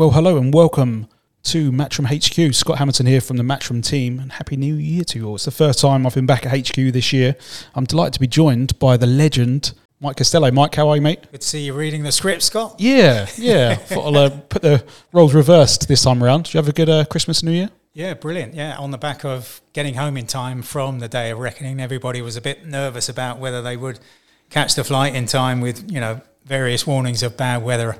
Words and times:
Well, 0.00 0.12
hello 0.12 0.38
and 0.38 0.54
welcome 0.54 1.08
to 1.42 1.70
Matchroom 1.70 2.06
HQ. 2.06 2.54
Scott 2.54 2.78
Hammerton 2.78 3.04
here 3.04 3.20
from 3.20 3.36
the 3.36 3.42
Matchroom 3.42 3.84
team, 3.84 4.18
and 4.18 4.32
Happy 4.32 4.56
New 4.56 4.76
Year 4.76 5.04
to 5.04 5.18
you 5.18 5.26
all. 5.26 5.34
It's 5.34 5.44
the 5.44 5.50
first 5.50 5.78
time 5.78 6.06
I've 6.06 6.14
been 6.14 6.24
back 6.24 6.46
at 6.46 6.58
HQ 6.58 6.74
this 6.74 7.12
year. 7.12 7.36
I'm 7.74 7.84
delighted 7.84 8.14
to 8.14 8.20
be 8.20 8.26
joined 8.26 8.78
by 8.78 8.96
the 8.96 9.06
legend, 9.06 9.74
Mike 10.00 10.16
Costello. 10.16 10.50
Mike, 10.52 10.74
how 10.74 10.88
are 10.88 10.96
you, 10.96 11.02
mate? 11.02 11.30
Good 11.30 11.42
to 11.42 11.46
see 11.46 11.66
you 11.66 11.74
reading 11.74 12.02
the 12.02 12.12
script, 12.12 12.40
Scott. 12.40 12.76
Yeah, 12.78 13.26
yeah. 13.36 13.74
Thought 13.74 14.06
I'll 14.06 14.16
uh, 14.16 14.30
put 14.30 14.62
the 14.62 14.82
roles 15.12 15.34
reversed 15.34 15.86
this 15.86 16.02
time 16.02 16.24
around. 16.24 16.44
Did 16.44 16.54
you 16.54 16.58
have 16.58 16.68
a 16.70 16.72
good 16.72 16.88
uh, 16.88 17.04
Christmas 17.04 17.42
New 17.42 17.52
Year? 17.52 17.68
Yeah, 17.92 18.14
brilliant. 18.14 18.54
Yeah, 18.54 18.78
on 18.78 18.92
the 18.92 18.98
back 18.98 19.22
of 19.22 19.60
getting 19.74 19.96
home 19.96 20.16
in 20.16 20.26
time 20.26 20.62
from 20.62 21.00
the 21.00 21.08
day 21.08 21.28
of 21.28 21.38
reckoning, 21.38 21.78
everybody 21.78 22.22
was 22.22 22.36
a 22.36 22.40
bit 22.40 22.66
nervous 22.66 23.10
about 23.10 23.38
whether 23.38 23.60
they 23.60 23.76
would 23.76 24.00
catch 24.48 24.76
the 24.76 24.82
flight 24.82 25.14
in 25.14 25.26
time 25.26 25.60
with, 25.60 25.92
you 25.92 26.00
know, 26.00 26.22
various 26.46 26.86
warnings 26.86 27.22
of 27.22 27.36
bad 27.36 27.62
weather 27.62 27.98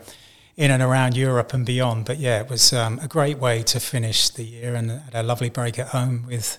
in 0.56 0.70
and 0.70 0.82
around 0.82 1.16
Europe 1.16 1.54
and 1.54 1.64
beyond. 1.64 2.04
But 2.04 2.18
yeah, 2.18 2.40
it 2.40 2.48
was 2.48 2.72
um, 2.72 2.98
a 3.00 3.08
great 3.08 3.38
way 3.38 3.62
to 3.64 3.80
finish 3.80 4.28
the 4.28 4.44
year 4.44 4.74
and 4.74 4.90
had 4.90 5.14
a 5.14 5.22
lovely 5.22 5.50
break 5.50 5.78
at 5.78 5.88
home 5.88 6.24
with 6.26 6.58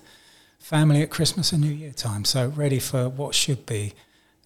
family 0.60 1.02
at 1.02 1.10
Christmas 1.10 1.52
and 1.52 1.62
New 1.62 1.72
Year 1.72 1.92
time. 1.92 2.26
So 2.26 2.48
ready 2.50 2.80
for 2.80 3.10
what 3.10 3.36
should 3.36 3.66
be 3.66 3.94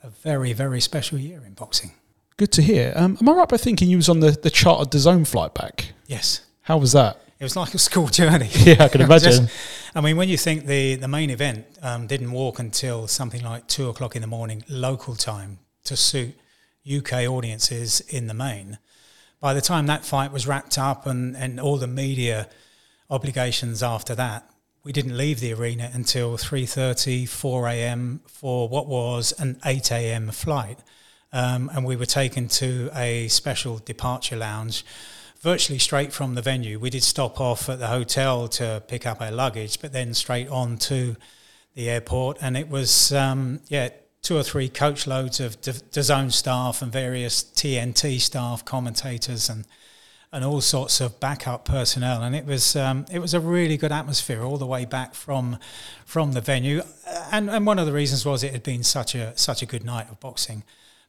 a 0.03 0.09
very, 0.09 0.53
very 0.53 0.81
special 0.81 1.17
year 1.17 1.43
in 1.45 1.53
boxing. 1.53 1.91
Good 2.37 2.51
to 2.53 2.61
hear. 2.61 2.93
Um, 2.95 3.17
am 3.21 3.29
I 3.29 3.31
right 3.33 3.47
by 3.47 3.57
thinking 3.57 3.89
you 3.89 3.97
was 3.97 4.09
on 4.09 4.19
the, 4.19 4.31
the 4.31 4.49
chartered 4.49 4.91
DAZN 4.91 5.25
flight 5.25 5.53
back? 5.53 5.93
Yes. 6.07 6.41
How 6.61 6.77
was 6.77 6.91
that? 6.91 7.21
It 7.39 7.43
was 7.43 7.55
like 7.55 7.73
a 7.73 7.77
school 7.77 8.07
journey. 8.19 8.49
Yeah, 8.55 8.83
I 8.83 8.87
can 8.87 9.01
imagine. 9.09 9.31
Just, 9.31 9.55
I 9.93 10.01
mean, 10.01 10.17
when 10.17 10.29
you 10.29 10.37
think 10.37 10.65
the, 10.65 10.95
the 10.95 11.07
main 11.07 11.29
event 11.29 11.65
um, 11.81 12.07
didn't 12.07 12.31
walk 12.31 12.59
until 12.59 13.07
something 13.07 13.43
like 13.43 13.67
two 13.67 13.89
o'clock 13.89 14.15
in 14.15 14.21
the 14.21 14.27
morning 14.27 14.63
local 14.67 15.15
time 15.15 15.59
to 15.85 15.95
suit 15.95 16.35
UK 16.89 17.27
audiences 17.27 18.01
in 18.01 18.27
the 18.27 18.33
main, 18.33 18.77
by 19.45 19.53
the 19.53 19.61
time 19.61 19.85
that 19.85 20.03
fight 20.03 20.31
was 20.31 20.47
wrapped 20.47 20.75
up 20.75 21.05
and, 21.05 21.37
and 21.37 21.59
all 21.59 21.77
the 21.77 21.85
media 21.85 22.49
obligations 23.11 23.83
after 23.83 24.15
that, 24.15 24.49
we 24.83 24.91
didn't 24.91 25.15
leave 25.15 25.39
the 25.39 25.53
arena 25.53 25.87
until 25.93 26.35
3.30, 26.35 27.29
4 27.29 27.67
a.m. 27.67 28.21
for 28.25 28.67
what 28.67 28.87
was 28.87 29.33
an 29.33 29.59
8 29.63 29.91
a.m. 29.91 30.31
flight. 30.31 30.79
Um, 31.31 31.69
and 31.75 31.85
we 31.85 31.95
were 31.95 32.07
taken 32.07 32.47
to 32.47 32.89
a 32.95 33.27
special 33.27 33.77
departure 33.77 34.35
lounge 34.35 34.83
virtually 35.41 35.77
straight 35.77 36.11
from 36.11 36.33
the 36.33 36.41
venue. 36.41 36.79
We 36.79 36.89
did 36.89 37.03
stop 37.03 37.39
off 37.39 37.69
at 37.69 37.77
the 37.77 37.89
hotel 37.89 38.47
to 38.47 38.81
pick 38.87 39.05
up 39.05 39.21
our 39.21 39.31
luggage, 39.31 39.79
but 39.79 39.93
then 39.93 40.15
straight 40.15 40.49
on 40.49 40.77
to 40.89 41.17
the 41.75 41.87
airport. 41.87 42.39
And 42.41 42.57
it 42.57 42.67
was, 42.67 43.11
um, 43.13 43.59
yeah, 43.67 43.89
two 44.25 44.35
or 44.35 44.41
three 44.41 44.67
coach 44.67 45.05
loads 45.05 45.39
of 45.39 45.61
DAZN 45.61 46.31
staff 46.31 46.81
and 46.81 46.91
various 46.91 47.43
TNT 47.43 48.19
staff, 48.19 48.65
commentators, 48.65 49.49
and 49.49 49.65
and 50.31 50.43
all 50.43 50.59
sorts 50.59 50.99
of 50.99 51.17
backup 51.19 51.63
personnel. 51.63 52.23
And 52.23 52.35
it 52.35 52.45
was 52.45 52.75
um, 52.75 53.05
it 53.11 53.19
was 53.19 53.35
a 53.35 53.39
really 53.39 53.77
good 53.77 53.91
atmosphere 53.91 54.41
all 54.43 54.57
the 54.57 54.65
way 54.65 54.83
back 54.83 55.13
from 55.13 55.59
from 56.05 56.31
the 56.31 56.41
venue. 56.41 56.81
And 57.31 57.51
and 57.51 57.67
one 57.67 57.77
of 57.77 57.85
the 57.85 57.93
reasons 57.93 58.25
was 58.25 58.43
it 58.43 58.51
had 58.51 58.63
been 58.63 58.83
such 58.83 59.13
a 59.13 59.37
such 59.37 59.61
a 59.61 59.67
good 59.67 59.85
night 59.85 60.09
of 60.09 60.19
boxing. 60.19 60.63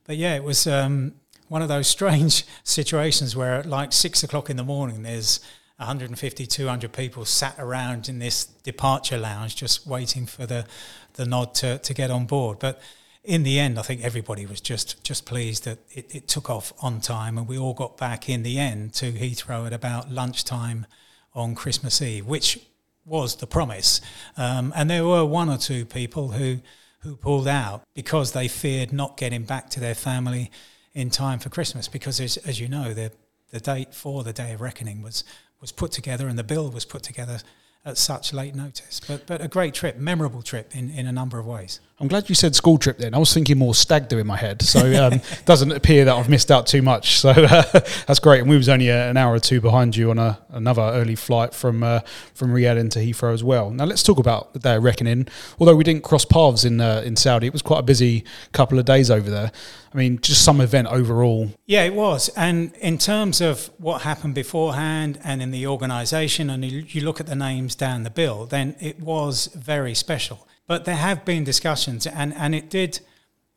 But 0.05 0.19
yeah, 0.19 0.37
it 0.37 0.45
was 0.45 0.67
um, 0.67 1.15
one 1.49 1.63
of 1.63 1.69
those 1.69 1.87
strange 1.99 2.45
situations 2.65 3.35
where 3.35 3.55
at 3.55 3.67
like 3.67 3.95
six 3.95 4.23
o'clock 4.23 4.51
in 4.51 4.59
the 4.59 4.65
morning, 4.65 5.05
there's 5.05 5.41
150, 5.79 6.47
200 6.47 6.93
people 6.93 7.25
sat 7.25 7.55
around 7.59 8.09
in 8.11 8.19
this 8.19 8.45
departure 8.45 9.19
lounge 9.19 9.57
just 9.57 9.87
waiting 9.87 10.27
for 10.27 10.45
the 10.45 10.67
the 11.15 11.25
nod 11.25 11.55
to, 11.55 11.79
to 11.79 11.95
get 11.95 12.11
on 12.11 12.27
board. 12.27 12.59
But 12.59 12.81
in 13.27 13.43
the 13.43 13.59
end, 13.59 13.79
I 13.79 13.83
think 13.83 14.03
everybody 14.03 14.47
was 14.47 14.61
just 14.61 15.03
just 15.05 15.27
pleased 15.27 15.65
that 15.65 15.79
it, 15.91 16.15
it, 16.15 16.29
took 16.29 16.49
off 16.49 16.73
on 16.81 17.01
time, 17.01 17.37
and 17.37 17.49
we 17.49 17.59
all 17.59 17.75
got 17.75 17.97
back 17.99 18.29
in 18.29 18.45
the 18.45 18.59
end 18.59 18.95
to 18.95 19.13
Heathrow 19.13 19.67
at 19.67 19.73
about 19.73 20.11
lunchtime 20.11 20.87
on 21.35 21.55
Christmas 21.55 22.01
Eve, 22.01 22.25
which 22.25 22.61
was 23.05 23.37
the 23.37 23.47
promise. 23.47 24.01
Um, 24.37 24.73
and 24.77 24.89
there 24.89 25.05
were 25.05 25.25
one 25.25 25.51
or 25.51 25.59
two 25.59 25.85
people 25.85 26.31
who 26.31 26.61
who 27.01 27.17
pulled 27.17 27.49
out 27.49 27.83
because 27.95 28.33
they 28.33 28.49
feared 28.49 28.93
not 28.93 29.17
getting 29.17 29.43
back 29.43 29.71
to 29.71 29.81
their 29.81 29.95
family 29.95 30.51
in 30.95 31.11
time 31.11 31.39
for 31.39 31.49
Christmas. 31.49 31.89
Because 31.89 32.21
as, 32.21 32.37
as 32.39 32.61
you 32.61 32.69
know, 32.69 32.95
the 32.95 33.11
the 33.51 33.61
date 33.61 33.93
for 33.93 34.23
the 34.23 34.33
Day 34.33 34.53
of 34.53 34.61
Reckoning 34.61 35.03
was 35.03 35.25
was 35.61 35.73
put 35.73 35.91
together, 35.91 36.29
and 36.29 36.39
the 36.39 36.45
bill 36.45 36.71
was 36.71 36.85
put 36.85 37.03
together 37.03 37.41
at 37.85 37.99
such 37.99 38.33
late 38.33 38.55
notice. 38.55 39.01
But 39.01 39.27
but 39.27 39.41
a 39.41 39.49
great 39.49 39.75
trip, 39.75 39.97
memorable 39.97 40.43
trip 40.43 40.77
in, 40.77 40.91
in 40.91 41.07
a 41.07 41.13
number 41.13 41.41
of 41.41 41.47
ways. 41.47 41.81
I'm 41.99 42.09
glad 42.09 42.29
you 42.29 42.35
said 42.35 42.55
school 42.55 42.77
trip 42.77 42.99
then. 42.99 43.15
I 43.15 43.19
was 43.19 43.33
thinking 43.33 43.57
more 43.57 43.75
stag 43.75 44.09
do 44.09 44.19
in 44.19 44.27
my 44.27 44.37
head. 44.37 44.61
So 44.61 44.85
it 44.85 44.97
um, 44.97 45.23
doesn't 45.47 45.73
appear 45.73 46.05
that 46.05 46.15
I've 46.15 46.29
missed 46.29 46.51
out 46.51 46.67
too 46.67 46.83
much. 46.83 47.19
So 47.19 47.31
uh, 47.31 47.63
that's 48.07 48.19
great. 48.19 48.41
And 48.41 48.51
we 48.51 48.57
was 48.59 48.69
only 48.69 48.89
a, 48.89 49.09
an 49.09 49.17
hour 49.17 49.33
or 49.33 49.39
two 49.39 49.63
behind 49.63 49.97
you 49.97 50.11
on 50.11 50.19
a, 50.19 50.39
another 50.51 50.83
early 50.83 51.15
flight 51.15 51.55
from 51.55 51.83
uh, 51.83 52.01
from 52.35 52.51
Riyadh 52.53 52.77
into 52.77 52.99
Heathrow 52.99 53.33
as 53.33 53.43
well. 53.43 53.71
Now 53.71 53.87
let's 53.87 54.03
talk 54.03 54.19
about 54.19 54.53
the 54.53 54.59
day 54.59 54.77
of 54.77 54.85
reckoning. 54.85 55.27
Although 55.59 55.75
we 55.75 55.85
didn't 55.85 56.05
cross 56.05 56.27
paths 56.27 56.67
in 56.67 56.83
uh, 56.83 57.03
in 57.03 57.17
Saudi, 57.17 57.47
it 57.47 57.55
was 57.55 57.63
quite 57.63 57.79
a 57.79 57.85
busy 57.85 58.25
couple 58.53 58.79
of 58.79 58.85
days 58.85 59.11
over 59.11 59.31
there. 59.31 59.51
I 59.95 59.97
mean, 59.97 60.19
just 60.21 60.45
some 60.45 60.61
event 60.61 60.89
overall. 60.89 61.51
Yeah, 61.65 61.85
it 61.85 61.95
was. 61.95 62.29
And 62.37 62.75
in 62.83 62.99
terms 62.99 63.41
of 63.41 63.71
what 63.79 64.03
happened 64.03 64.35
beforehand 64.35 65.19
and 65.25 65.41
in 65.41 65.51
the 65.51 65.67
organisation, 65.67 66.51
and 66.51 66.63
you 66.63 67.01
look 67.01 67.21
at 67.21 67.27
the 67.27 67.35
names 67.35 67.75
down 67.75 68.03
the 68.03 68.11
bill, 68.11 68.45
then 68.45 68.77
it 68.81 69.01
was 69.01 69.47
very 69.55 69.95
special. 69.95 70.47
But 70.67 70.85
there 70.85 70.97
have 70.97 71.25
been 71.25 71.45
discussions, 71.45 72.07
and, 72.07 72.35
and 72.35 72.55
it 72.55 72.69
did, 72.69 73.01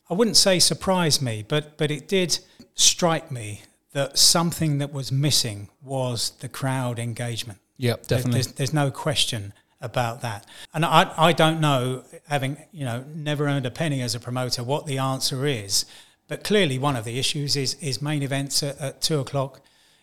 I 0.09 0.13
wouldn't 0.13 0.37
say 0.37 0.59
surprise 0.59 1.21
me, 1.21 1.43
but, 1.47 1.77
but 1.77 1.89
it 1.89 2.07
did 2.07 2.39
strike 2.75 3.31
me 3.31 3.63
that 3.93 4.17
something 4.17 4.77
that 4.77 4.93
was 4.93 5.11
missing 5.11 5.69
was 5.81 6.31
the 6.39 6.49
crowd 6.49 6.99
engagement. 6.99 7.59
Yep, 7.77 8.07
definitely. 8.07 8.41
There's, 8.41 8.53
there's 8.53 8.73
no 8.73 8.91
question 8.91 9.53
about 9.81 10.21
that. 10.21 10.45
And 10.73 10.85
I, 10.85 11.11
I 11.17 11.33
don't 11.33 11.59
know, 11.59 12.03
having 12.27 12.57
you 12.71 12.85
know 12.85 13.05
never 13.15 13.47
earned 13.47 13.65
a 13.65 13.71
penny 13.71 14.01
as 14.01 14.15
a 14.15 14.19
promoter, 14.19 14.63
what 14.63 14.85
the 14.85 14.97
answer 14.97 15.45
is. 15.45 15.85
But 16.27 16.43
clearly, 16.43 16.77
one 16.77 16.95
of 16.95 17.05
the 17.05 17.17
issues 17.17 17.55
is 17.55 17.75
is 17.75 18.01
main 18.01 18.21
events 18.21 18.61
at, 18.61 18.79
at 18.79 19.01
two 19.01 19.19
o'clock 19.19 19.61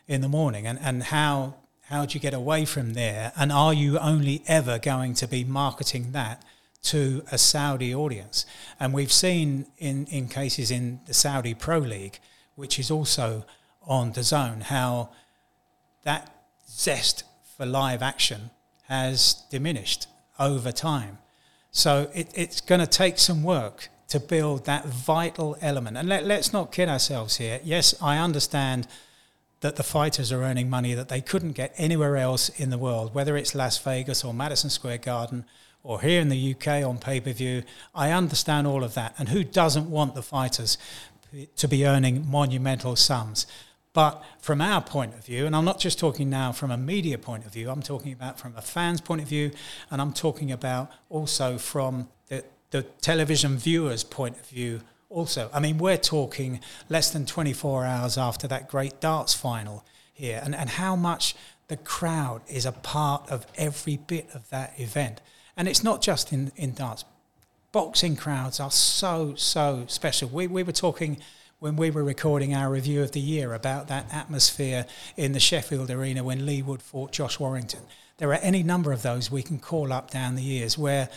in 0.09 0.21
the 0.21 0.29
morning, 0.29 0.67
and, 0.67 0.79
and 0.81 1.05
how 1.05 1.57
how 1.83 2.07
do 2.07 2.15
you 2.15 2.21
get 2.21 2.35
away 2.35 2.65
from 2.65 2.95
there? 2.95 3.33
And 3.37 3.53
are 3.53 3.75
you 3.75 3.99
only 3.99 4.43
ever 4.47 4.79
going 4.79 5.15
to 5.15 5.29
be 5.29 5.45
marketing 5.45 6.13
that 6.13 6.43
to 6.83 7.25
a 7.31 7.39
Saudi 7.39 7.95
audience. 7.95 8.47
And 8.79 8.93
we've 8.93 9.13
seen 9.13 9.67
in, 9.79 10.07
in 10.07 10.29
cases 10.29 10.71
in 10.71 11.01
the 11.07 11.15
Saudi 11.15 11.55
Pro 11.55 11.79
League, 11.79 12.19
which 12.55 12.79
is 12.79 12.91
also 12.91 13.45
on 13.83 14.13
DAZN, 14.13 14.63
how 14.63 15.11
that 16.05 16.33
zest 16.69 17.25
for 17.57 17.67
live 17.67 18.03
action 18.03 18.51
has 18.85 19.43
diminished 19.51 20.07
over 20.39 20.73
time. 20.73 21.19
So 21.71 22.11
it, 22.15 22.31
it's 22.35 22.61
going 22.61 22.81
to 22.81 22.87
take 22.87 23.19
some 23.19 23.43
work 23.43 23.89
to 24.09 24.21
build 24.21 24.65
that 24.67 24.87
vital 24.87 25.57
element. 25.61 25.97
And 25.97 26.09
let, 26.09 26.25
let's 26.25 26.53
not 26.53 26.73
kid 26.73 26.89
ourselves 26.89 27.37
here. 27.37 27.61
Yes, 27.65 27.95
I 28.01 28.19
understand 28.19 28.87
that 29.61 29.77
the 29.77 29.83
fighters 29.83 30.31
are 30.31 30.43
earning 30.43 30.71
money 30.71 30.95
that 30.95 31.09
they 31.09 31.21
couldn't 31.21 31.53
get 31.53 31.75
anywhere 31.77 32.17
else 32.17 32.49
in 32.51 32.71
the 32.71 32.79
world, 32.79 33.15
whether 33.15 33.37
it's 33.37 33.55
Las 33.55 33.79
Vegas 33.79 34.23
or 34.23 34.33
Madison 34.33 34.71
Square 34.71 34.99
Garden 34.99 35.45
or 35.87 36.01
here 36.01 36.21
in 36.21 36.29
the 36.29 36.55
UK 36.55 36.85
on 36.85 36.99
pay 36.99 37.21
per 37.21 37.33
view. 37.33 37.63
I 37.95 38.11
understand 38.11 38.67
all 38.67 38.83
of 38.83 38.95
that. 38.95 39.15
And 39.19 39.29
who 39.29 39.45
doesn't 39.45 39.89
want 39.89 40.17
the 40.17 40.23
fighters 40.23 40.77
to 41.55 41.69
be 41.69 41.87
earning 41.87 42.29
monumental 42.29 42.97
sums? 42.97 43.47
But 43.93 44.23
from 44.41 44.61
our 44.61 44.83
point 44.83 45.15
of 45.15 45.25
view, 45.25 45.47
and 45.47 45.55
I'm 45.55 45.65
not 45.65 45.79
just 45.79 45.99
talking 45.99 46.29
now 46.29 46.51
from 46.51 46.73
a 46.73 46.77
media 46.77 47.17
point 47.19 47.47
of 47.47 47.53
view, 47.53 47.71
I'm 47.71 47.83
talking 47.83 48.13
about 48.13 48.39
from 48.39 48.55
a 48.57 48.61
fan's 48.61 49.01
point 49.01 49.23
of 49.23 49.29
view, 49.29 49.53
and 49.91 50.03
I'm 50.03 50.13
talking 50.13 50.51
about 50.51 50.91
also 51.09 51.57
from 51.57 52.09
the, 52.27 52.45
the 52.73 52.83
television 52.83 53.57
viewer's 53.57 54.03
point 54.03 54.37
of 54.37 54.47
view 54.47 54.81
also. 55.09 55.49
I 55.55 55.61
mean, 55.61 55.79
we're 55.79 55.97
talking 55.97 56.61
less 56.89 57.11
than 57.11 57.27
24 57.27 57.85
hours 57.85 58.19
after 58.19 58.49
that 58.49 58.69
great 58.69 59.01
darts 59.01 59.35
final 59.35 59.85
here, 60.13 60.43
and, 60.45 60.55
and 60.55 60.69
how 60.69 60.97
much 60.97 61.37
the 61.69 61.77
crowd 61.77 62.43
is 62.49 62.67
a 62.67 62.73
part 62.73 63.31
of 63.31 63.47
every 63.57 63.97
bit 63.97 64.29
of 64.35 64.51
that 64.51 64.79
event. 64.79 65.21
And 65.57 65.69
it's 65.69 65.83
not 65.83 66.03
just 66.03 66.33
in, 66.33 66.53
in 66.57 66.75
darts. 66.75 67.05
Boxing 67.73 68.17
crowds 68.17 68.61
are 68.61 68.71
so, 68.71 69.35
so 69.37 69.85
special. 69.89 70.29
We, 70.29 70.47
we 70.47 70.63
were 70.63 70.73
talking 70.73 71.19
when 71.59 71.77
we 71.77 71.91
were 71.91 72.05
recording 72.05 72.55
our 72.55 72.71
review 72.71 73.03
of 73.03 73.13
the 73.13 73.21
year 73.21 73.55
about 73.55 73.89
that 73.89 74.13
atmosphere 74.13 74.87
in 75.17 75.33
the 75.33 75.41
Sheffield 75.41 75.91
Arena 75.91 76.23
when 76.23 76.45
Leigh 76.45 76.63
Wood 76.63 76.83
fought 76.83 77.13
Josh 77.13 77.41
Warrington. 77.41 77.81
There 78.19 78.31
are 78.31 78.41
any 78.43 78.63
number 78.63 78.93
of 78.93 79.03
those 79.03 79.31
we 79.31 79.43
can 79.43 79.59
call 79.59 79.93
up 79.93 80.11
down 80.11 80.37
the 80.37 80.43
years 80.43 80.79
where 80.79 81.09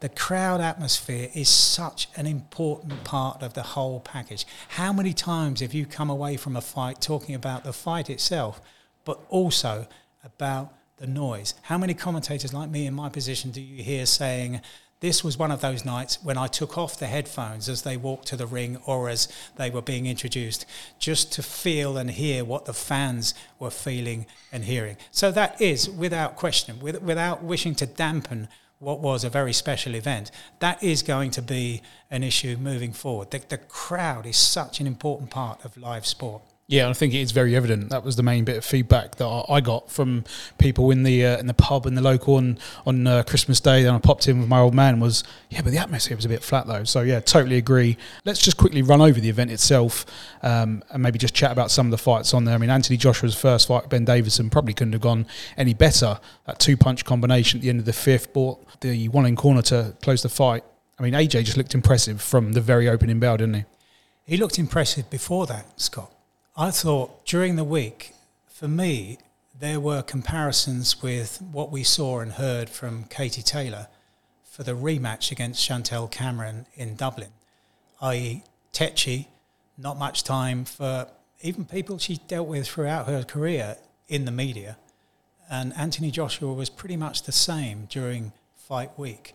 the 0.00 0.08
crowd 0.08 0.60
atmosphere 0.60 1.28
is 1.34 1.48
such 1.48 2.08
an 2.16 2.26
important 2.26 3.04
part 3.04 3.42
of 3.42 3.54
the 3.54 3.62
whole 3.62 4.00
package. 4.00 4.46
How 4.68 4.92
many 4.92 5.12
times 5.12 5.60
have 5.60 5.74
you 5.74 5.86
come 5.86 6.08
away 6.08 6.36
from 6.36 6.56
a 6.56 6.62
fight 6.62 7.00
talking 7.00 7.34
about 7.34 7.64
the 7.64 7.72
fight 7.72 8.08
itself, 8.08 8.60
but 9.04 9.20
also 9.28 9.86
about 10.24 10.72
the 10.98 11.06
noise. 11.06 11.54
How 11.62 11.78
many 11.78 11.94
commentators 11.94 12.54
like 12.54 12.70
me 12.70 12.86
in 12.86 12.94
my 12.94 13.08
position 13.08 13.50
do 13.50 13.60
you 13.60 13.82
hear 13.82 14.06
saying 14.06 14.60
This 15.00 15.22
was 15.22 15.36
one 15.36 15.50
of 15.50 15.60
those 15.60 15.84
nights 15.84 16.18
when 16.22 16.38
I 16.38 16.46
took 16.46 16.78
off 16.78 16.98
the 16.98 17.06
headphones 17.06 17.68
as 17.68 17.82
they 17.82 17.98
walked 17.98 18.28
to 18.28 18.36
the 18.36 18.46
ring 18.46 18.78
or 18.86 19.10
as 19.10 19.28
they 19.56 19.68
were 19.68 19.82
being 19.82 20.06
introduced, 20.06 20.64
just 20.98 21.32
to 21.32 21.42
feel 21.42 21.98
and 21.98 22.10
hear 22.10 22.46
what 22.46 22.64
the 22.64 22.72
fans 22.72 23.34
were 23.58 23.70
feeling 23.70 24.24
and 24.50 24.64
hearing. 24.64 24.96
So 25.10 25.30
that 25.32 25.60
is, 25.60 25.90
without 25.90 26.36
question, 26.36 26.80
with, 26.80 27.02
without 27.02 27.44
wishing 27.44 27.74
to 27.74 27.86
dampen 27.86 28.48
what 28.78 29.00
was 29.00 29.22
a 29.22 29.30
very 29.30 29.52
special 29.52 29.94
event, 29.94 30.30
that 30.60 30.82
is 30.82 31.02
going 31.02 31.30
to 31.32 31.42
be 31.42 31.82
an 32.10 32.22
issue 32.22 32.56
moving 32.56 32.92
forward. 32.92 33.32
The, 33.32 33.42
the 33.46 33.58
crowd 33.58 34.24
is 34.24 34.38
such 34.38 34.80
an 34.80 34.86
important 34.86 35.28
part 35.28 35.62
of 35.62 35.76
live 35.76 36.06
sport. 36.06 36.42
Yeah, 36.68 36.88
I 36.88 36.94
think 36.94 37.14
it 37.14 37.20
is 37.20 37.30
very 37.30 37.54
evident. 37.54 37.90
That 37.90 38.02
was 38.02 38.16
the 38.16 38.24
main 38.24 38.44
bit 38.44 38.56
of 38.56 38.64
feedback 38.64 39.14
that 39.16 39.44
I 39.48 39.60
got 39.60 39.88
from 39.88 40.24
people 40.58 40.90
in 40.90 41.04
the 41.04 41.24
uh, 41.24 41.38
in 41.38 41.46
the 41.46 41.54
pub 41.54 41.86
in 41.86 41.94
the 41.94 42.02
local 42.02 42.34
on 42.34 42.58
on 42.84 43.06
uh, 43.06 43.22
Christmas 43.22 43.60
Day. 43.60 43.84
Then 43.84 43.94
I 43.94 43.98
popped 43.98 44.26
in 44.26 44.40
with 44.40 44.48
my 44.48 44.58
old 44.58 44.74
man. 44.74 44.98
Was 44.98 45.22
yeah, 45.48 45.62
but 45.62 45.70
the 45.70 45.78
atmosphere 45.78 46.16
was 46.16 46.24
a 46.24 46.28
bit 46.28 46.42
flat 46.42 46.66
though. 46.66 46.82
So 46.82 47.02
yeah, 47.02 47.20
totally 47.20 47.56
agree. 47.56 47.96
Let's 48.24 48.40
just 48.40 48.56
quickly 48.56 48.82
run 48.82 49.00
over 49.00 49.20
the 49.20 49.28
event 49.28 49.52
itself 49.52 50.06
um, 50.42 50.82
and 50.90 51.04
maybe 51.04 51.20
just 51.20 51.34
chat 51.34 51.52
about 51.52 51.70
some 51.70 51.86
of 51.86 51.92
the 51.92 51.98
fights 51.98 52.34
on 52.34 52.44
there. 52.44 52.56
I 52.56 52.58
mean, 52.58 52.70
Anthony 52.70 52.96
Joshua's 52.96 53.36
first 53.36 53.68
fight, 53.68 53.88
Ben 53.88 54.04
Davison, 54.04 54.50
probably 54.50 54.74
couldn't 54.74 54.94
have 54.94 55.02
gone 55.02 55.26
any 55.56 55.72
better. 55.72 56.18
That 56.46 56.58
two 56.58 56.76
punch 56.76 57.04
combination 57.04 57.60
at 57.60 57.62
the 57.62 57.68
end 57.68 57.78
of 57.78 57.84
the 57.84 57.92
fifth 57.92 58.32
brought 58.32 58.80
the 58.80 59.08
Wallin 59.08 59.36
corner 59.36 59.62
to 59.62 59.94
close 60.02 60.22
the 60.22 60.28
fight. 60.28 60.64
I 60.98 61.04
mean, 61.04 61.12
AJ 61.12 61.44
just 61.44 61.56
looked 61.56 61.74
impressive 61.74 62.20
from 62.20 62.54
the 62.54 62.60
very 62.60 62.88
opening 62.88 63.20
bell, 63.20 63.36
didn't 63.36 63.54
he? 63.54 63.64
He 64.24 64.36
looked 64.36 64.58
impressive 64.58 65.08
before 65.10 65.46
that, 65.46 65.80
Scott. 65.80 66.10
I 66.58 66.70
thought 66.70 67.26
during 67.26 67.56
the 67.56 67.64
week, 67.64 68.14
for 68.46 68.66
me, 68.66 69.18
there 69.58 69.78
were 69.78 70.00
comparisons 70.00 71.02
with 71.02 71.42
what 71.42 71.70
we 71.70 71.82
saw 71.82 72.20
and 72.20 72.32
heard 72.32 72.70
from 72.70 73.04
Katie 73.04 73.42
Taylor 73.42 73.88
for 74.42 74.62
the 74.62 74.72
rematch 74.72 75.30
against 75.30 75.62
Chantelle 75.62 76.08
Cameron 76.08 76.64
in 76.74 76.96
Dublin, 76.96 77.28
i.e., 78.00 78.42
Tetchy, 78.72 79.28
not 79.76 79.98
much 79.98 80.24
time 80.24 80.64
for 80.64 81.08
even 81.42 81.66
people 81.66 81.98
she 81.98 82.20
dealt 82.26 82.48
with 82.48 82.66
throughout 82.66 83.06
her 83.06 83.22
career 83.22 83.76
in 84.08 84.24
the 84.24 84.32
media. 84.32 84.78
And 85.50 85.76
Anthony 85.76 86.10
Joshua 86.10 86.54
was 86.54 86.70
pretty 86.70 86.96
much 86.96 87.24
the 87.24 87.32
same 87.32 87.84
during 87.90 88.32
fight 88.56 88.98
week. 88.98 89.34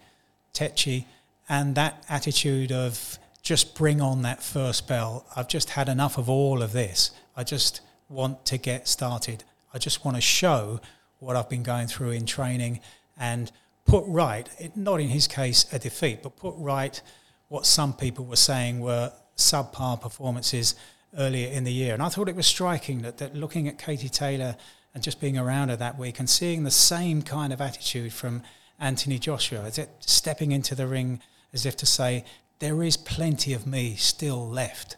Tetchy 0.53 1.06
and 1.47 1.75
that 1.75 2.03
attitude 2.09 2.71
of 2.71 3.19
just 3.41 3.75
bring 3.75 4.01
on 4.01 4.21
that 4.21 4.43
first 4.43 4.88
bell. 4.88 5.25
I've 5.35 5.47
just 5.47 5.71
had 5.71 5.89
enough 5.89 6.17
of 6.17 6.29
all 6.29 6.61
of 6.61 6.73
this. 6.73 7.11
I 7.35 7.43
just 7.43 7.81
want 8.09 8.45
to 8.45 8.57
get 8.57 8.88
started. 8.88 9.43
I 9.73 9.77
just 9.77 10.05
want 10.05 10.17
to 10.17 10.21
show 10.21 10.79
what 11.19 11.35
I've 11.35 11.49
been 11.49 11.63
going 11.63 11.88
through 11.88 12.11
in 12.11 12.25
training 12.25 12.81
and 13.17 13.51
put 13.85 14.03
right, 14.07 14.47
not 14.75 14.99
in 14.99 15.09
his 15.09 15.27
case 15.27 15.65
a 15.71 15.79
defeat, 15.79 16.23
but 16.23 16.35
put 16.35 16.53
right 16.57 17.01
what 17.47 17.65
some 17.65 17.93
people 17.93 18.25
were 18.25 18.35
saying 18.35 18.79
were 18.79 19.11
subpar 19.38 19.99
performances 19.99 20.75
earlier 21.17 21.49
in 21.49 21.63
the 21.63 21.73
year. 21.73 21.94
And 21.94 22.03
I 22.03 22.09
thought 22.09 22.29
it 22.29 22.35
was 22.35 22.47
striking 22.47 23.01
that, 23.01 23.17
that 23.17 23.35
looking 23.35 23.67
at 23.67 23.77
Katie 23.77 24.09
Taylor 24.09 24.55
and 24.94 25.03
just 25.03 25.19
being 25.19 25.37
around 25.37 25.69
her 25.69 25.75
that 25.77 25.97
week 25.97 26.19
and 26.19 26.29
seeing 26.29 26.63
the 26.63 26.71
same 26.71 27.21
kind 27.21 27.51
of 27.51 27.61
attitude 27.61 28.13
from 28.13 28.44
Anthony 28.79 29.19
Joshua, 29.19 29.63
as 29.63 29.77
it 29.77 29.89
stepping 29.99 30.51
into 30.51 30.75
the 30.75 30.87
ring 30.87 31.21
as 31.53 31.65
if 31.65 31.75
to 31.77 31.85
say, 31.85 32.25
there 32.61 32.83
is 32.83 32.95
plenty 32.95 33.53
of 33.53 33.65
me 33.65 33.95
still 33.95 34.47
left. 34.47 34.95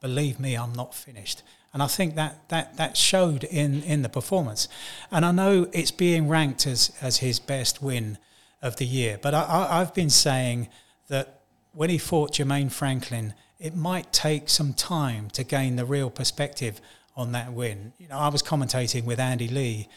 Believe 0.00 0.40
me, 0.40 0.56
I'm 0.56 0.72
not 0.72 0.94
finished. 0.94 1.42
And 1.74 1.82
I 1.82 1.86
think 1.86 2.16
that, 2.16 2.48
that, 2.48 2.78
that 2.78 2.96
showed 2.96 3.44
in, 3.44 3.82
in 3.82 4.02
the 4.02 4.08
performance. 4.08 4.66
And 5.10 5.24
I 5.24 5.30
know 5.30 5.68
it's 5.72 5.90
being 5.90 6.26
ranked 6.26 6.66
as, 6.66 6.90
as 7.00 7.18
his 7.18 7.38
best 7.38 7.82
win 7.82 8.16
of 8.62 8.76
the 8.76 8.86
year. 8.86 9.18
But 9.20 9.34
I, 9.34 9.68
I've 9.70 9.94
been 9.94 10.10
saying 10.10 10.68
that 11.08 11.40
when 11.72 11.90
he 11.90 11.98
fought 11.98 12.32
Jermaine 12.32 12.72
Franklin, 12.72 13.34
it 13.58 13.76
might 13.76 14.12
take 14.12 14.48
some 14.48 14.72
time 14.72 15.28
to 15.30 15.44
gain 15.44 15.76
the 15.76 15.84
real 15.84 16.10
perspective 16.10 16.80
on 17.14 17.32
that 17.32 17.52
win. 17.52 17.92
You 17.98 18.08
know, 18.08 18.18
I 18.18 18.28
was 18.28 18.42
commentating 18.42 19.04
with 19.04 19.20
Andy 19.20 19.48
Lee 19.48 19.88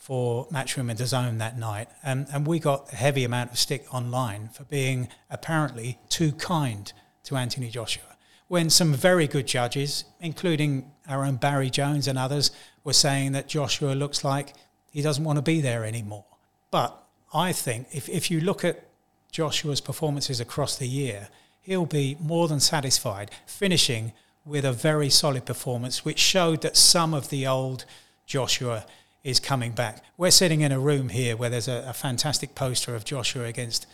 for 0.00 0.48
Matchroom 0.48 0.88
and 0.90 0.98
DAZN 0.98 1.38
that 1.38 1.58
night, 1.58 1.88
and, 2.02 2.26
and 2.32 2.46
we 2.46 2.58
got 2.58 2.90
a 2.90 2.96
heavy 2.96 3.22
amount 3.22 3.50
of 3.50 3.58
stick 3.58 3.84
online 3.94 4.48
for 4.48 4.64
being 4.64 5.08
apparently 5.28 5.98
too 6.08 6.32
kind 6.32 6.90
to 7.22 7.36
Anthony 7.36 7.68
Joshua. 7.68 8.16
When 8.48 8.70
some 8.70 8.94
very 8.94 9.28
good 9.28 9.46
judges, 9.46 10.04
including 10.18 10.90
our 11.06 11.22
own 11.22 11.36
Barry 11.36 11.68
Jones 11.68 12.08
and 12.08 12.18
others, 12.18 12.50
were 12.82 12.94
saying 12.94 13.32
that 13.32 13.46
Joshua 13.46 13.92
looks 13.92 14.24
like 14.24 14.54
he 14.90 15.02
doesn't 15.02 15.22
want 15.22 15.36
to 15.36 15.42
be 15.42 15.60
there 15.60 15.84
anymore. 15.84 16.24
But 16.70 16.96
I 17.34 17.52
think 17.52 17.88
if, 17.92 18.08
if 18.08 18.30
you 18.30 18.40
look 18.40 18.64
at 18.64 18.82
Joshua's 19.30 19.82
performances 19.82 20.40
across 20.40 20.76
the 20.78 20.88
year, 20.88 21.28
he'll 21.60 21.84
be 21.84 22.16
more 22.18 22.48
than 22.48 22.58
satisfied, 22.58 23.30
finishing 23.44 24.14
with 24.46 24.64
a 24.64 24.72
very 24.72 25.10
solid 25.10 25.44
performance, 25.44 26.06
which 26.06 26.18
showed 26.18 26.62
that 26.62 26.78
some 26.78 27.12
of 27.12 27.28
the 27.28 27.46
old 27.46 27.84
Joshua 28.26 28.86
is 29.22 29.40
coming 29.40 29.72
back. 29.72 30.02
We're 30.16 30.30
sitting 30.30 30.62
in 30.62 30.72
a 30.72 30.80
room 30.80 31.10
here 31.10 31.36
where 31.36 31.50
there's 31.50 31.68
a, 31.68 31.84
a 31.88 31.92
fantastic 31.92 32.54
poster 32.54 32.94
of 32.94 33.04
Joshua 33.04 33.44
against 33.44 33.86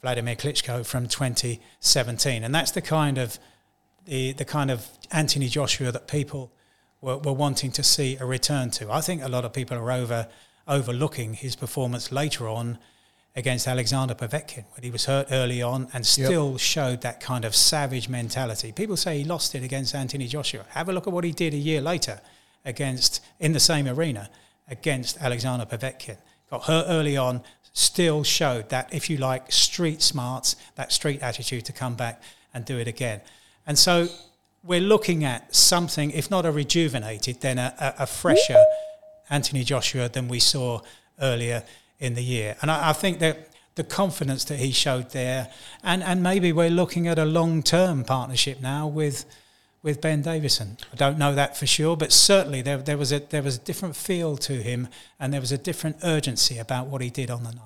Vladimir 0.00 0.36
Klitschko 0.36 0.84
from 0.86 1.08
2017, 1.08 2.44
and 2.44 2.54
that's 2.54 2.70
the 2.70 2.82
kind 2.82 3.18
of 3.18 3.38
the 4.06 4.32
the 4.32 4.44
kind 4.44 4.70
of 4.70 4.88
Anthony 5.10 5.48
Joshua 5.48 5.90
that 5.92 6.08
people 6.08 6.50
were, 7.00 7.18
were 7.18 7.32
wanting 7.32 7.72
to 7.72 7.82
see 7.82 8.16
a 8.20 8.24
return 8.24 8.70
to. 8.72 8.90
I 8.90 9.00
think 9.00 9.22
a 9.22 9.28
lot 9.28 9.44
of 9.44 9.52
people 9.52 9.76
are 9.76 9.92
over 9.92 10.28
overlooking 10.66 11.34
his 11.34 11.56
performance 11.56 12.10
later 12.10 12.48
on 12.48 12.78
against 13.36 13.66
Alexander 13.66 14.14
Povetkin 14.14 14.64
when 14.74 14.82
he 14.82 14.90
was 14.90 15.04
hurt 15.06 15.26
early 15.30 15.60
on 15.60 15.88
and 15.92 16.06
still 16.06 16.52
yep. 16.52 16.60
showed 16.60 17.00
that 17.02 17.20
kind 17.20 17.44
of 17.44 17.54
savage 17.54 18.08
mentality. 18.08 18.72
People 18.72 18.96
say 18.96 19.18
he 19.18 19.24
lost 19.24 19.54
it 19.54 19.62
against 19.62 19.94
Anthony 19.94 20.26
Joshua. 20.26 20.64
Have 20.70 20.88
a 20.88 20.92
look 20.92 21.06
at 21.06 21.12
what 21.12 21.24
he 21.24 21.32
did 21.32 21.52
a 21.52 21.58
year 21.58 21.80
later 21.80 22.20
against 22.64 23.22
in 23.40 23.52
the 23.52 23.60
same 23.60 23.88
arena 23.88 24.30
against 24.68 25.18
Alexander 25.20 25.66
Povetkin. 25.66 26.16
Got 26.50 26.64
hurt 26.64 26.86
early 26.88 27.16
on, 27.16 27.42
still 27.72 28.22
showed 28.22 28.68
that, 28.70 28.92
if 28.92 29.10
you 29.10 29.16
like, 29.16 29.50
street 29.52 30.00
smarts, 30.02 30.56
that 30.76 30.92
street 30.92 31.22
attitude 31.22 31.64
to 31.66 31.72
come 31.72 31.94
back 31.94 32.22
and 32.52 32.64
do 32.64 32.78
it 32.78 32.88
again. 32.88 33.20
And 33.66 33.78
so 33.78 34.08
we're 34.62 34.80
looking 34.80 35.24
at 35.24 35.54
something, 35.54 36.10
if 36.12 36.30
not 36.30 36.46
a 36.46 36.52
rejuvenated, 36.52 37.40
then 37.40 37.58
a, 37.58 37.94
a, 37.98 38.06
fresher 38.06 38.62
Anthony 39.28 39.64
Joshua 39.64 40.08
than 40.08 40.28
we 40.28 40.38
saw 40.38 40.80
earlier 41.20 41.64
in 41.98 42.14
the 42.14 42.22
year. 42.22 42.56
And 42.62 42.70
I, 42.70 42.90
I 42.90 42.92
think 42.92 43.18
that 43.18 43.50
the 43.74 43.84
confidence 43.84 44.44
that 44.44 44.58
he 44.58 44.70
showed 44.70 45.10
there, 45.10 45.50
and, 45.82 46.02
and 46.02 46.22
maybe 46.22 46.52
we're 46.52 46.70
looking 46.70 47.08
at 47.08 47.18
a 47.18 47.24
long 47.24 47.62
term 47.62 48.04
partnership 48.04 48.60
now 48.60 48.86
with 48.86 49.24
with 49.84 50.00
Ben 50.00 50.22
Davison. 50.22 50.78
I 50.92 50.96
don't 50.96 51.18
know 51.18 51.34
that 51.34 51.56
for 51.56 51.66
sure, 51.66 51.94
but 51.94 52.10
certainly 52.10 52.62
there, 52.62 52.78
there, 52.78 52.96
was 52.96 53.12
a, 53.12 53.20
there 53.20 53.42
was 53.42 53.56
a 53.56 53.60
different 53.60 53.94
feel 53.94 54.36
to 54.38 54.54
him 54.54 54.88
and 55.20 55.32
there 55.32 55.42
was 55.42 55.52
a 55.52 55.58
different 55.58 55.98
urgency 56.02 56.58
about 56.58 56.86
what 56.86 57.02
he 57.02 57.10
did 57.10 57.30
on 57.30 57.44
the 57.44 57.52
night. 57.52 57.60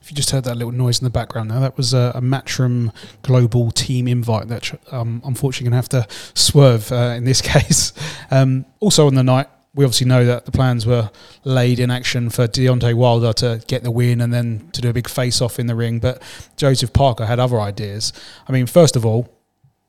If 0.00 0.10
you 0.10 0.16
just 0.16 0.30
heard 0.30 0.44
that 0.44 0.56
little 0.56 0.72
noise 0.72 0.98
in 1.00 1.04
the 1.04 1.10
background 1.10 1.50
now, 1.50 1.60
that 1.60 1.76
was 1.76 1.92
a, 1.92 2.12
a 2.14 2.20
Matchroom 2.20 2.92
Global 3.22 3.70
team 3.70 4.08
invite 4.08 4.48
that 4.48 4.80
um, 4.90 5.20
unfortunately 5.26 5.70
going 5.70 5.82
to 5.82 5.96
have 5.96 6.08
to 6.08 6.14
swerve 6.34 6.90
uh, 6.90 7.14
in 7.16 7.24
this 7.24 7.42
case. 7.42 7.92
Um, 8.30 8.64
also 8.80 9.06
on 9.06 9.14
the 9.14 9.22
night, 9.22 9.48
we 9.74 9.84
obviously 9.84 10.06
know 10.06 10.24
that 10.24 10.46
the 10.46 10.52
plans 10.52 10.86
were 10.86 11.10
laid 11.44 11.78
in 11.78 11.90
action 11.90 12.30
for 12.30 12.48
Deontay 12.48 12.94
Wilder 12.94 13.34
to 13.34 13.62
get 13.66 13.82
the 13.82 13.90
win 13.90 14.22
and 14.22 14.32
then 14.32 14.70
to 14.72 14.80
do 14.80 14.88
a 14.88 14.92
big 14.94 15.06
face 15.06 15.42
off 15.42 15.58
in 15.58 15.66
the 15.66 15.74
ring. 15.74 15.98
But 15.98 16.22
Joseph 16.56 16.94
Parker 16.94 17.26
had 17.26 17.38
other 17.38 17.60
ideas. 17.60 18.14
I 18.48 18.52
mean, 18.52 18.66
first 18.66 18.96
of 18.96 19.04
all, 19.04 19.35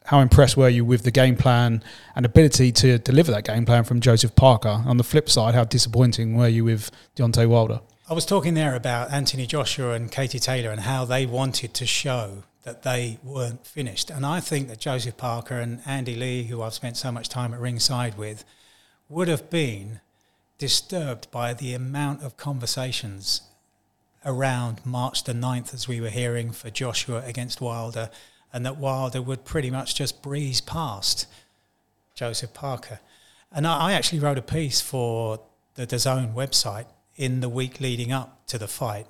how 0.08 0.22
impressed 0.22 0.56
were 0.56 0.70
you 0.70 0.86
with 0.86 1.04
the 1.04 1.12
game 1.12 1.36
plan 1.36 1.84
and 2.16 2.26
ability 2.26 2.72
to 2.72 2.98
deliver 2.98 3.30
that 3.30 3.44
game 3.44 3.66
plan 3.66 3.84
from 3.84 4.00
Joseph 4.00 4.36
Parker? 4.36 4.82
On 4.86 4.96
the 4.96 5.04
flip 5.04 5.30
side, 5.30 5.54
how 5.54 5.66
disappointing 5.66 6.38
were 6.38 6.48
you 6.48 6.64
with 6.64 6.92
Deontay 7.18 7.46
Wilder? 7.46 7.82
I 8.10 8.14
was 8.14 8.26
talking 8.26 8.54
there 8.54 8.74
about 8.74 9.12
Anthony 9.12 9.46
Joshua 9.46 9.92
and 9.92 10.10
Katie 10.10 10.40
Taylor 10.40 10.72
and 10.72 10.80
how 10.82 11.04
they 11.04 11.26
wanted 11.26 11.74
to 11.74 11.86
show 11.86 12.44
that 12.64 12.84
they 12.84 13.20
weren't 13.22 13.68
finished. 13.68 14.10
And 14.10 14.26
I 14.26 14.40
think 14.40 14.70
that 14.70 14.80
Joseph 14.80 15.18
Parker 15.18 15.60
and 15.60 15.82
Andy 15.86 16.16
Lee, 16.16 16.44
who 16.44 16.62
I've 16.62 16.74
spent 16.74 16.96
so 16.96 17.12
much 17.12 17.28
time 17.28 17.54
at 17.54 17.60
ringside 17.60 18.18
with, 18.18 18.46
would 19.10 19.28
have 19.28 19.50
been 19.50 20.00
disturbed 20.58 21.30
by 21.32 21.54
the 21.54 21.74
amount 21.74 22.24
of 22.24 22.38
conversations 22.38 23.42
around 24.26 24.86
March 24.86 25.26
the 25.26 25.34
9th, 25.34 25.74
as 25.74 25.90
we 25.90 26.00
were 26.00 26.10
hearing 26.10 26.52
for 26.52 26.70
Joshua 26.70 27.24
against 27.26 27.60
Wilder 27.60 28.10
and 28.54 28.66
that 28.66 28.78
Wilder 28.78 29.22
would 29.22 29.46
pretty 29.46 29.70
much 29.70 29.96
just 29.96 30.22
breeze 30.22 30.62
past 30.62 31.28
Joseph 32.16 32.54
Parker. 32.54 33.00
And 33.52 33.68
I, 33.68 33.90
I 33.90 33.94
actually 33.94 34.20
wrote 34.20 34.38
a 34.38 34.42
piece 34.42 34.82
for 34.82 35.40
the 35.76 35.86
DAZN 35.86 36.34
website 36.34 36.88
in 37.16 37.40
the 37.40 37.50
week 37.50 37.80
leading 37.80 38.12
up 38.12 38.46
to 38.48 38.58
the 38.58 38.68
fight. 38.68 39.08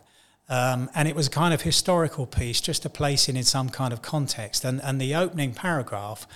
Um, 0.49 0.89
and 0.95 1.07
it 1.07 1.15
was 1.15 1.27
a 1.27 1.31
kind 1.31 1.53
of 1.53 1.61
historical 1.61 2.25
piece 2.25 2.61
just 2.61 2.83
to 2.83 2.89
place 2.89 3.27
it 3.27 3.35
in 3.35 3.43
some 3.43 3.69
kind 3.69 3.91
of 3.91 4.01
context. 4.01 4.63
And, 4.63 4.81
and 4.81 4.99
the 4.99 5.13
opening 5.15 5.53
paragraph 5.53 6.27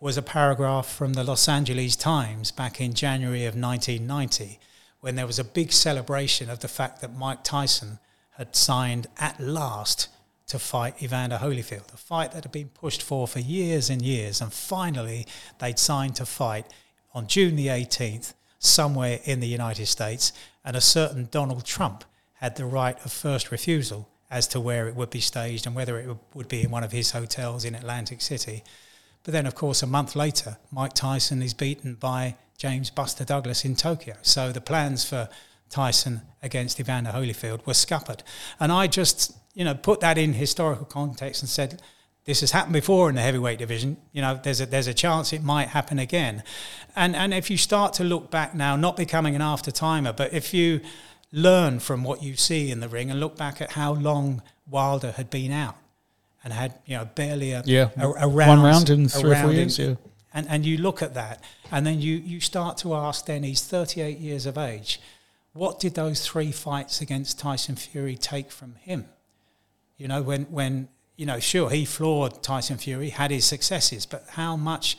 was 0.00 0.16
a 0.16 0.22
paragraph 0.22 0.88
from 0.88 1.12
the 1.12 1.22
Los 1.22 1.48
Angeles 1.48 1.94
Times 1.94 2.50
back 2.50 2.80
in 2.80 2.92
January 2.92 3.44
of 3.44 3.54
1990 3.54 4.58
when 5.00 5.14
there 5.14 5.26
was 5.26 5.38
a 5.38 5.44
big 5.44 5.72
celebration 5.72 6.50
of 6.50 6.60
the 6.60 6.68
fact 6.68 7.00
that 7.00 7.16
Mike 7.16 7.44
Tyson 7.44 7.98
had 8.36 8.56
signed 8.56 9.06
at 9.18 9.38
last 9.38 10.08
to 10.46 10.58
fight 10.58 11.02
Evander 11.02 11.38
Holyfield, 11.38 11.92
a 11.92 11.96
fight 11.96 12.32
that 12.32 12.44
had 12.44 12.52
been 12.52 12.68
pushed 12.68 13.02
for 13.02 13.26
for 13.26 13.38
years 13.38 13.90
and 13.90 14.02
years. 14.02 14.40
And 14.40 14.52
finally, 14.52 15.26
they'd 15.58 15.78
signed 15.78 16.16
to 16.16 16.26
fight 16.26 16.66
on 17.14 17.26
June 17.26 17.56
the 17.56 17.68
18th, 17.68 18.34
somewhere 18.58 19.20
in 19.24 19.40
the 19.40 19.46
United 19.46 19.86
States. 19.86 20.32
And 20.64 20.76
a 20.76 20.80
certain 20.80 21.28
Donald 21.30 21.64
Trump 21.64 22.04
had 22.34 22.56
the 22.56 22.66
right 22.66 22.96
of 23.04 23.12
first 23.12 23.50
refusal 23.50 24.08
as 24.30 24.48
to 24.48 24.60
where 24.60 24.88
it 24.88 24.96
would 24.96 25.10
be 25.10 25.20
staged 25.20 25.66
and 25.66 25.74
whether 25.76 25.98
it 25.98 26.16
would 26.34 26.48
be 26.48 26.62
in 26.62 26.70
one 26.70 26.82
of 26.82 26.92
his 26.92 27.10
hotels 27.10 27.64
in 27.64 27.74
Atlantic 27.74 28.20
City. 28.20 28.64
But 29.24 29.32
then, 29.32 29.46
of 29.46 29.54
course, 29.54 29.82
a 29.82 29.86
month 29.86 30.16
later, 30.16 30.56
Mike 30.70 30.94
Tyson 30.94 31.42
is 31.42 31.54
beaten 31.54 31.94
by 31.94 32.36
James 32.56 32.90
Buster 32.90 33.24
Douglas 33.24 33.64
in 33.64 33.76
Tokyo. 33.76 34.16
So 34.22 34.52
the 34.52 34.60
plans 34.60 35.04
for 35.04 35.28
Tyson 35.68 36.22
against 36.42 36.80
Evander 36.80 37.10
Holyfield 37.10 37.66
were 37.66 37.74
scuppered. 37.74 38.22
And 38.58 38.72
I 38.72 38.86
just, 38.86 39.36
you 39.54 39.64
know, 39.64 39.74
put 39.74 40.00
that 40.00 40.18
in 40.18 40.32
historical 40.32 40.86
context 40.86 41.42
and 41.42 41.48
said, 41.48 41.80
this 42.24 42.40
has 42.40 42.52
happened 42.52 42.72
before 42.72 43.08
in 43.08 43.16
the 43.16 43.20
heavyweight 43.20 43.58
division. 43.58 43.96
You 44.12 44.22
know, 44.22 44.38
there's 44.42 44.60
a 44.60 44.66
there's 44.66 44.86
a 44.86 44.94
chance 44.94 45.32
it 45.32 45.42
might 45.42 45.68
happen 45.68 45.98
again. 45.98 46.44
And 46.94 47.16
and 47.16 47.34
if 47.34 47.50
you 47.50 47.56
start 47.56 47.94
to 47.94 48.04
look 48.04 48.30
back 48.30 48.54
now, 48.54 48.76
not 48.76 48.96
becoming 48.96 49.34
an 49.34 49.42
after 49.42 49.70
timer, 49.70 50.12
but 50.12 50.32
if 50.32 50.54
you 50.54 50.80
learn 51.32 51.80
from 51.80 52.04
what 52.04 52.22
you 52.22 52.36
see 52.36 52.70
in 52.70 52.80
the 52.80 52.88
ring 52.88 53.10
and 53.10 53.18
look 53.18 53.36
back 53.36 53.60
at 53.60 53.72
how 53.72 53.94
long 53.94 54.42
Wilder 54.68 55.12
had 55.12 55.30
been 55.30 55.50
out 55.50 55.76
and 56.44 56.52
had 56.52 56.78
you 56.86 56.96
know 56.96 57.06
barely 57.06 57.52
a, 57.52 57.62
yeah 57.64 57.90
a, 57.96 58.08
a 58.08 58.28
round, 58.28 58.60
one 58.60 58.62
round 58.62 58.90
in 58.90 59.08
three 59.08 59.32
or 59.32 59.36
four 59.36 59.52
years. 59.52 59.78
In, 59.78 59.90
yeah. 59.90 59.96
And 60.32 60.48
and 60.48 60.64
you 60.64 60.78
look 60.78 61.02
at 61.02 61.14
that, 61.14 61.42
and 61.72 61.84
then 61.84 62.00
you 62.00 62.16
you 62.16 62.38
start 62.38 62.78
to 62.78 62.94
ask. 62.94 63.26
Then 63.26 63.42
he's 63.42 63.62
38 63.64 64.18
years 64.18 64.46
of 64.46 64.56
age. 64.56 65.00
What 65.54 65.80
did 65.80 65.94
those 65.94 66.24
three 66.26 66.52
fights 66.52 67.00
against 67.00 67.38
Tyson 67.38 67.76
Fury 67.76 68.16
take 68.16 68.50
from 68.50 68.76
him? 68.76 69.06
You 70.02 70.08
know, 70.08 70.20
when 70.20 70.46
when 70.46 70.88
you 71.16 71.26
know, 71.26 71.38
sure 71.38 71.70
he 71.70 71.84
floored 71.84 72.42
Tyson 72.42 72.76
Fury, 72.76 73.10
had 73.10 73.30
his 73.30 73.44
successes, 73.44 74.04
but 74.04 74.24
how 74.30 74.56
much 74.56 74.98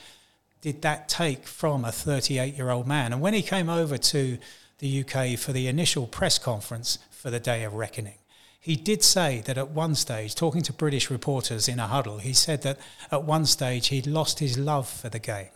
did 0.62 0.82
that 0.84 1.10
take 1.10 1.46
from 1.46 1.84
a 1.84 1.92
38 1.92 2.56
year 2.56 2.70
old 2.70 2.88
man? 2.88 3.12
And 3.12 3.22
when 3.22 3.34
he 3.34 3.42
came 3.42 3.68
over 3.68 3.98
to 3.98 4.38
the 4.80 5.04
UK 5.04 5.38
for 5.38 5.52
the 5.52 5.68
initial 5.68 6.08
press 6.08 6.40
conference 6.40 7.00
for 7.12 7.30
the 7.30 7.40
Day 7.42 7.66
of 7.66 7.74
Reckoning. 7.74 8.18
He 8.62 8.78
did 8.78 9.04
say 9.04 9.42
that 9.46 9.58
at 9.58 9.72
one 9.72 9.96
stage, 9.96 10.36
talking 10.36 10.62
to 10.62 10.72
British 10.72 11.10
reporters 11.10 11.68
in 11.68 11.80
a 11.80 11.88
huddle, 11.88 12.20
he 12.20 12.32
said 12.32 12.62
that 12.62 12.80
at 13.12 13.26
one 13.26 13.46
stage 13.46 13.88
he'd 13.88 14.08
lost 14.08 14.40
his 14.40 14.58
love 14.58 14.88
for 14.88 15.10
the 15.10 15.20
game. 15.20 15.50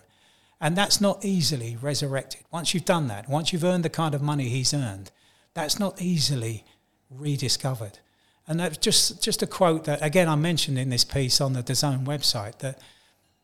And 0.60 0.76
that's 0.76 1.00
not 1.00 1.24
easily 1.24 1.78
resurrected. 1.82 2.42
Once 2.52 2.74
you've 2.74 2.84
done 2.84 3.08
that, 3.08 3.30
once 3.30 3.54
you've 3.54 3.64
earned 3.64 3.86
the 3.86 3.90
kind 3.90 4.14
of 4.14 4.22
money 4.22 4.50
he's 4.50 4.74
earned, 4.74 5.12
that's 5.54 5.80
not 5.80 6.02
easily 6.02 6.66
rediscovered. 7.10 8.00
And 8.48 8.60
that's 8.60 8.78
just 8.78 9.22
just 9.22 9.44
a 9.44 9.48
quote 9.48 9.86
that 9.86 10.02
again 10.02 10.30
I 10.30 10.36
mentioned 10.36 10.80
in 10.80 10.90
this 10.90 11.04
piece 11.04 11.42
on 11.42 11.54
the 11.54 11.62
DAZN 11.62 12.06
website 12.06 12.60
that 12.60 12.80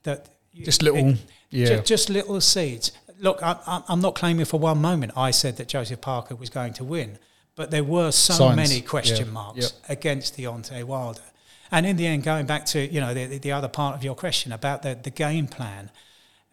that 0.04 0.30
just 0.56 0.82
little 0.82 1.10
it, 1.10 1.18
yeah 1.50 1.66
just, 1.66 1.86
just, 1.86 2.10
little 2.10 2.40
seeds 2.40 2.92
look, 3.24 3.40
I, 3.42 3.84
am 3.90 4.02
not 4.02 4.16
claiming 4.16 4.46
for 4.46 4.60
one 4.60 4.80
moment 4.80 5.14
I 5.16 5.32
said 5.32 5.58
that 5.58 5.68
Joseph 5.68 6.02
Parker 6.02 6.36
was 6.36 6.50
going 6.50 6.74
to 6.74 6.84
win, 6.84 7.18
but 7.56 7.72
there 7.72 7.84
were 7.84 8.12
so 8.12 8.34
Signs. 8.34 8.56
many 8.56 8.82
question 8.82 9.28
yeah. 9.28 9.34
marks 9.34 9.60
yep. 9.60 9.72
against 9.90 10.38
Deontay 10.38 10.84
Wilder. 10.84 11.22
And 11.72 11.86
in 11.86 11.96
the 11.96 12.06
end, 12.06 12.24
going 12.24 12.46
back 12.46 12.66
to 12.68 12.86
you 12.86 13.00
know 13.00 13.14
the, 13.14 13.40
the 13.40 13.52
other 13.52 13.68
part 13.68 13.96
of 13.96 14.04
your 14.04 14.16
question 14.16 14.52
about 14.52 14.84
the, 14.84 14.98
the 15.02 15.10
game 15.10 15.48
plan, 15.48 15.90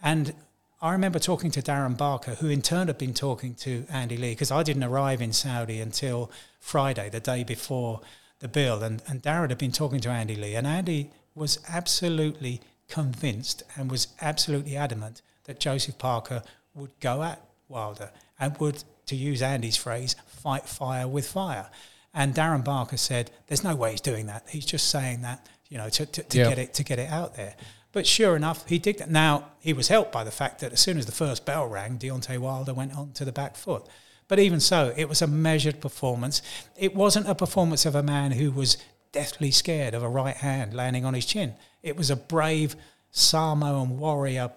and 0.03 0.33
I 0.81 0.93
remember 0.93 1.19
talking 1.19 1.51
to 1.51 1.61
Darren 1.61 1.97
Barker, 1.97 2.37
who 2.37 2.49
in 2.49 2.63
turn 2.63 2.87
had 2.87 2.97
been 2.97 3.13
talking 3.13 3.55
to 3.57 3.85
Andy 3.91 4.17
Lee, 4.17 4.31
because 4.31 4.51
I 4.51 4.63
didn't 4.63 4.85
arrive 4.85 5.21
in 5.21 5.33
Saudi 5.35 5.81
until 5.81 6.31
Friday, 6.59 7.11
the 7.11 7.21
day 7.21 7.45
before 7.45 8.01
the 8.41 8.49
bill. 8.49 8.83
And, 8.83 9.03
and 9.07 9.23
Darren 9.23 9.51
had 9.51 9.59
been 9.59 9.73
talking 9.73 10.01
to 10.01 10.11
Andy 10.11 10.35
Lee, 10.35 10.55
and 10.55 10.67
Andy 10.67 11.11
was 11.35 11.59
absolutely 11.69 12.61
convinced 12.89 13.63
and 13.77 13.91
was 13.91 14.09
absolutely 14.21 14.77
adamant 14.77 15.23
that 15.45 15.61
Joseph 15.61 15.97
Parker 15.97 16.43
would 16.75 16.99
go 17.01 17.23
at 17.23 17.41
Wilder 17.69 18.11
and 18.39 18.57
would, 18.59 18.83
to 19.07 19.17
use 19.17 19.43
Andy's 19.43 19.77
phrase, 19.77 20.17
fight 20.27 20.69
fire 20.69 21.07
with 21.07 21.29
fire. 21.29 21.71
And 22.13 22.35
Darren 22.35 22.65
Barker 22.65 22.97
said, 22.97 23.31
"There's 23.47 23.63
no 23.63 23.77
way 23.77 23.93
he's 23.93 24.01
doing 24.01 24.27
that. 24.27 24.49
He's 24.49 24.67
just 24.67 24.89
saying 24.89 25.23
that, 25.23 25.47
you 25.69 25.79
know, 25.79 25.89
to, 25.91 26.07
to, 26.07 26.23
to 26.23 26.39
get 26.39 26.59
it 26.59 26.75
to 26.75 26.83
get 26.83 26.99
it 26.99 27.09
out 27.09 27.37
there." 27.37 27.55
But 27.93 28.07
sure 28.07 28.37
enough, 28.37 28.69
he 28.69 28.79
did 28.79 28.99
that. 28.99 29.11
Now 29.11 29.47
he 29.61 29.73
was 29.73 29.89
helped 29.89 30.13
by 30.13 30.25
the 30.25 30.31
fact 30.31 30.61
that 30.61 30.73
as 30.73 30.81
soon 30.81 30.99
as 30.99 31.07
the 31.07 31.13
first 31.13 31.45
bell 31.45 31.67
rang, 31.69 31.99
Deontay 31.99 32.39
Wilder 32.39 32.75
went 32.75 32.97
on 32.97 33.13
to 33.13 33.25
the 33.25 33.33
back 33.33 33.57
foot. 33.57 33.87
But 34.31 34.39
even 34.39 34.61
so, 34.61 34.95
it 34.97 35.09
was 35.09 35.23
a 35.23 35.27
measured 35.27 35.81
performance. 35.81 36.41
It 36.79 36.95
wasn't 36.95 37.29
a 37.29 37.35
performance 37.35 37.85
of 37.85 37.97
a 37.97 38.03
man 38.03 38.31
who 38.31 38.53
was 38.53 38.77
deathly 39.11 39.51
scared 39.51 39.93
of 39.93 40.05
a 40.05 40.09
right 40.09 40.37
hand 40.37 40.73
landing 40.73 41.05
on 41.05 41.15
his 41.15 41.27
chin. 41.27 41.55
It 41.83 41.97
was 41.97 42.11
a 42.11 42.17
brave 42.17 42.77
Samoan 43.11 43.99
warrior 43.99 44.53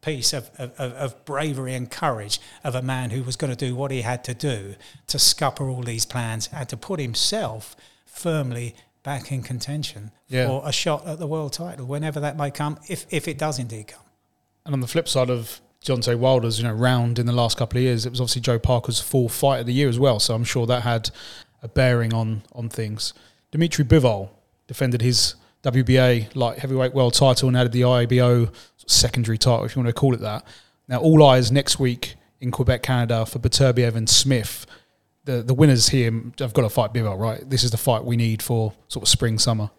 piece 0.00 0.32
of, 0.32 0.50
of, 0.56 0.72
of, 0.78 1.24
bravery 1.26 1.74
and 1.74 1.90
courage 1.90 2.40
of 2.64 2.74
a 2.74 2.80
man 2.80 3.10
who 3.10 3.22
was 3.22 3.36
going 3.36 3.54
to 3.54 3.66
do 3.66 3.76
what 3.76 3.90
he 3.90 4.00
had 4.00 4.24
to 4.24 4.32
do 4.32 4.74
to 5.08 5.18
scupper 5.18 5.68
all 5.68 5.82
these 5.82 6.06
plans 6.06 6.48
and 6.50 6.66
to 6.70 6.78
put 6.78 6.98
himself 6.98 7.76
firmly 8.06 8.74
back 9.02 9.30
in 9.30 9.42
contention 9.42 10.12
yeah. 10.28 10.46
for 10.46 10.62
a 10.64 10.72
shot 10.72 11.06
at 11.06 11.18
the 11.18 11.26
world 11.26 11.52
title 11.52 11.84
whenever 11.84 12.20
that 12.20 12.38
may 12.38 12.50
come, 12.50 12.78
if, 12.88 13.04
if 13.10 13.28
it 13.28 13.36
does 13.36 13.58
indeed 13.58 13.88
come. 13.88 14.04
And 14.64 14.72
on 14.72 14.80
the 14.80 14.88
flip 14.88 15.08
side 15.08 15.28
of 15.28 15.60
Deontay 15.84 16.18
Wilder's, 16.18 16.58
you 16.58 16.64
know, 16.64 16.74
round 16.74 17.18
in 17.18 17.26
the 17.26 17.32
last 17.32 17.56
couple 17.56 17.78
of 17.78 17.82
years, 17.82 18.04
it 18.04 18.10
was 18.10 18.20
obviously 18.20 18.42
Joe 18.42 18.58
Parker's 18.58 19.00
fourth 19.00 19.32
fight 19.32 19.60
of 19.60 19.66
the 19.66 19.72
year 19.72 19.88
as 19.88 19.98
well. 19.98 20.20
So 20.20 20.34
I'm 20.34 20.44
sure 20.44 20.66
that 20.66 20.82
had 20.82 21.10
a 21.62 21.68
bearing 21.68 22.12
on 22.12 22.42
on 22.52 22.68
things. 22.68 23.14
Dimitri 23.50 23.84
Bivol 23.84 24.28
defended 24.66 25.00
his 25.00 25.36
WBA 25.62 26.34
light 26.36 26.58
heavyweight 26.58 26.94
world 26.94 27.14
title 27.14 27.48
and 27.48 27.56
added 27.56 27.72
the 27.72 27.84
IBO 27.84 28.50
secondary 28.86 29.38
title, 29.38 29.64
if 29.64 29.74
you 29.74 29.82
want 29.82 29.94
to 29.94 29.98
call 29.98 30.14
it 30.14 30.20
that. 30.20 30.46
Now, 30.88 31.00
all 31.00 31.24
eyes 31.24 31.50
next 31.50 31.78
week 31.78 32.16
in 32.40 32.50
Quebec, 32.50 32.82
Canada 32.82 33.24
for 33.26 33.38
Beterbiev 33.38 33.94
and 33.94 34.08
Smith. 34.08 34.66
The 35.24 35.42
the 35.42 35.54
winners 35.54 35.88
here 35.88 36.12
have 36.38 36.52
got 36.52 36.62
to 36.62 36.70
fight 36.70 36.92
Bivol, 36.92 37.18
right? 37.18 37.48
This 37.48 37.64
is 37.64 37.70
the 37.70 37.78
fight 37.78 38.04
we 38.04 38.16
need 38.16 38.42
for 38.42 38.74
sort 38.88 39.04
of 39.04 39.08
spring, 39.08 39.38
summer. 39.38 39.70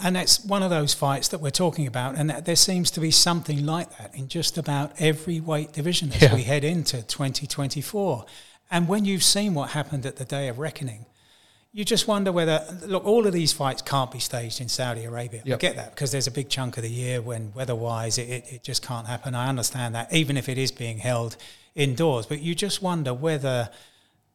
And 0.00 0.14
that's 0.14 0.44
one 0.44 0.62
of 0.62 0.70
those 0.70 0.94
fights 0.94 1.28
that 1.28 1.40
we're 1.40 1.50
talking 1.50 1.86
about, 1.86 2.14
and 2.14 2.30
that 2.30 2.44
there 2.44 2.56
seems 2.56 2.90
to 2.92 3.00
be 3.00 3.10
something 3.10 3.66
like 3.66 3.96
that 3.98 4.14
in 4.14 4.28
just 4.28 4.56
about 4.56 4.92
every 4.98 5.40
weight 5.40 5.72
division 5.72 6.12
as 6.12 6.22
yeah. 6.22 6.34
we 6.34 6.44
head 6.44 6.62
into 6.62 7.02
2024. 7.02 8.24
And 8.70 8.86
when 8.86 9.04
you've 9.04 9.24
seen 9.24 9.54
what 9.54 9.70
happened 9.70 10.06
at 10.06 10.16
the 10.16 10.24
Day 10.24 10.48
of 10.48 10.58
Reckoning, 10.58 11.06
you 11.72 11.84
just 11.84 12.08
wonder 12.08 12.32
whether 12.32 12.64
look 12.86 13.04
all 13.04 13.26
of 13.26 13.32
these 13.32 13.52
fights 13.52 13.82
can't 13.82 14.10
be 14.10 14.18
staged 14.18 14.60
in 14.60 14.68
Saudi 14.68 15.04
Arabia. 15.04 15.42
Yep. 15.44 15.56
I 15.56 15.60
get 15.60 15.76
that 15.76 15.94
because 15.94 16.12
there's 16.12 16.26
a 16.26 16.30
big 16.30 16.48
chunk 16.48 16.76
of 16.76 16.82
the 16.82 16.90
year 16.90 17.20
when 17.20 17.52
weather-wise 17.54 18.18
it, 18.18 18.28
it, 18.28 18.52
it, 18.52 18.62
just 18.62 18.82
can't 18.82 19.06
happen. 19.06 19.34
I 19.34 19.48
understand 19.48 19.94
that 19.94 20.12
even 20.12 20.36
if 20.36 20.48
it 20.48 20.58
is 20.58 20.72
being 20.72 20.98
held 20.98 21.36
indoors, 21.74 22.26
but 22.26 22.40
you 22.40 22.54
just 22.54 22.82
wonder 22.82 23.12
whether 23.12 23.70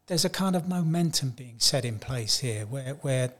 there's 0.06 0.24
a 0.24 0.30
kind 0.30 0.54
of 0.54 0.68
momentum 0.68 1.30
being 1.30 1.56
set 1.58 1.84
in 1.84 1.98
place 1.98 2.38
here 2.38 2.66
where 2.66 2.94
where 3.02 3.32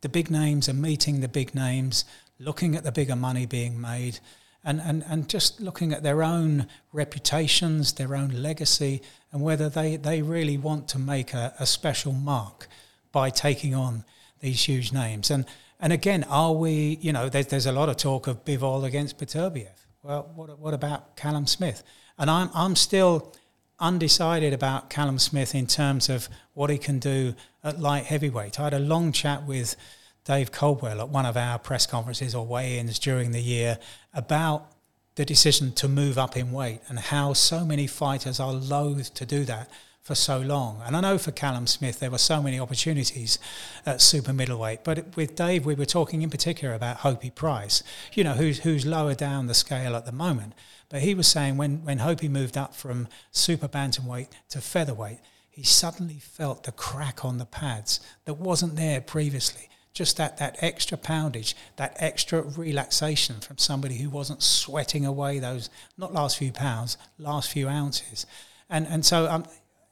the 0.00 0.08
big 0.08 0.30
names 0.30 0.68
are 0.68 0.74
meeting 0.74 1.20
the 1.20 1.28
big 1.28 1.54
names, 1.54 2.04
looking 2.38 2.76
at 2.76 2.84
the 2.84 2.92
bigger 2.92 3.16
money 3.16 3.46
being 3.46 3.80
made. 3.80 4.20
And, 4.64 4.80
and, 4.80 5.04
and 5.08 5.28
just 5.28 5.60
looking 5.60 5.92
at 5.92 6.02
their 6.02 6.22
own 6.22 6.66
reputations, 6.92 7.92
their 7.92 8.14
own 8.14 8.30
legacy, 8.30 9.02
and 9.32 9.40
whether 9.40 9.68
they, 9.68 9.96
they 9.96 10.20
really 10.20 10.58
want 10.58 10.88
to 10.88 10.98
make 10.98 11.32
a, 11.32 11.54
a 11.58 11.64
special 11.66 12.12
mark 12.12 12.68
by 13.12 13.30
taking 13.30 13.74
on 13.74 14.04
these 14.40 14.64
huge 14.64 14.92
names. 14.92 15.30
And 15.30 15.46
and 15.80 15.92
again, 15.92 16.24
are 16.24 16.52
we? 16.52 16.98
You 17.00 17.12
know, 17.12 17.28
there's 17.28 17.46
there's 17.46 17.66
a 17.66 17.72
lot 17.72 17.88
of 17.88 17.96
talk 17.96 18.26
of 18.26 18.44
Bivol 18.44 18.84
against 18.84 19.18
Beterbiev. 19.18 19.86
Well, 20.02 20.30
what 20.34 20.58
what 20.58 20.74
about 20.74 21.16
Callum 21.16 21.46
Smith? 21.46 21.82
And 22.18 22.30
I'm 22.30 22.50
I'm 22.54 22.74
still 22.74 23.32
undecided 23.80 24.52
about 24.52 24.90
Callum 24.90 25.18
Smith 25.18 25.54
in 25.54 25.66
terms 25.66 26.08
of 26.08 26.28
what 26.54 26.70
he 26.70 26.78
can 26.78 26.98
do 26.98 27.34
at 27.62 27.80
light 27.80 28.04
heavyweight. 28.04 28.58
I 28.58 28.64
had 28.64 28.74
a 28.74 28.78
long 28.78 29.12
chat 29.12 29.44
with 29.46 29.76
Dave 30.24 30.52
Coldwell 30.52 31.00
at 31.00 31.08
one 31.08 31.26
of 31.26 31.36
our 31.36 31.58
press 31.58 31.86
conferences 31.86 32.34
or 32.34 32.44
weigh-ins 32.44 32.98
during 32.98 33.30
the 33.30 33.40
year 33.40 33.78
about 34.12 34.72
the 35.14 35.24
decision 35.24 35.72
to 35.72 35.88
move 35.88 36.18
up 36.18 36.36
in 36.36 36.52
weight 36.52 36.80
and 36.88 36.98
how 36.98 37.32
so 37.32 37.64
many 37.64 37.86
fighters 37.86 38.38
are 38.38 38.52
loath 38.52 39.14
to 39.14 39.26
do 39.26 39.44
that 39.44 39.70
for 40.08 40.14
so 40.14 40.38
long. 40.38 40.80
And 40.86 40.96
I 40.96 41.00
know 41.00 41.18
for 41.18 41.32
Callum 41.32 41.66
Smith, 41.66 42.00
there 42.00 42.10
were 42.10 42.18
so 42.18 42.42
many 42.42 42.58
opportunities 42.58 43.38
at 43.84 44.00
super 44.00 44.32
middleweight. 44.32 44.84
But 44.84 45.16
with 45.16 45.34
Dave, 45.34 45.66
we 45.66 45.74
were 45.74 45.84
talking 45.84 46.22
in 46.22 46.30
particular 46.30 46.74
about 46.74 46.98
Hopey 46.98 47.34
Price, 47.34 47.82
you 48.14 48.24
know, 48.24 48.32
who's, 48.32 48.60
who's 48.60 48.86
lower 48.86 49.14
down 49.14 49.48
the 49.48 49.54
scale 49.54 49.94
at 49.96 50.06
the 50.06 50.12
moment. 50.12 50.54
But 50.88 51.02
he 51.02 51.14
was 51.14 51.26
saying 51.26 51.56
when, 51.56 51.84
when 51.84 51.98
Hopey 51.98 52.28
moved 52.28 52.56
up 52.56 52.74
from 52.74 53.08
super 53.30 53.68
bantamweight 53.68 54.28
to 54.50 54.60
featherweight, 54.60 55.18
he 55.50 55.62
suddenly 55.62 56.18
felt 56.20 56.64
the 56.64 56.72
crack 56.72 57.24
on 57.24 57.38
the 57.38 57.44
pads 57.44 58.00
that 58.24 58.34
wasn't 58.34 58.76
there 58.76 59.00
previously. 59.00 59.68
Just 59.92 60.16
that, 60.16 60.38
that 60.38 60.56
extra 60.60 60.96
poundage, 60.96 61.56
that 61.76 61.96
extra 61.98 62.42
relaxation 62.42 63.40
from 63.40 63.58
somebody 63.58 63.96
who 63.96 64.08
wasn't 64.08 64.42
sweating 64.42 65.04
away 65.04 65.40
those, 65.40 65.68
not 65.96 66.14
last 66.14 66.38
few 66.38 66.52
pounds, 66.52 66.96
last 67.18 67.50
few 67.50 67.68
ounces. 67.68 68.24
And, 68.70 68.86
and 68.86 69.04
so 69.04 69.28
um, 69.28 69.44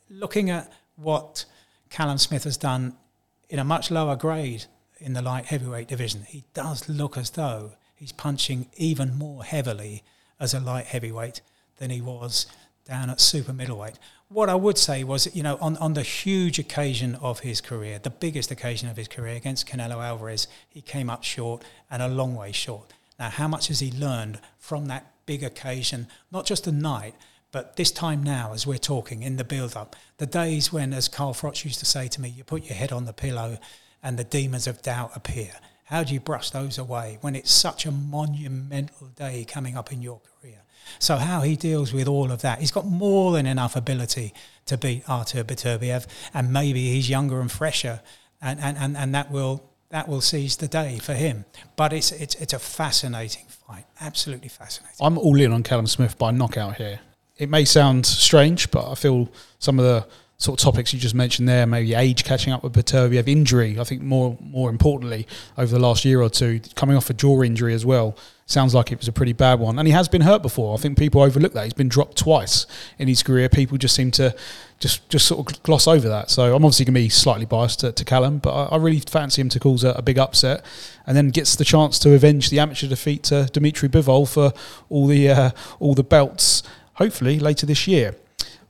looking 0.08 0.50
at 0.50 0.72
what 0.94 1.44
Callum 1.90 2.18
Smith 2.18 2.44
has 2.44 2.56
done 2.56 2.96
in 3.48 3.58
a 3.58 3.64
much 3.64 3.90
lower 3.90 4.16
grade 4.16 4.64
in 4.98 5.12
the 5.12 5.22
light 5.22 5.46
heavyweight 5.46 5.88
division. 5.88 6.22
He 6.22 6.44
does 6.54 6.88
look 6.88 7.16
as 7.16 7.30
though 7.30 7.72
he's 7.94 8.12
punching 8.12 8.66
even 8.76 9.18
more 9.18 9.44
heavily 9.44 10.04
as 10.38 10.54
a 10.54 10.60
light 10.60 10.86
heavyweight 10.86 11.40
than 11.78 11.90
he 11.90 12.00
was 12.00 12.46
down 12.84 13.10
at 13.10 13.20
super 13.20 13.52
middleweight. 13.52 13.98
What 14.28 14.48
I 14.48 14.54
would 14.54 14.78
say 14.78 15.04
was, 15.04 15.34
you 15.34 15.42
know, 15.42 15.56
on, 15.60 15.76
on 15.76 15.94
the 15.94 16.02
huge 16.02 16.58
occasion 16.58 17.14
of 17.16 17.40
his 17.40 17.60
career, 17.60 17.98
the 17.98 18.10
biggest 18.10 18.50
occasion 18.50 18.88
of 18.88 18.96
his 18.96 19.08
career 19.08 19.36
against 19.36 19.68
Canelo 19.68 20.04
Alvarez, 20.04 20.48
he 20.68 20.80
came 20.80 21.10
up 21.10 21.22
short 21.22 21.64
and 21.90 22.02
a 22.02 22.08
long 22.08 22.34
way 22.34 22.52
short. 22.52 22.92
Now, 23.18 23.30
how 23.30 23.48
much 23.48 23.68
has 23.68 23.80
he 23.80 23.90
learned 23.90 24.40
from 24.58 24.86
that 24.86 25.12
big 25.26 25.42
occasion, 25.42 26.06
not 26.30 26.46
just 26.46 26.64
the 26.64 26.72
night, 26.72 27.14
but 27.52 27.76
this 27.76 27.90
time 27.90 28.22
now, 28.22 28.52
as 28.52 28.66
we're 28.66 28.78
talking 28.78 29.22
in 29.22 29.36
the 29.36 29.44
build 29.44 29.76
up, 29.76 29.96
the 30.18 30.26
days 30.26 30.72
when, 30.72 30.92
as 30.92 31.08
Carl 31.08 31.32
Froch 31.32 31.64
used 31.64 31.78
to 31.78 31.86
say 31.86 32.08
to 32.08 32.20
me, 32.20 32.28
you 32.28 32.44
put 32.44 32.64
your 32.64 32.74
head 32.74 32.92
on 32.92 33.04
the 33.04 33.12
pillow 33.12 33.58
and 34.02 34.18
the 34.18 34.24
demons 34.24 34.66
of 34.66 34.82
doubt 34.82 35.12
appear. 35.14 35.52
How 35.86 36.02
do 36.02 36.12
you 36.12 36.20
brush 36.20 36.50
those 36.50 36.78
away 36.78 37.18
when 37.20 37.36
it's 37.36 37.52
such 37.52 37.86
a 37.86 37.92
monumental 37.92 39.06
day 39.14 39.44
coming 39.44 39.76
up 39.76 39.92
in 39.92 40.02
your 40.02 40.20
career? 40.20 40.62
So 40.98 41.16
how 41.16 41.42
he 41.42 41.54
deals 41.54 41.92
with 41.92 42.08
all 42.08 42.32
of 42.32 42.42
that, 42.42 42.58
he's 42.58 42.72
got 42.72 42.86
more 42.86 43.32
than 43.32 43.46
enough 43.46 43.76
ability 43.76 44.34
to 44.66 44.76
beat 44.76 45.08
Artur 45.08 45.44
Beterbiev, 45.44 46.06
and 46.34 46.52
maybe 46.52 46.90
he's 46.90 47.08
younger 47.08 47.40
and 47.40 47.50
fresher, 47.50 48.00
and, 48.42 48.58
and, 48.60 48.76
and, 48.76 48.96
and 48.96 49.14
that 49.14 49.30
will 49.30 49.62
that 49.90 50.08
will 50.08 50.20
seize 50.20 50.56
the 50.56 50.66
day 50.66 50.98
for 50.98 51.14
him. 51.14 51.44
But 51.76 51.92
it's 51.92 52.10
it's 52.10 52.34
it's 52.34 52.52
a 52.52 52.58
fascinating 52.58 53.46
fight, 53.46 53.84
absolutely 54.00 54.48
fascinating. 54.48 54.96
I'm 55.00 55.18
all 55.18 55.40
in 55.40 55.52
on 55.52 55.62
Callum 55.62 55.86
Smith 55.86 56.18
by 56.18 56.32
knockout 56.32 56.76
here. 56.76 56.98
It 57.38 57.48
may 57.48 57.64
sound 57.64 58.06
strange, 58.06 58.70
but 58.72 58.90
I 58.90 58.96
feel 58.96 59.28
some 59.60 59.78
of 59.78 59.84
the 59.84 60.06
sort 60.38 60.60
of 60.60 60.64
topics 60.64 60.92
you 60.92 60.98
just 60.98 61.14
mentioned 61.14 61.48
there, 61.48 61.66
maybe 61.66 61.94
age 61.94 62.24
catching 62.24 62.52
up 62.52 62.62
with 62.62 62.74
Beterbiev, 62.74 63.26
injury. 63.26 63.78
I 63.78 63.84
think 63.84 64.02
more 64.02 64.36
more 64.40 64.68
importantly 64.68 65.26
over 65.56 65.72
the 65.72 65.78
last 65.80 66.04
year 66.04 66.20
or 66.20 66.28
two, 66.28 66.60
coming 66.74 66.96
off 66.96 67.08
a 67.08 67.14
jaw 67.14 67.42
injury 67.42 67.74
as 67.74 67.86
well. 67.86 68.16
Sounds 68.48 68.74
like 68.74 68.92
it 68.92 68.98
was 68.98 69.08
a 69.08 69.12
pretty 69.12 69.32
bad 69.32 69.58
one, 69.58 69.76
and 69.76 69.88
he 69.88 69.92
has 69.92 70.08
been 70.08 70.20
hurt 70.20 70.40
before. 70.40 70.74
I 70.74 70.76
think 70.76 70.96
people 70.96 71.20
overlook 71.20 71.52
that 71.54 71.64
he's 71.64 71.72
been 71.72 71.88
dropped 71.88 72.16
twice 72.16 72.66
in 72.96 73.08
his 73.08 73.22
career. 73.22 73.48
People 73.48 73.76
just 73.76 73.96
seem 73.96 74.12
to 74.12 74.36
just 74.78 75.08
just 75.08 75.26
sort 75.26 75.50
of 75.50 75.62
gloss 75.64 75.88
over 75.88 76.08
that. 76.08 76.30
So 76.30 76.54
I'm 76.54 76.64
obviously 76.64 76.84
going 76.84 76.94
to 76.94 77.00
be 77.00 77.08
slightly 77.08 77.46
biased 77.46 77.80
to, 77.80 77.90
to 77.90 78.04
Callum, 78.04 78.38
but 78.38 78.52
I, 78.52 78.74
I, 78.74 78.76
really 78.76 79.00
fancy 79.00 79.40
him 79.40 79.48
to 79.48 79.58
cause 79.58 79.82
a, 79.82 79.90
a, 79.92 80.02
big 80.02 80.18
upset, 80.18 80.64
and 81.06 81.16
then 81.16 81.30
gets 81.30 81.56
the 81.56 81.64
chance 81.64 81.98
to 82.00 82.14
avenge 82.14 82.50
the 82.50 82.60
amateur 82.60 82.86
defeat 82.86 83.24
to 83.24 83.46
Dimitri 83.46 83.88
Bivol 83.88 84.28
for 84.28 84.52
all 84.90 85.06
the 85.06 85.28
uh, 85.28 85.50
all 85.80 85.94
the 85.94 86.04
belts. 86.04 86.62
Hopefully 86.94 87.40
later 87.40 87.66
this 87.66 87.88
year 87.88 88.14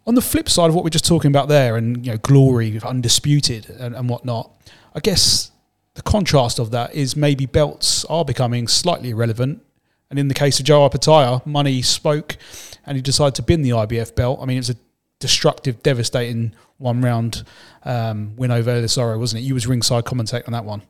on 0.06 0.14
the 0.14 0.22
flip 0.22 0.48
side 0.48 0.68
of 0.68 0.74
what 0.74 0.84
we're 0.84 0.90
just 0.90 1.06
talking 1.06 1.30
about 1.30 1.48
there, 1.48 1.76
and 1.76 2.04
you 2.04 2.12
know, 2.12 2.18
glory, 2.18 2.78
undisputed, 2.82 3.68
and, 3.70 3.94
and 3.94 4.08
whatnot, 4.08 4.50
I 4.94 5.00
guess 5.00 5.50
the 5.94 6.02
contrast 6.02 6.58
of 6.58 6.70
that 6.70 6.94
is 6.94 7.16
maybe 7.16 7.46
belts 7.46 8.04
are 8.04 8.24
becoming 8.24 8.68
slightly 8.68 9.10
irrelevant. 9.10 9.62
And 10.08 10.18
in 10.18 10.28
the 10.28 10.34
case 10.34 10.60
of 10.60 10.66
Joe 10.66 10.88
Opetaia, 10.88 11.44
money 11.44 11.82
spoke, 11.82 12.36
and 12.84 12.96
he 12.96 13.02
decided 13.02 13.34
to 13.36 13.42
bin 13.42 13.62
the 13.62 13.70
IBF 13.70 14.14
belt. 14.14 14.38
I 14.40 14.44
mean, 14.44 14.58
it's 14.58 14.68
a 14.68 14.76
destructive, 15.18 15.82
devastating 15.82 16.54
one 16.78 17.00
round 17.00 17.42
um, 17.84 18.36
win 18.36 18.52
over 18.52 18.70
Ellis 18.70 18.96
Zorro, 18.96 19.18
wasn't 19.18 19.42
it? 19.42 19.46
You 19.46 19.54
was 19.54 19.66
ringside 19.66 20.04
commentating 20.04 20.46
on 20.46 20.52
that 20.52 20.64
one. 20.64 20.82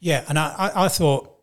Yeah, 0.00 0.24
and 0.28 0.38
I, 0.38 0.70
I 0.74 0.88
thought 0.88 1.33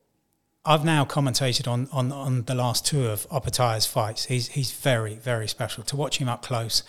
I've 0.63 0.85
now 0.85 1.05
commentated 1.05 1.67
on, 1.67 1.87
on, 1.91 2.11
on 2.11 2.43
the 2.43 2.53
last 2.53 2.85
two 2.85 3.07
of 3.07 3.27
Opetaia's 3.29 3.87
fights. 3.87 4.25
He's, 4.25 4.49
he's 4.49 4.71
very, 4.71 5.15
very 5.15 5.47
special. 5.47 5.83
To 5.85 5.95
watch 5.95 6.17
him 6.17 6.29
up 6.29 6.43
close, 6.43 6.83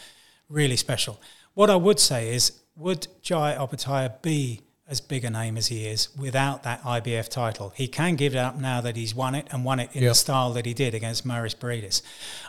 really 0.51 0.77
special. 0.77 1.21
What 1.55 1.71
I 1.71 1.77
would 1.77 1.99
say 1.99 2.35
is, 2.35 2.53
would 2.77 3.07
Jai 3.23 3.55
Opetaia 3.55 4.21
be 4.21 4.61
as 4.87 5.01
big 5.01 5.25
a 5.25 5.31
name 5.31 5.57
as 5.57 5.69
he 5.69 5.87
is 5.87 6.15
without 6.17 6.65
that 6.65 6.83
IBF 6.83 7.31
title? 7.31 7.73
He 7.75 7.89
can 7.89 8.17
give 8.17 8.35
it 8.35 8.39
up 8.39 8.59
now 8.59 8.83
that 8.83 8.97
he's 8.97 9.15
won 9.15 9.35
it 9.35 9.49
and 9.51 9.65
won 9.65 9.81
it 9.81 9.89
in 9.95 10.03
yep. 10.03 10.11
the 10.11 10.15
style 10.17 10.53
that 10.53 10.67
he 10.67 10.75
did 10.75 10.95
against 10.95 11.27
Mairis 11.27 11.57
Briedis. 11.57 12.03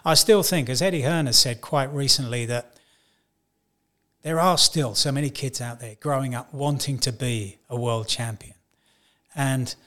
I 0.03 0.15
still 0.15 0.43
think, 0.43 0.69
as 0.69 0.81
Eddie 0.81 1.03
Hearn 1.03 1.27
has 1.27 1.37
said 1.39 1.61
quite 1.61 1.93
recently, 1.93 2.45
that 2.47 2.73
there 4.23 4.41
are 4.41 4.57
still 4.57 4.93
so 4.93 5.11
many 5.11 5.29
kids 5.29 5.61
out 5.61 5.79
there 5.79 5.95
growing 6.01 6.35
up 6.35 6.53
wanting 6.53 6.97
to 6.99 7.13
be 7.13 7.59
a 7.69 7.79
world 7.79 8.09
champion. 8.09 8.55
And– 9.33 9.73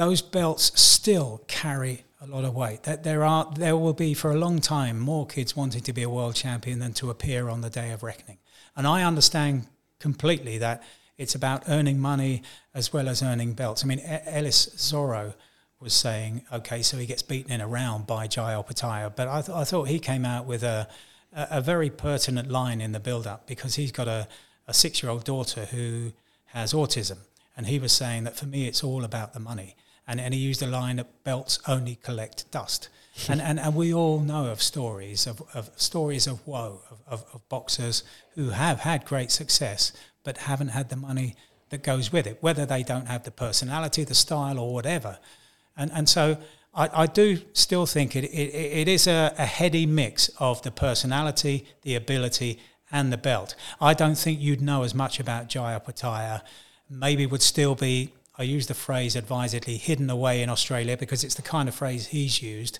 those 0.00 0.22
belts 0.22 0.72
still 0.80 1.42
carry 1.46 2.04
a 2.22 2.26
lot 2.26 2.42
of 2.42 2.54
weight. 2.54 2.84
That 2.84 3.04
there 3.04 3.22
are 3.22 3.52
there 3.54 3.76
will 3.76 3.92
be 3.92 4.14
for 4.14 4.30
a 4.30 4.34
long 4.34 4.58
time 4.58 4.98
more 4.98 5.26
kids 5.26 5.54
wanting 5.54 5.82
to 5.82 5.92
be 5.92 6.02
a 6.02 6.08
world 6.08 6.34
champion 6.34 6.78
than 6.78 6.94
to 6.94 7.10
appear 7.10 7.50
on 7.50 7.60
the 7.60 7.68
day 7.68 7.92
of 7.92 8.02
reckoning. 8.02 8.38
And 8.74 8.86
I 8.86 9.02
understand 9.02 9.66
completely 9.98 10.56
that 10.56 10.82
it's 11.18 11.34
about 11.34 11.64
earning 11.68 11.98
money 11.98 12.42
as 12.72 12.94
well 12.94 13.10
as 13.10 13.22
earning 13.22 13.52
belts. 13.52 13.84
I 13.84 13.88
mean, 13.88 14.00
Ellis 14.24 14.70
Zorro 14.76 15.34
was 15.80 15.92
saying, 15.92 16.46
okay, 16.50 16.80
so 16.80 16.96
he 16.96 17.04
gets 17.04 17.22
beaten 17.22 17.52
in 17.52 17.60
a 17.60 17.68
round 17.68 18.06
by 18.06 18.26
Jai 18.26 18.54
Opetaia, 18.54 19.14
but 19.14 19.28
I, 19.28 19.42
th- 19.42 19.56
I 19.56 19.64
thought 19.64 19.88
he 19.88 19.98
came 19.98 20.24
out 20.24 20.46
with 20.46 20.62
a, 20.62 20.88
a, 21.34 21.48
a 21.58 21.60
very 21.60 21.90
pertinent 21.90 22.50
line 22.50 22.80
in 22.80 22.92
the 22.92 23.00
build-up 23.00 23.46
because 23.46 23.74
he's 23.74 23.92
got 23.92 24.08
a, 24.08 24.28
a 24.66 24.72
six-year-old 24.72 25.24
daughter 25.24 25.66
who 25.66 26.12
has 26.46 26.72
autism, 26.72 27.18
and 27.54 27.66
he 27.66 27.78
was 27.78 27.92
saying 27.92 28.24
that 28.24 28.36
for 28.36 28.46
me, 28.46 28.66
it's 28.66 28.82
all 28.82 29.04
about 29.04 29.34
the 29.34 29.40
money 29.40 29.76
and, 30.10 30.20
and 30.20 30.34
he 30.34 30.40
used 30.40 30.60
a 30.60 30.66
line 30.66 30.96
that 30.96 31.22
belts 31.22 31.60
only 31.68 31.94
collect 31.94 32.50
dust. 32.50 32.88
and, 33.28 33.40
and, 33.40 33.60
and 33.60 33.74
we 33.76 33.94
all 33.94 34.18
know 34.18 34.46
of 34.46 34.60
stories 34.60 35.26
of, 35.26 35.40
of 35.54 35.70
stories 35.76 36.26
of 36.26 36.44
woe 36.46 36.80
of, 36.90 36.98
of, 37.06 37.24
of, 37.32 37.48
boxers 37.48 38.02
who 38.34 38.50
have 38.50 38.80
had 38.80 39.04
great 39.04 39.30
success 39.30 39.92
but 40.24 40.36
haven't 40.38 40.68
had 40.68 40.88
the 40.88 40.96
money 40.96 41.36
that 41.70 41.82
goes 41.82 42.12
with 42.12 42.26
it, 42.26 42.38
whether 42.40 42.66
they 42.66 42.82
don't 42.82 43.06
have 43.06 43.22
the 43.22 43.30
personality, 43.30 44.02
the 44.02 44.14
style, 44.14 44.58
or 44.58 44.74
whatever. 44.74 45.18
And 45.76 45.90
and 45.92 46.08
so 46.08 46.38
I, 46.74 47.02
I 47.02 47.06
do 47.06 47.38
still 47.52 47.86
think 47.86 48.16
it, 48.16 48.24
it, 48.24 48.54
it 48.54 48.88
is 48.88 49.06
a, 49.06 49.32
a 49.38 49.46
heady 49.46 49.86
mix 49.86 50.28
of 50.38 50.62
the 50.62 50.70
personality, 50.70 51.66
the 51.82 51.94
ability, 51.94 52.58
and 52.90 53.12
the 53.12 53.16
belt. 53.16 53.54
I 53.80 53.94
don't 53.94 54.18
think 54.18 54.40
you'd 54.40 54.60
know 54.60 54.82
as 54.82 54.94
much 54.94 55.20
about 55.20 55.48
Jai 55.48 55.78
Opetaia. 55.78 56.42
Maybe 56.88 57.26
would 57.26 57.42
still 57.42 57.76
be 57.76 58.12
I 58.40 58.44
use 58.44 58.68
the 58.68 58.74
phrase 58.74 59.16
advisedly 59.16 59.76
hidden 59.76 60.08
away 60.08 60.42
in 60.42 60.48
Australia 60.48 60.96
because 60.96 61.22
it's 61.22 61.34
the 61.34 61.42
kind 61.42 61.68
of 61.68 61.74
phrase 61.74 62.06
he's 62.06 62.40
used. 62.40 62.78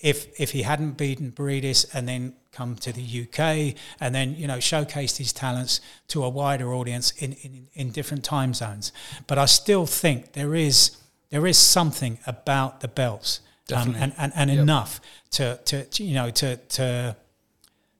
If 0.00 0.40
if 0.40 0.50
he 0.50 0.62
hadn't 0.62 0.98
beaten 0.98 1.30
Briedis 1.30 1.86
and 1.94 2.08
then 2.08 2.34
come 2.50 2.74
to 2.76 2.92
the 2.92 3.22
UK 3.22 3.76
and 4.00 4.12
then 4.12 4.34
you 4.34 4.48
know 4.48 4.58
showcased 4.58 5.18
his 5.18 5.32
talents 5.32 5.80
to 6.08 6.24
a 6.24 6.28
wider 6.28 6.74
audience 6.74 7.12
in, 7.12 7.34
in, 7.34 7.68
in 7.74 7.90
different 7.92 8.24
time 8.24 8.54
zones, 8.54 8.90
but 9.28 9.38
I 9.38 9.44
still 9.44 9.86
think 9.86 10.32
there 10.32 10.56
is 10.56 10.96
there 11.30 11.46
is 11.46 11.56
something 11.58 12.18
about 12.26 12.80
the 12.80 12.88
belts 12.88 13.40
um, 13.72 13.94
and 13.94 14.12
and, 14.18 14.32
and 14.34 14.50
yep. 14.50 14.58
enough 14.58 15.00
to, 15.30 15.60
to 15.64 16.02
you 16.02 16.14
know 16.14 16.30
to 16.30 16.56
to 16.56 17.16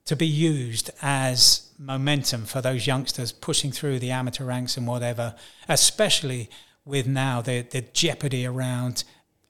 to 0.05 0.17
be 0.17 0.27
used 0.27 0.91
as 1.01 1.71
momentum 1.79 2.45
for 2.45 2.61
those 2.61 2.89
youngsters 2.89 3.31
pushing 3.31 3.71
through 3.71 4.01
the 4.01 4.11
amateur 4.11 4.45
ranks 4.45 4.77
and 4.77 4.87
whatever, 4.87 5.37
especially 5.69 6.51
with 6.85 7.07
now 7.07 7.41
the, 7.41 7.63
the 7.63 7.83
jeopardy 7.83 8.47
around 8.47 9.05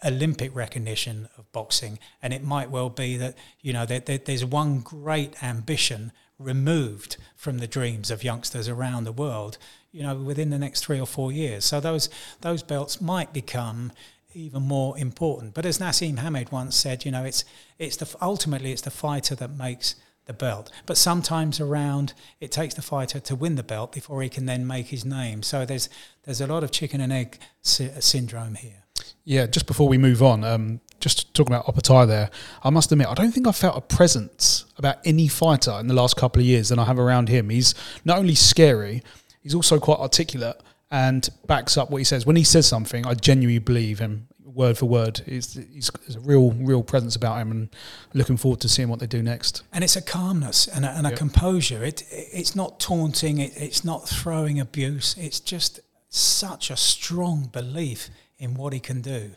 Olympic 0.05 0.55
recognition 0.55 1.29
of 1.39 1.51
boxing. 1.53 1.99
And 2.21 2.33
it 2.33 2.43
might 2.43 2.71
well 2.71 2.91
be 2.91 3.17
that, 3.17 3.37
you 3.61 3.73
know, 3.73 3.87
that, 3.87 4.07
that 4.07 4.25
there's 4.25 4.45
one 4.45 4.81
great 4.81 5.43
ambition 5.43 6.13
removed 6.39 7.17
from 7.37 7.59
the 7.59 7.67
dreams 7.67 8.11
of 8.11 8.25
youngsters 8.25 8.69
around 8.69 9.05
the 9.05 9.13
world, 9.13 9.59
you 9.93 10.03
know, 10.03 10.17
within 10.17 10.51
the 10.51 10.59
next 10.59 10.85
three 10.85 11.01
or 11.01 11.07
four 11.07 11.31
years. 11.31 11.65
So 11.65 11.81
those 11.81 12.09
those 12.41 12.63
belts 12.63 13.01
might 13.01 13.33
become 13.33 13.93
even 14.35 14.63
more 14.63 14.99
important. 14.99 15.55
But 15.55 15.67
as 15.67 15.79
Naseem 15.79 16.19
Hamed 16.19 16.51
once 16.51 16.77
said, 16.77 17.05
you 17.05 17.13
know, 17.13 17.25
it's 17.25 17.45
it's 17.79 17.97
the 17.97 18.13
ultimately 18.21 18.73
it's 18.73 18.83
the 18.83 18.91
fighter 18.91 19.35
that 19.37 19.57
makes 19.57 19.95
the 20.27 20.33
belt. 20.33 20.71
But 20.87 20.97
sometimes 20.97 21.61
around 21.61 22.15
it 22.41 22.53
takes 22.53 22.75
the 22.75 22.83
fighter 22.83 23.21
to 23.21 23.37
win 23.37 23.57
the 23.57 23.63
belt 23.63 23.93
before 23.93 24.23
he 24.23 24.29
can 24.29 24.47
then 24.47 24.67
make 24.67 24.89
his 24.89 25.05
name. 25.05 25.43
So 25.43 25.65
there's 25.65 25.89
there's 26.25 26.41
a 26.41 26.47
lot 26.47 26.63
of 26.63 26.71
chicken 26.71 27.01
and 27.01 27.13
egg 27.13 27.39
sy- 27.63 27.91
syndrome 28.01 28.55
here. 28.55 28.85
Yeah, 29.25 29.47
just 29.47 29.67
before 29.67 29.89
we 29.89 29.99
move 29.99 30.23
on, 30.23 30.45
um, 30.45 30.81
just 31.01 31.33
talking 31.35 31.55
about 31.55 31.67
Opetaia 31.67 32.07
there, 32.07 32.31
I 32.63 32.71
must 32.71 32.91
admit 32.93 33.09
I 33.09 33.15
don't 33.15 33.33
think 33.33 33.47
I've 33.47 33.57
felt 33.57 33.77
a 33.77 33.81
presence 33.81 34.65
about 34.77 34.97
any 35.05 35.29
fighter 35.29 35.77
in 35.81 35.87
the 35.87 35.95
last 35.95 36.17
couple 36.17 36.41
of 36.41 36.47
years 36.47 36.69
than 36.69 36.79
I 36.79 36.85
have 36.85 36.99
around 36.99 37.29
him. 37.29 37.51
He's 37.51 37.75
not 38.05 38.19
only 38.19 38.35
scary, 38.35 39.03
he's 39.43 39.55
also 39.55 39.79
quite 39.79 39.99
articulate 39.99 40.57
and 40.91 41.29
backs 41.47 41.77
up 41.77 41.91
what 41.91 41.99
he 41.99 42.05
says. 42.05 42.27
When 42.27 42.37
he 42.37 42.45
says 42.45 42.67
something, 42.67 43.07
I 43.07 43.15
genuinely 43.15 43.59
believe 43.59 43.99
him 43.99 44.29
word 44.55 44.79
for 44.79 44.87
word. 44.87 45.23
He's, 45.27 45.55
he's, 45.73 45.91
a 46.15 46.21
real, 46.21 46.53
real 46.53 46.83
presence 46.83 47.17
about 47.17 47.39
him, 47.39 47.51
and 47.51 47.69
looking 48.15 48.37
forward 48.37 48.61
to 48.61 48.69
seeing 48.69 48.89
what 48.89 49.01
they 49.01 49.07
do 49.07 49.23
next. 49.23 49.63
And 49.73 49.83
it's 49.85 49.97
a 49.97 50.03
calmness 50.03 50.67
and 50.67 50.85
a, 50.85 50.91
and 50.91 51.07
a 51.07 51.11
yep. 51.11 51.19
composure. 51.19 51.85
It, 51.85 52.05
it's 52.11 52.55
not 52.55 52.81
taunting. 52.81 53.39
It, 53.39 53.53
it's 53.57 53.85
not 53.85 54.09
throwing 54.09 54.61
abuse. 54.61 55.15
It's 55.19 55.41
just 55.41 55.81
such 56.09 56.71
a 56.71 56.77
strong 56.77 57.49
belief 57.53 58.11
in 58.39 58.55
what 58.55 58.73
he 58.73 58.81
can 58.81 59.01
do, 59.01 59.33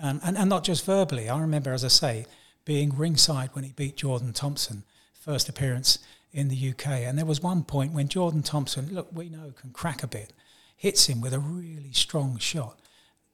um, 0.00 0.20
and 0.22 0.36
and 0.36 0.48
not 0.48 0.64
just 0.64 0.84
verbally. 0.84 1.28
I 1.28 1.40
remember, 1.40 1.72
as 1.72 1.84
I 1.84 1.88
say, 1.88 2.26
being 2.64 2.96
ringside 2.96 3.50
when 3.52 3.64
he 3.64 3.72
beat 3.72 3.96
Jordan 3.96 4.32
Thompson, 4.32 4.84
first 5.12 5.48
appearance 5.48 5.98
in 6.32 6.48
the 6.48 6.70
UK, 6.70 6.86
and 6.86 7.18
there 7.18 7.26
was 7.26 7.42
one 7.42 7.64
point 7.64 7.92
when 7.92 8.08
Jordan 8.08 8.42
Thompson, 8.42 8.94
look, 8.94 9.08
we 9.12 9.28
know 9.28 9.52
can 9.60 9.70
crack 9.70 10.02
a 10.02 10.06
bit 10.06 10.32
hits 10.80 11.08
him 11.08 11.20
with 11.20 11.34
a 11.34 11.38
really 11.38 11.92
strong 11.92 12.38
shot 12.38 12.79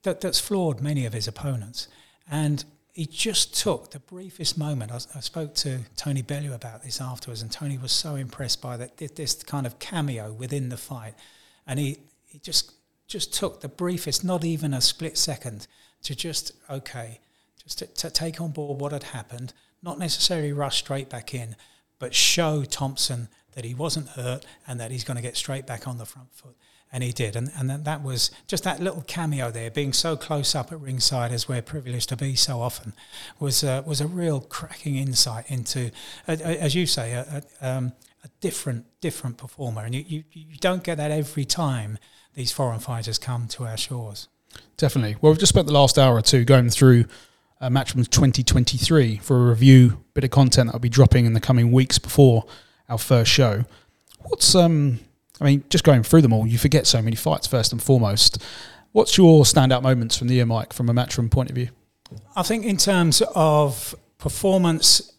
that, 0.07 0.21
that's 0.21 0.41
floored 0.41 0.81
many 0.81 1.05
of 1.05 1.13
his 1.13 1.29
opponents. 1.29 1.89
And 2.31 2.65
he 2.93 3.07
just 3.07 3.55
took 3.55 3.91
the 3.91 3.99
briefest 3.99 4.57
moment. 4.57 4.91
I, 4.91 4.97
I, 5.15 5.21
spoke 5.21 5.55
to 5.57 5.81
Tony 5.97 6.23
Bellew 6.23 6.55
about 6.55 6.83
this 6.83 7.01
afterwards, 7.01 7.43
and 7.43 7.53
Tony 7.53 7.77
was 7.77 7.93
so 7.93 8.15
impressed 8.15 8.63
by 8.63 8.77
that 8.79 8.97
this 8.97 9.35
kind 9.43 9.67
of 9.67 9.79
cameo 9.79 10.33
within 10.33 10.71
the 10.71 10.79
fight, 10.79 11.15
and 11.67 11.79
he, 11.79 11.99
he 12.25 12.39
just 12.39 12.73
just 13.07 13.35
took 13.35 13.61
the 13.61 13.69
briefest, 13.69 14.25
not 14.25 14.45
even 14.45 14.73
a 14.73 14.81
split 14.81 15.19
second, 15.19 15.67
to 16.03 16.15
just 16.15 16.53
okay, 16.71 17.21
just 17.63 17.79
to, 17.79 17.87
to 17.87 18.11
take 18.11 18.41
on 18.41 18.53
board 18.53 18.81
what 18.81 18.93
had 18.93 19.03
happened, 19.03 19.53
not 19.83 19.99
necessarily 19.99 20.53
rush 20.53 20.79
straight 20.79 21.11
back 21.11 21.35
in, 21.35 21.55
but 21.99 22.15
show 22.15 22.65
Thompson 22.65 23.29
that 23.53 23.65
he 23.65 23.75
wasn't 23.75 24.09
hurt 24.11 24.47
and 24.67 24.81
that 24.81 24.91
he's 24.91 25.05
going 25.05 25.17
to 25.17 25.23
get 25.23 25.37
straight 25.37 25.67
back 25.67 25.87
on 25.87 25.99
the 25.99 26.07
front 26.07 26.33
foot 26.33 26.57
and 26.93 27.03
he 27.03 27.13
did. 27.13 27.37
And, 27.37 27.51
and 27.57 27.71
that 27.71 28.03
was 28.03 28.31
just 28.47 28.65
that 28.65 28.81
little 28.81 29.03
cameo 29.03 29.51
there, 29.51 29.71
being 29.71 29.93
so 29.93 30.17
close 30.17 30.55
up 30.55 30.73
at 30.73 30.81
ringside 30.81 31.33
as 31.33 31.49
we're 31.49 31.63
privileged 31.63 32.09
to 32.11 32.17
be 32.17 32.35
so 32.35 32.61
often, 32.61 32.93
was 33.39 33.65
uh, 33.65 33.83
was 33.87 34.01
a 34.01 34.07
real 34.07 34.41
cracking 34.41 34.97
insight 34.97 35.45
into, 35.49 35.91
uh, 36.29 36.33
as 36.33 36.75
you 36.75 36.87
say, 36.87 37.13
a, 37.13 37.43
a, 37.61 37.69
um, 37.69 37.93
a, 38.25 38.29
different 38.41 38.87
different 39.01 39.37
performer. 39.37 39.85
And 39.85 39.95
you, 39.95 40.05
you, 40.07 40.25
you 40.33 40.57
don't 40.59 40.83
get 40.83 40.97
that 40.97 41.11
every 41.11 41.45
time 41.45 41.99
these 42.35 42.53
foreign 42.53 42.81
fighters 42.81 43.19
come 43.19 43.49
to 43.49 43.65
our 43.67 43.77
shores. 43.77 44.29
Definitely. 44.77 45.17
Well, 45.21 45.33
we've 45.33 45.41
just 45.41 45.51
spent 45.51 45.67
the 45.67 45.73
last 45.73 45.99
hour 45.99 46.17
or 46.17 46.23
two 46.23 46.45
going 46.45 46.71
through 46.71 47.07
uh, 47.61 47.69
Matchroom 47.69 48.09
2023 48.09 49.19
for 49.19 49.37
a 49.37 49.51
review, 49.51 50.05
bit 50.15 50.25
of 50.25 50.31
content 50.31 50.69
that'll 50.69 50.81
be 50.81 50.89
dropping 50.89 51.27
in 51.27 51.33
the 51.33 51.41
coming 51.41 51.73
weeks 51.73 51.99
before 51.99 52.45
our 52.89 52.99
first 52.99 53.31
show. 53.31 53.65
What's 54.21 54.55
um 54.55 55.01
I 55.41 55.45
mean, 55.45 55.65
just 55.69 55.85
going 55.85 56.03
through 56.03 56.23
them 56.23 56.33
all, 56.33 56.47
you 56.47 56.59
forget 56.59 56.87
so 56.87 57.03
many 57.03 57.17
fights 57.17 57.47
first 57.47 57.73
and 57.73 57.83
foremost. 57.83 58.43
What's 58.93 59.19
your 59.19 59.45
standout 59.45 59.83
moments 59.83 60.17
from 60.17 60.29
the 60.29 60.35
year, 60.35 60.47
Mike, 60.47 60.73
from 60.73 60.89
a 60.89 60.95
matchroom 60.95 61.31
point 61.31 61.51
of 61.51 61.55
view? 61.55 61.69
I 62.35 62.43
think 62.43 62.65
in 62.65 62.77
terms 62.77 63.23
of 63.35 63.95
performance 64.19 65.13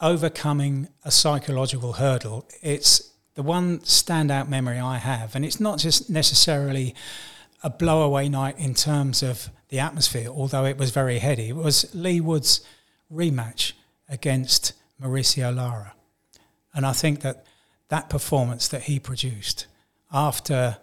overcoming 0.00 0.88
a 1.04 1.10
psychological 1.10 1.94
hurdle, 1.94 2.48
it's 2.62 3.12
the 3.34 3.42
one 3.42 3.78
standout 3.80 4.48
memory 4.48 4.78
I 4.78 4.98
have, 4.98 5.36
and 5.36 5.44
it's 5.44 5.60
not 5.60 5.78
just 5.78 6.10
necessarily 6.10 6.94
a 7.62 7.70
blowaway 7.70 8.30
night 8.30 8.58
in 8.58 8.74
terms 8.74 9.22
of 9.22 9.50
the 9.68 9.78
atmosphere, 9.78 10.28
although 10.28 10.64
it 10.64 10.78
was 10.78 10.90
very 10.90 11.18
heady. 11.18 11.50
It 11.50 11.56
was 11.56 11.92
Leigh 11.94 12.20
Wood's 12.20 12.60
rematch 13.12 13.72
against 14.08 14.72
Mauricio 15.00 15.54
Lara. 15.54 15.94
And 16.74 16.86
I 16.86 16.92
think 16.92 17.20
that 17.20 17.44
that 17.88 18.10
performance 18.10 18.68
that 18.68 18.82
he 18.82 18.98
produced 18.98 19.66
after 20.12 20.78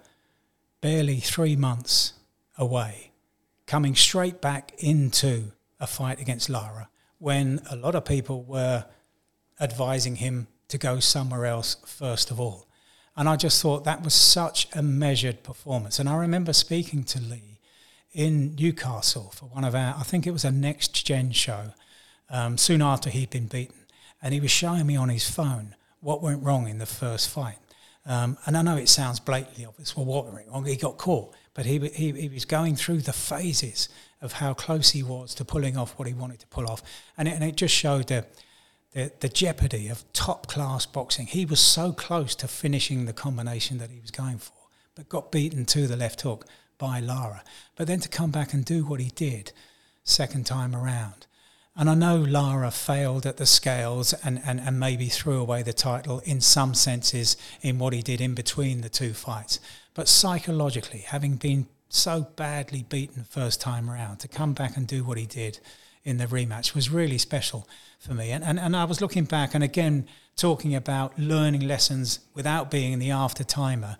barely 0.81 1.19
three 1.19 1.55
months 1.55 2.13
away, 2.57 3.11
coming 3.65 3.95
straight 3.95 4.41
back 4.41 4.73
into 4.77 5.51
a 5.79 5.87
fight 5.87 6.19
against 6.19 6.49
Lara 6.49 6.89
when 7.17 7.61
a 7.69 7.75
lot 7.75 7.95
of 7.95 8.05
people 8.05 8.43
were 8.43 8.85
advising 9.59 10.17
him 10.17 10.47
to 10.67 10.77
go 10.77 10.99
somewhere 10.99 11.45
else 11.45 11.77
first 11.85 12.31
of 12.31 12.39
all. 12.39 12.67
And 13.15 13.29
I 13.29 13.35
just 13.37 13.61
thought 13.61 13.85
that 13.85 14.03
was 14.03 14.13
such 14.13 14.67
a 14.73 14.81
measured 14.81 15.41
performance. 15.43 15.99
And 15.99 16.09
I 16.09 16.17
remember 16.17 16.51
speaking 16.51 17.03
to 17.05 17.21
Leigh 17.21 17.59
in 18.11 18.55
Newcastle 18.55 19.31
for 19.33 19.45
one 19.45 19.63
of 19.63 19.73
our, 19.73 19.95
I 19.97 20.03
think 20.03 20.27
it 20.27 20.31
was 20.31 20.43
a 20.43 20.51
next 20.51 21.05
gen 21.05 21.31
show, 21.31 21.73
um, 22.29 22.57
soon 22.57 22.81
after 22.81 23.09
he'd 23.09 23.29
been 23.29 23.47
beaten. 23.47 23.85
And 24.21 24.33
he 24.33 24.39
was 24.39 24.51
showing 24.51 24.85
me 24.85 24.95
on 24.95 25.09
his 25.09 25.29
phone 25.29 25.75
what 26.05 26.21
went 26.21 26.43
wrong 26.43 26.67
in 26.67 26.77
the 26.77 26.85
first 26.85 27.27
fight. 27.29 27.57
Um, 28.05 28.37
and 28.45 28.55
I 28.55 28.61
know 28.61 28.77
it 28.77 28.89
sounds 28.89 29.19
blatantly 29.19 29.65
obvious. 29.65 29.97
Well, 29.97 30.05
what 30.05 30.31
went 30.31 30.47
wrong? 30.47 30.63
He 30.63 30.75
got 30.75 30.99
caught, 30.99 31.33
but 31.55 31.65
he, 31.65 31.79
he, 31.89 32.11
he 32.11 32.29
was 32.29 32.45
going 32.45 32.75
through 32.75 33.01
the 33.01 33.11
phases 33.11 33.89
of 34.21 34.33
how 34.33 34.53
close 34.53 34.91
he 34.91 35.01
was 35.01 35.33
to 35.35 35.43
pulling 35.43 35.75
off 35.75 35.97
what 35.97 36.07
he 36.07 36.13
wanted 36.13 36.39
to 36.41 36.47
pull 36.47 36.67
off, 36.67 36.83
and 37.17 37.27
it, 37.27 37.31
and 37.31 37.43
it 37.43 37.55
just 37.55 37.73
showed 37.73 38.07
the, 38.07 38.23
the 38.93 39.11
the 39.19 39.29
jeopardy 39.29 39.87
of 39.87 40.03
top 40.13 40.45
class 40.45 40.85
boxing. 40.85 41.25
He 41.25 41.43
was 41.43 41.59
so 41.59 41.91
close 41.91 42.35
to 42.35 42.47
finishing 42.47 43.05
the 43.05 43.13
combination 43.13 43.79
that 43.79 43.89
he 43.89 43.99
was 43.99 44.11
going 44.11 44.37
for, 44.37 44.53
but 44.93 45.09
got 45.09 45.31
beaten 45.31 45.65
to 45.65 45.87
the 45.87 45.97
left 45.97 46.21
hook 46.21 46.45
by 46.77 46.99
Lara. 46.99 47.43
But 47.75 47.87
then 47.87 47.99
to 48.01 48.09
come 48.09 48.29
back 48.29 48.53
and 48.53 48.63
do 48.63 48.85
what 48.85 48.99
he 48.99 49.09
did 49.09 49.51
second 50.03 50.45
time 50.45 50.75
around 50.75 51.25
and 51.75 51.89
I 51.89 51.93
know 51.93 52.17
Lara 52.17 52.71
failed 52.71 53.25
at 53.25 53.37
the 53.37 53.45
scales 53.45 54.13
and, 54.23 54.41
and, 54.45 54.61
and 54.61 54.79
maybe 54.79 55.07
threw 55.07 55.41
away 55.41 55.61
the 55.61 55.73
title 55.73 56.21
in 56.23 56.39
some 56.39 56.73
senses 56.73 57.35
in 57.61 57.79
what 57.79 57.91
he 57.91 58.01
did 58.01 58.21
in 58.21 58.33
between 58.33 58.81
the 58.81 58.89
two 58.89 59.13
fights. 59.13 59.59
But 59.93 60.07
psychologically, 60.07 60.99
having 60.99 61.35
been 61.35 61.67
so 61.89 62.27
badly 62.35 62.83
beaten 62.83 63.25
first 63.25 63.59
time 63.59 63.89
around, 63.89 64.19
to 64.19 64.27
come 64.27 64.53
back 64.53 64.77
and 64.77 64.87
do 64.87 65.03
what 65.03 65.17
he 65.17 65.25
did 65.25 65.59
in 66.05 66.17
the 66.17 66.27
rematch 66.27 66.73
was 66.73 66.89
really 66.89 67.17
special 67.17 67.67
for 67.99 68.13
me. 68.13 68.31
And, 68.31 68.43
and, 68.43 68.59
and 68.59 68.75
I 68.75 68.85
was 68.85 69.01
looking 69.01 69.25
back 69.25 69.53
and 69.53 69.63
again 69.63 70.07
talking 70.37 70.75
about 70.75 71.17
learning 71.17 71.67
lessons 71.67 72.19
without 72.33 72.71
being 72.71 72.93
in 72.93 72.99
the 72.99 73.11
after 73.11 73.43
timer. 73.43 73.97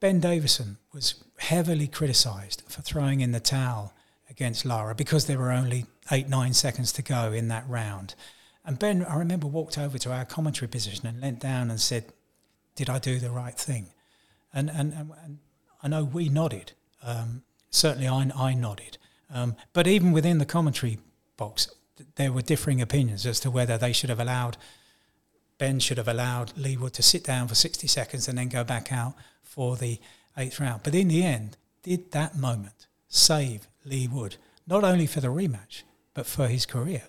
Ben 0.00 0.20
Davison 0.20 0.76
was 0.92 1.22
heavily 1.38 1.86
criticised 1.86 2.64
for 2.68 2.82
throwing 2.82 3.20
in 3.20 3.32
the 3.32 3.40
towel 3.40 3.92
against 4.36 4.66
Lara 4.66 4.94
because 4.94 5.24
there 5.26 5.38
were 5.38 5.50
only 5.50 5.86
eight, 6.12 6.28
nine 6.28 6.52
seconds 6.52 6.92
to 6.92 7.02
go 7.02 7.32
in 7.32 7.48
that 7.48 7.64
round. 7.68 8.14
And 8.64 8.78
Ben, 8.78 9.04
I 9.04 9.16
remember, 9.16 9.46
walked 9.46 9.78
over 9.78 9.96
to 9.98 10.12
our 10.12 10.24
commentary 10.24 10.68
position 10.68 11.06
and 11.06 11.20
leant 11.20 11.40
down 11.40 11.70
and 11.70 11.80
said, 11.80 12.12
Did 12.74 12.90
I 12.90 12.98
do 12.98 13.18
the 13.18 13.30
right 13.30 13.54
thing? 13.54 13.88
And, 14.52 14.68
and, 14.68 14.92
and, 14.92 15.10
and 15.24 15.38
I 15.82 15.88
know 15.88 16.04
we 16.04 16.28
nodded. 16.28 16.72
Um, 17.02 17.42
certainly 17.70 18.08
I, 18.08 18.30
I 18.36 18.54
nodded. 18.54 18.98
Um, 19.32 19.56
but 19.72 19.86
even 19.86 20.12
within 20.12 20.38
the 20.38 20.46
commentary 20.46 20.98
box, 21.36 21.68
there 22.16 22.32
were 22.32 22.42
differing 22.42 22.82
opinions 22.82 23.24
as 23.24 23.40
to 23.40 23.50
whether 23.50 23.78
they 23.78 23.92
should 23.92 24.10
have 24.10 24.20
allowed, 24.20 24.56
Ben 25.58 25.80
should 25.80 25.96
have 25.96 26.08
allowed 26.08 26.56
Leigh 26.58 26.76
Wood 26.76 26.92
to 26.94 27.02
sit 27.02 27.24
down 27.24 27.48
for 27.48 27.54
60 27.54 27.86
seconds 27.86 28.28
and 28.28 28.36
then 28.36 28.48
go 28.48 28.64
back 28.64 28.92
out 28.92 29.14
for 29.42 29.76
the 29.76 29.98
eighth 30.36 30.60
round. 30.60 30.82
But 30.82 30.94
in 30.94 31.08
the 31.08 31.24
end, 31.24 31.56
did 31.82 32.12
that 32.12 32.36
moment 32.36 32.86
save 33.08 33.66
Leigh 33.86 34.08
Wood, 34.08 34.36
not 34.66 34.84
only 34.84 35.06
for 35.06 35.20
the 35.20 35.28
rematch, 35.28 35.82
but 36.12 36.26
for 36.26 36.48
his 36.48 36.66
career. 36.66 37.04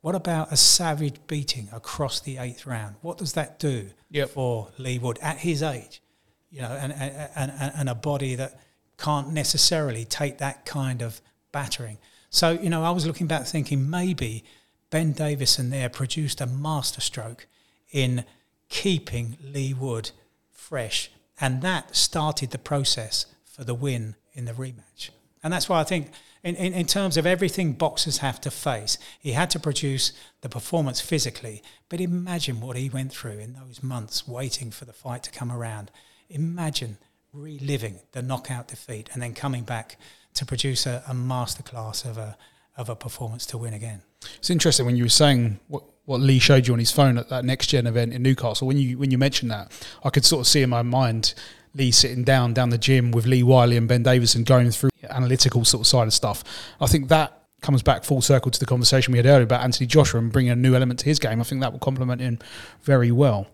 What 0.00 0.14
about 0.14 0.52
a 0.52 0.56
savage 0.56 1.16
beating 1.26 1.68
across 1.72 2.20
the 2.20 2.38
eighth 2.38 2.66
round? 2.66 2.96
What 3.00 3.18
does 3.18 3.32
that 3.32 3.58
do 3.58 3.90
yep. 4.10 4.30
for 4.30 4.68
Leigh 4.78 4.98
Wood 4.98 5.18
at 5.22 5.38
his 5.38 5.62
age? 5.62 6.02
You 6.50 6.62
know, 6.62 6.70
and, 6.70 6.92
and, 6.92 7.30
and, 7.34 7.72
and 7.74 7.88
a 7.88 7.94
body 7.94 8.34
that 8.36 8.60
can't 8.96 9.32
necessarily 9.32 10.04
take 10.04 10.38
that 10.38 10.64
kind 10.64 11.02
of 11.02 11.20
battering. 11.52 11.98
So, 12.30 12.50
you 12.50 12.70
know, 12.70 12.84
I 12.84 12.90
was 12.90 13.06
looking 13.06 13.26
back 13.26 13.46
thinking 13.46 13.88
maybe 13.88 14.44
Ben 14.90 15.12
Davison 15.12 15.70
there 15.70 15.88
produced 15.88 16.40
a 16.40 16.46
masterstroke 16.46 17.46
in 17.92 18.24
keeping 18.68 19.36
Leigh 19.42 19.74
Wood 19.74 20.10
fresh. 20.50 21.10
And 21.40 21.62
that 21.62 21.94
started 21.96 22.50
the 22.50 22.58
process 22.58 23.26
for 23.44 23.64
the 23.64 23.74
win 23.74 24.16
in 24.32 24.44
the 24.44 24.52
rematch. 24.52 25.10
And 25.42 25.52
that's 25.52 25.68
why 25.68 25.80
I 25.80 25.84
think, 25.84 26.10
in, 26.42 26.56
in, 26.56 26.72
in, 26.72 26.86
terms 26.86 27.16
of 27.16 27.26
everything 27.26 27.72
boxers 27.72 28.18
have 28.18 28.40
to 28.42 28.50
face, 28.50 28.98
he 29.20 29.32
had 29.32 29.50
to 29.50 29.60
produce 29.60 30.12
the 30.40 30.48
performance 30.48 31.00
physically. 31.00 31.62
But 31.88 32.00
imagine 32.00 32.60
what 32.60 32.76
he 32.76 32.88
went 32.88 33.12
through 33.12 33.38
in 33.38 33.54
those 33.54 33.82
months 33.82 34.26
waiting 34.26 34.70
for 34.70 34.84
the 34.84 34.92
fight 34.92 35.22
to 35.24 35.30
come 35.30 35.52
around. 35.52 35.90
Imagine 36.28 36.98
reliving 37.32 38.00
the 38.12 38.22
knockout 38.22 38.68
defeat 38.68 39.08
and 39.12 39.22
then 39.22 39.34
coming 39.34 39.62
back 39.62 39.96
to 40.34 40.46
produce 40.46 40.86
a, 40.86 41.02
a 41.08 41.12
masterclass 41.12 42.04
of 42.04 42.18
a, 42.18 42.36
of 42.76 42.88
a 42.88 42.96
performance 42.96 43.46
to 43.46 43.58
win 43.58 43.74
again. 43.74 44.02
It's 44.38 44.50
interesting 44.50 44.86
when 44.86 44.96
you 44.96 45.04
were 45.04 45.10
saying 45.10 45.58
what, 45.68 45.84
what 46.04 46.20
Leigh 46.20 46.38
showed 46.38 46.66
you 46.66 46.72
on 46.72 46.78
his 46.78 46.90
phone 46.90 47.18
at 47.18 47.28
that 47.28 47.44
next 47.44 47.68
gen 47.68 47.86
event 47.86 48.12
in 48.12 48.22
Newcastle. 48.22 48.66
When 48.66 48.78
you 48.78 48.98
when 48.98 49.10
you 49.10 49.18
mentioned 49.18 49.50
that, 49.50 49.70
I 50.02 50.10
could 50.10 50.24
sort 50.24 50.40
of 50.40 50.46
see 50.46 50.62
in 50.62 50.70
my 50.70 50.82
mind 50.82 51.34
Leigh 51.78 51.92
sitting 51.92 52.24
down 52.24 52.52
down 52.52 52.70
the 52.70 52.78
gym 52.78 53.12
with 53.12 53.24
Lee 53.24 53.42
Wylie 53.42 53.76
and 53.76 53.88
Ben 53.88 54.02
Davison 54.02 54.44
going 54.44 54.70
through 54.70 54.90
analytical 55.08 55.64
sort 55.64 55.82
of 55.82 55.86
side 55.86 56.06
of 56.08 56.12
stuff. 56.12 56.44
I 56.80 56.86
think 56.86 57.08
that 57.08 57.44
comes 57.60 57.82
back 57.82 58.04
full 58.04 58.20
circle 58.20 58.50
to 58.50 58.60
the 58.60 58.66
conversation 58.66 59.12
we 59.12 59.18
had 59.18 59.26
earlier 59.26 59.44
about 59.44 59.62
Anthony 59.62 59.86
Joshua 59.86 60.20
and 60.20 60.32
bringing 60.32 60.52
a 60.52 60.56
new 60.56 60.74
element 60.74 61.00
to 61.00 61.06
his 61.06 61.18
game. 61.18 61.40
I 61.40 61.44
think 61.44 61.60
that 61.60 61.72
will 61.72 61.78
complement 61.78 62.20
him 62.20 62.38
very 62.82 63.10
well. 63.10 63.46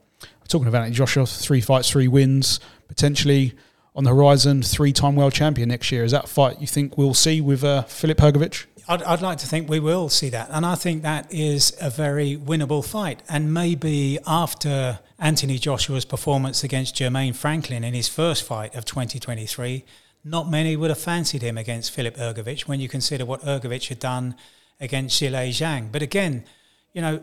Talking 0.48 0.68
about 0.68 0.78
Anthony 0.78 0.96
Joshua, 0.96 1.26
three 1.26 1.60
fights, 1.60 1.90
three 1.90 2.08
wins, 2.08 2.60
potentially 2.88 3.54
on 3.96 4.04
the 4.04 4.10
horizon, 4.10 4.62
three-time 4.62 5.16
world 5.16 5.32
champion 5.32 5.68
next 5.68 5.92
year. 5.92 6.04
Is 6.04 6.12
that 6.12 6.28
fight 6.28 6.60
you 6.60 6.66
think 6.66 6.98
we'll 6.98 7.14
see 7.14 7.40
with 7.40 7.62
uh, 7.62 7.82
Filip 7.82 8.18
Hrgovic? 8.18 8.66
I'd, 8.87 9.03
I'd, 9.03 9.23
like 9.23 9.38
to 9.38 9.47
think 9.47 9.68
we 9.68 9.81
will 9.81 10.09
see 10.09 10.29
that. 10.31 10.51
And 10.51 10.66
I 10.66 10.75
think 10.75 11.03
that 11.03 11.33
is 11.33 11.75
a 11.81 11.88
very 11.88 12.37
winnable 12.37 12.85
fight. 12.85 13.23
And 13.29 13.55
maybe 13.55 14.18
after 14.27 14.99
Anthony 15.18 15.59
Joshua's 15.59 16.05
performance 16.05 16.62
against 16.62 16.97
Jermaine 16.97 17.35
Franklin 17.35 17.83
in 17.83 17.94
his 17.94 18.09
first 18.09 18.42
fight 18.42 18.75
of 18.75 18.85
2023, 18.85 19.85
not 20.23 20.51
many 20.51 20.77
would 20.77 20.90
have 20.90 20.99
fancied 20.99 21.42
him 21.42 21.57
against 21.57 21.92
Filip 21.92 22.16
Hrgovic 22.16 22.62
when 22.62 22.81
you 22.81 22.88
consider 22.88 23.25
what 23.25 23.42
Hrgovic 23.42 23.88
had 23.88 23.99
done 23.99 24.35
against 24.81 25.20
Zhilei 25.20 25.49
Zhang. 25.49 25.90
But 25.90 26.03
again, 26.03 26.44
you 26.92 27.01
know, 27.01 27.23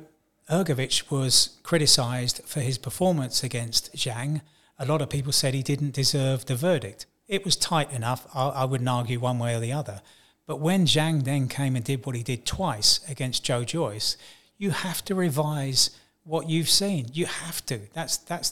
Hrgovic 0.50 1.12
was 1.12 1.60
criticised 1.64 2.42
for 2.46 2.62
his 2.62 2.78
performance 2.78 3.44
against 3.44 3.94
Zhang. 3.96 4.42
A 4.80 4.86
lot 4.86 5.02
of 5.02 5.10
people 5.10 5.32
said 5.32 5.54
he 5.54 5.64
didn't 5.64 5.94
deserve 5.94 6.46
the 6.46 6.56
verdict. 6.56 7.06
it 7.28 7.46
was 7.46 7.56
tight 7.56 7.92
enough. 7.92 8.28
I, 8.34 8.48
I 8.50 8.66
wouldn't 8.66 8.90
argue 8.90 9.20
one 9.20 9.40
way 9.40 9.56
or 9.56 9.60
the 9.60 9.72
other. 9.72 10.02
But 10.52 10.60
when 10.60 10.86
Zhang 10.86 11.24
then 11.24 11.48
came 11.48 11.78
and 11.78 11.86
did 11.86 12.06
what 12.06 12.14
he 12.14 12.24
did 12.24 12.46
twice 12.46 13.00
against 13.08 13.42
Joe 13.42 13.64
Joyce, 13.64 14.18
you 14.58 14.72
have 14.72 15.02
to 15.06 15.16
revise 15.16 15.92
what 16.26 16.50
you've 16.50 16.68
seen. 16.68 17.08
You 17.14 17.26
have 17.26 17.66
to. 17.68 17.80
That's 17.94 18.18
that's 18.18 18.52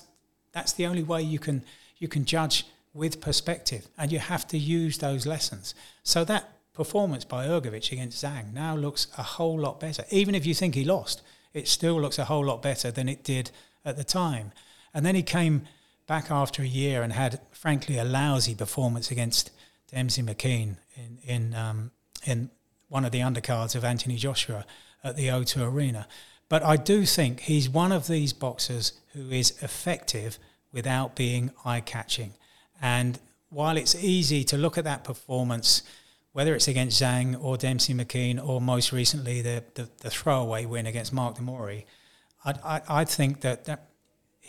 that's 0.53 0.71
the 0.71 0.85
only 0.85 1.03
way 1.03 1.21
you 1.21 1.39
can 1.39 1.61
you 1.97 2.07
can 2.07 2.23
judge 2.23 2.65
with 2.93 3.19
perspective, 3.19 3.89
and 3.97 4.13
you 4.13 4.19
have 4.19 4.47
to 4.47 4.57
use 4.57 4.99
those 4.99 5.25
lessons. 5.25 5.75
So 6.03 6.23
that 6.23 6.49
performance 6.71 7.25
by 7.25 7.45
Hrgovic 7.45 7.91
against 7.91 8.23
Zhang 8.23 8.53
now 8.53 8.77
looks 8.77 9.07
a 9.17 9.23
whole 9.23 9.59
lot 9.59 9.81
better. 9.81 10.05
Even 10.09 10.35
if 10.35 10.45
you 10.45 10.53
think 10.53 10.75
he 10.75 10.85
lost, 10.85 11.21
it 11.53 11.67
still 11.67 11.99
looks 11.99 12.17
a 12.17 12.23
whole 12.23 12.45
lot 12.45 12.61
better 12.61 12.91
than 12.91 13.09
it 13.09 13.25
did 13.25 13.51
at 13.83 13.97
the 13.97 14.05
time. 14.05 14.53
And 14.93 15.05
then 15.05 15.15
he 15.15 15.21
came 15.21 15.63
back 16.07 16.31
after 16.31 16.61
a 16.61 16.65
year 16.65 17.03
and 17.03 17.11
had, 17.11 17.41
frankly, 17.51 17.97
a 17.97 18.05
lousy 18.05 18.55
performance 18.55 19.11
against 19.11 19.51
Dempsey 19.91 20.21
McKean 20.21 20.77
in 20.95 21.19
in 21.23 21.53
um, 21.55 21.91
in 22.25 22.49
one 22.87 23.05
of 23.05 23.11
the 23.11 23.19
undercards 23.19 23.75
of 23.75 23.83
Anthony 23.83 24.15
Joshua 24.15 24.65
at 25.03 25.15
the 25.15 25.27
O2 25.27 25.71
Arena. 25.71 26.07
But 26.49 26.63
I 26.63 26.75
do 26.77 27.05
think 27.05 27.41
he's 27.41 27.69
one 27.69 27.91
of 27.91 28.07
these 28.07 28.33
boxers 28.33 28.93
who 29.13 29.29
is 29.29 29.51
effective 29.61 30.39
without 30.73 31.15
being 31.15 31.51
eye 31.63 31.81
catching. 31.81 32.33
And 32.81 33.19
while 33.49 33.77
it's 33.77 33.95
easy 33.95 34.43
to 34.45 34.57
look 34.57 34.77
at 34.77 34.83
that 34.85 35.03
performance, 35.03 35.83
whether 36.33 36.55
it's 36.55 36.67
against 36.67 37.01
Zhang 37.01 37.41
or 37.41 37.57
Dempsey 37.57 37.93
McKean 37.93 38.43
or 38.45 38.59
most 38.59 38.91
recently 38.91 39.41
the, 39.41 39.63
the, 39.75 39.89
the 39.99 40.09
throwaway 40.09 40.65
win 40.65 40.87
against 40.87 41.13
Mark 41.13 41.35
de 41.35 41.41
Mori, 41.41 41.85
I, 42.43 42.53
I, 42.63 42.81
I 42.89 43.05
think 43.05 43.41
that, 43.41 43.65
that 43.65 43.88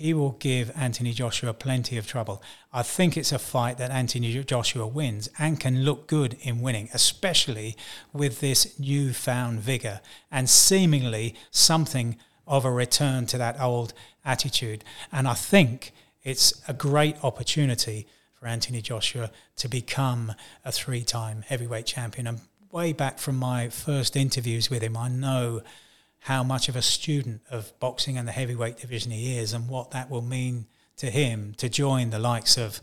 he 0.00 0.14
will 0.14 0.32
give 0.32 0.72
Anthony 0.74 1.12
Joshua 1.12 1.52
plenty 1.52 1.98
of 1.98 2.06
trouble. 2.06 2.42
I 2.72 2.82
think 2.82 3.18
it's 3.18 3.32
a 3.32 3.38
fight 3.38 3.76
that 3.76 3.90
Anthony 3.90 4.42
Joshua 4.42 4.86
wins 4.86 5.28
and 5.38 5.60
can 5.60 5.84
look 5.84 6.06
good 6.06 6.38
in 6.40 6.62
winning, 6.62 6.88
especially 6.94 7.76
with 8.10 8.40
this 8.40 8.78
newfound 8.78 9.60
vigour 9.60 10.00
and 10.30 10.48
seemingly 10.48 11.34
something 11.50 12.16
of 12.46 12.64
a 12.64 12.70
return 12.70 13.26
to 13.26 13.36
that 13.36 13.60
old 13.60 13.92
attitude. 14.24 14.84
And 15.12 15.28
I 15.28 15.34
think 15.34 15.92
it's 16.22 16.58
a 16.66 16.72
great 16.72 17.22
opportunity 17.22 18.06
for 18.32 18.46
Anthony 18.46 18.80
Joshua 18.80 19.30
to 19.56 19.68
become 19.68 20.32
a 20.64 20.72
three 20.72 21.04
time 21.04 21.42
heavyweight 21.46 21.84
champion. 21.84 22.26
And 22.26 22.40
way 22.72 22.94
back 22.94 23.18
from 23.18 23.36
my 23.36 23.68
first 23.68 24.16
interviews 24.16 24.70
with 24.70 24.82
him, 24.82 24.96
I 24.96 25.10
know 25.10 25.60
how 26.20 26.42
much 26.42 26.68
of 26.68 26.76
a 26.76 26.82
student 26.82 27.40
of 27.50 27.78
boxing 27.80 28.18
and 28.18 28.28
the 28.28 28.32
heavyweight 28.32 28.78
division 28.78 29.10
he 29.10 29.38
is 29.38 29.52
and 29.52 29.68
what 29.68 29.90
that 29.90 30.10
will 30.10 30.22
mean 30.22 30.66
to 30.96 31.10
him 31.10 31.54
to 31.56 31.68
join 31.68 32.10
the 32.10 32.18
likes 32.18 32.58
of 32.58 32.80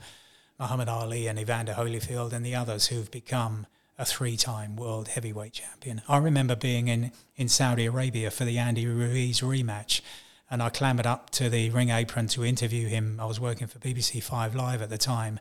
Muhammad 0.60 0.90
Ali 0.90 1.28
and 1.28 1.38
Evander 1.38 1.74
Holyfield 1.74 2.34
and 2.34 2.44
the 2.44 2.56
others 2.56 2.88
who've 2.88 3.12
become 3.12 3.68
a 4.00 4.06
three-time 4.06 4.76
world 4.76 5.10
heavyweight 5.10 5.54
champion. 5.54 6.02
I 6.08 6.18
remember 6.18 6.56
being 6.56 6.88
in, 6.88 7.12
in 7.36 7.48
Saudi 7.48 7.86
Arabia 7.86 8.32
for 8.32 8.44
the 8.44 8.58
Andy 8.58 8.88
Ruiz 8.88 9.42
rematch 9.42 10.02
and 10.50 10.64
I 10.64 10.70
clambered 10.70 11.06
up 11.06 11.30
to 11.32 11.50
the 11.50 11.70
ring 11.70 11.90
apron 11.90 12.28
to 12.28 12.44
interview 12.44 12.88
him. 12.88 13.20
I 13.20 13.26
was 13.26 13.40
working 13.40 13.68
for 13.68 13.80
BBC 13.80 14.24
Five 14.24 14.56
Live 14.56 14.82
at 14.82 14.90
the 14.90 14.98
time 14.98 15.40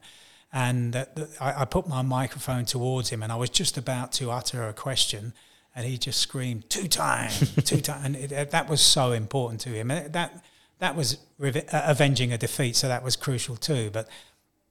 and 0.52 0.96
I, 1.40 1.62
I 1.62 1.64
put 1.64 1.88
my 1.88 2.02
microphone 2.02 2.66
towards 2.66 3.08
him 3.08 3.22
and 3.22 3.32
I 3.32 3.36
was 3.36 3.50
just 3.50 3.78
about 3.78 4.12
to 4.12 4.30
utter 4.30 4.68
a 4.68 4.74
question 4.74 5.32
and 5.76 5.84
he 5.84 5.98
just 5.98 6.18
screamed 6.20 6.68
two 6.70 6.88
times, 6.88 7.54
two 7.64 7.82
times, 7.82 8.04
and 8.04 8.16
it, 8.16 8.50
that 8.50 8.68
was 8.68 8.80
so 8.80 9.12
important 9.12 9.60
to 9.60 9.68
him. 9.68 9.88
That 9.88 10.42
that 10.78 10.96
was 10.96 11.18
uh, 11.40 11.60
avenging 11.72 12.32
a 12.32 12.38
defeat, 12.38 12.74
so 12.76 12.88
that 12.88 13.04
was 13.04 13.14
crucial 13.14 13.56
too. 13.56 13.90
But 13.92 14.08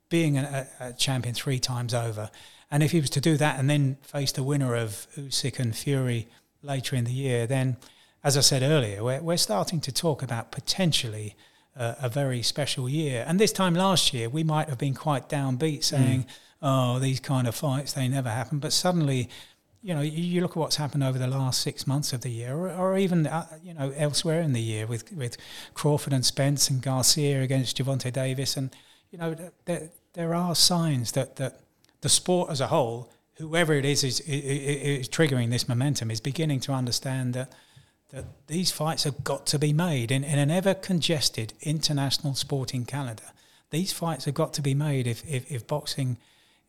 being 0.09 0.37
a, 0.37 0.67
a, 0.79 0.93
champion 0.93 1.35
three 1.35 1.59
times 1.59 1.93
over, 1.93 2.31
and 2.71 2.81
if 2.81 2.91
he 2.91 2.99
was 2.99 3.11
to 3.11 3.21
do 3.21 3.37
that 3.37 3.59
and 3.59 3.69
then 3.69 3.97
face 4.01 4.31
the 4.31 4.43
winner 4.43 4.75
of 4.75 5.07
Usyk 5.15 5.59
and 5.59 5.75
Fury 5.75 6.27
later 6.63 6.95
in 6.95 7.05
the 7.05 7.13
year, 7.13 7.45
then, 7.45 7.77
as 8.23 8.35
I 8.35 8.41
said 8.41 8.63
earlier, 8.63 9.03
we're, 9.03 9.21
we're 9.21 9.37
starting 9.37 9.79
to 9.81 9.91
talk 9.91 10.23
about 10.23 10.51
potentially 10.51 11.35
uh, 11.77 11.95
a 12.01 12.09
very 12.09 12.41
special 12.41 12.89
year. 12.89 13.23
And 13.27 13.39
this 13.39 13.51
time 13.51 13.75
last 13.75 14.13
year, 14.13 14.27
we 14.27 14.43
might 14.43 14.69
have 14.69 14.79
been 14.79 14.95
quite 14.95 15.29
downbeat, 15.29 15.83
saying, 15.83 16.23
mm. 16.23 16.27
"Oh, 16.63 16.97
these 16.97 17.19
kind 17.19 17.47
of 17.47 17.53
fights 17.53 17.93
they 17.93 18.07
never 18.07 18.29
happen." 18.29 18.57
But 18.57 18.73
suddenly 18.73 19.29
you 19.85 19.93
know, 19.93 20.01
you 20.01 20.41
look 20.41 20.51
at 20.51 20.57
what's 20.57 20.77
happened 20.77 21.03
over 21.03 21.19
the 21.19 21.27
last 21.27 21.61
six 21.61 21.85
months 21.85 22.11
of 22.11 22.21
the 22.21 22.31
year, 22.31 22.55
or, 22.55 22.71
or 22.71 22.97
even 22.97 23.27
uh, 23.27 23.45
you 23.61 23.71
know 23.71 23.93
elsewhere 23.95 24.41
in 24.41 24.53
the 24.53 24.61
year 24.61 24.87
with 24.87 25.11
with 25.11 25.37
Crawford 25.75 26.11
and 26.11 26.25
Spence 26.25 26.71
and 26.71 26.81
Garcia 26.81 27.43
against 27.43 27.77
Gervonta 27.77 28.11
Davis, 28.11 28.57
and 28.57 28.71
you 29.11 29.19
know 29.19 29.35
there 29.65 29.91
there 30.13 30.33
are 30.33 30.55
signs 30.55 31.11
that 31.11 31.35
that 31.35 31.59
the 32.01 32.09
sport 32.09 32.49
as 32.49 32.61
a 32.61 32.67
whole, 32.67 33.11
whoever 33.35 33.73
it 33.73 33.85
is, 33.85 34.03
is, 34.03 34.21
is, 34.21 35.01
is 35.01 35.09
triggering 35.09 35.51
this 35.51 35.69
momentum, 35.69 36.09
is 36.09 36.19
beginning 36.19 36.61
to 36.61 36.71
understand 36.71 37.35
that 37.35 37.53
that 38.09 38.25
these 38.47 38.71
fights 38.71 39.03
have 39.03 39.23
got 39.23 39.45
to 39.45 39.59
be 39.59 39.71
made 39.71 40.11
in, 40.11 40.23
in 40.23 40.39
an 40.39 40.49
ever 40.49 40.73
congested 40.73 41.53
international 41.61 42.33
sporting 42.33 42.85
calendar. 42.85 43.31
These 43.69 43.93
fights 43.93 44.25
have 44.25 44.33
got 44.33 44.51
to 44.53 44.63
be 44.63 44.73
made 44.73 45.05
if 45.05 45.23
if, 45.29 45.51
if 45.51 45.67
boxing 45.67 46.17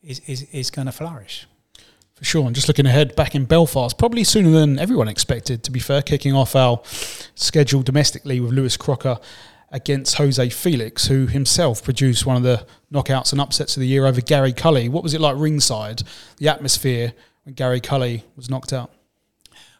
is, 0.03 0.19
is, 0.27 0.43
is 0.51 0.69
going 0.69 0.85
to 0.85 0.91
flourish. 0.91 1.47
For 2.17 2.25
sure. 2.25 2.47
And 2.47 2.55
just 2.55 2.67
looking 2.67 2.87
ahead, 2.87 3.15
back 3.15 3.35
in 3.35 3.45
Belfast, 3.45 3.95
probably 3.95 4.23
sooner 4.23 4.49
than 4.49 4.79
everyone 4.79 5.07
expected, 5.07 5.63
to 5.63 5.71
be 5.71 5.79
fair, 5.79 6.01
kicking 6.01 6.33
off 6.33 6.55
our 6.55 6.81
schedule 7.35 7.83
domestically 7.83 8.39
with 8.39 8.51
Lewis 8.51 8.75
Crocker 8.75 9.19
against 9.71 10.15
Jose 10.15 10.49
Felix, 10.49 11.07
who 11.07 11.27
himself 11.27 11.83
produced 11.83 12.25
one 12.25 12.35
of 12.35 12.41
the 12.41 12.65
knockouts 12.91 13.31
and 13.33 13.39
upsets 13.39 13.77
of 13.77 13.81
the 13.81 13.87
year 13.87 14.07
over 14.07 14.19
Gary 14.19 14.51
Cully. 14.51 14.89
What 14.89 15.03
was 15.03 15.13
it 15.13 15.21
like 15.21 15.35
ringside, 15.37 16.01
the 16.37 16.47
atmosphere 16.47 17.13
when 17.43 17.53
Gary 17.53 17.81
Cully 17.81 18.23
was 18.35 18.49
knocked 18.49 18.73
out? 18.73 18.91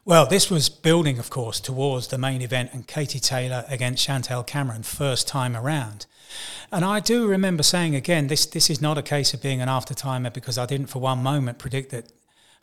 Well, 0.06 0.28
this 0.28 0.52
was 0.52 0.69
building, 0.69 1.17
of 1.17 1.30
course, 1.32 1.60
towards 1.60 2.08
the 2.08 2.19
main 2.19 2.43
event 2.43 2.69
and 2.71 2.88
Katie 2.88 3.19
Taylor 3.19 3.65
against 3.67 4.04
Chantelle 4.04 4.43
Cameron, 4.43 4.84
first 4.84 5.28
time 5.28 5.56
around. 5.56 6.06
And 6.71 6.86
I 6.86 7.00
do 7.00 7.26
remember 7.28 7.63
saying 7.63 7.95
again, 7.95 8.28
this 8.28 8.45
this 8.45 8.69
is 8.69 8.82
not 8.82 8.97
a 8.97 9.02
case 9.02 9.34
of 9.34 9.41
being 9.41 9.60
an 9.62 9.69
after 9.69 9.93
timer 9.93 10.30
because 10.30 10.58
I 10.58 10.65
didn't 10.65 10.88
for 10.88 11.00
one 11.00 11.23
moment 11.23 11.58
predict 11.58 11.91
that 11.91 12.12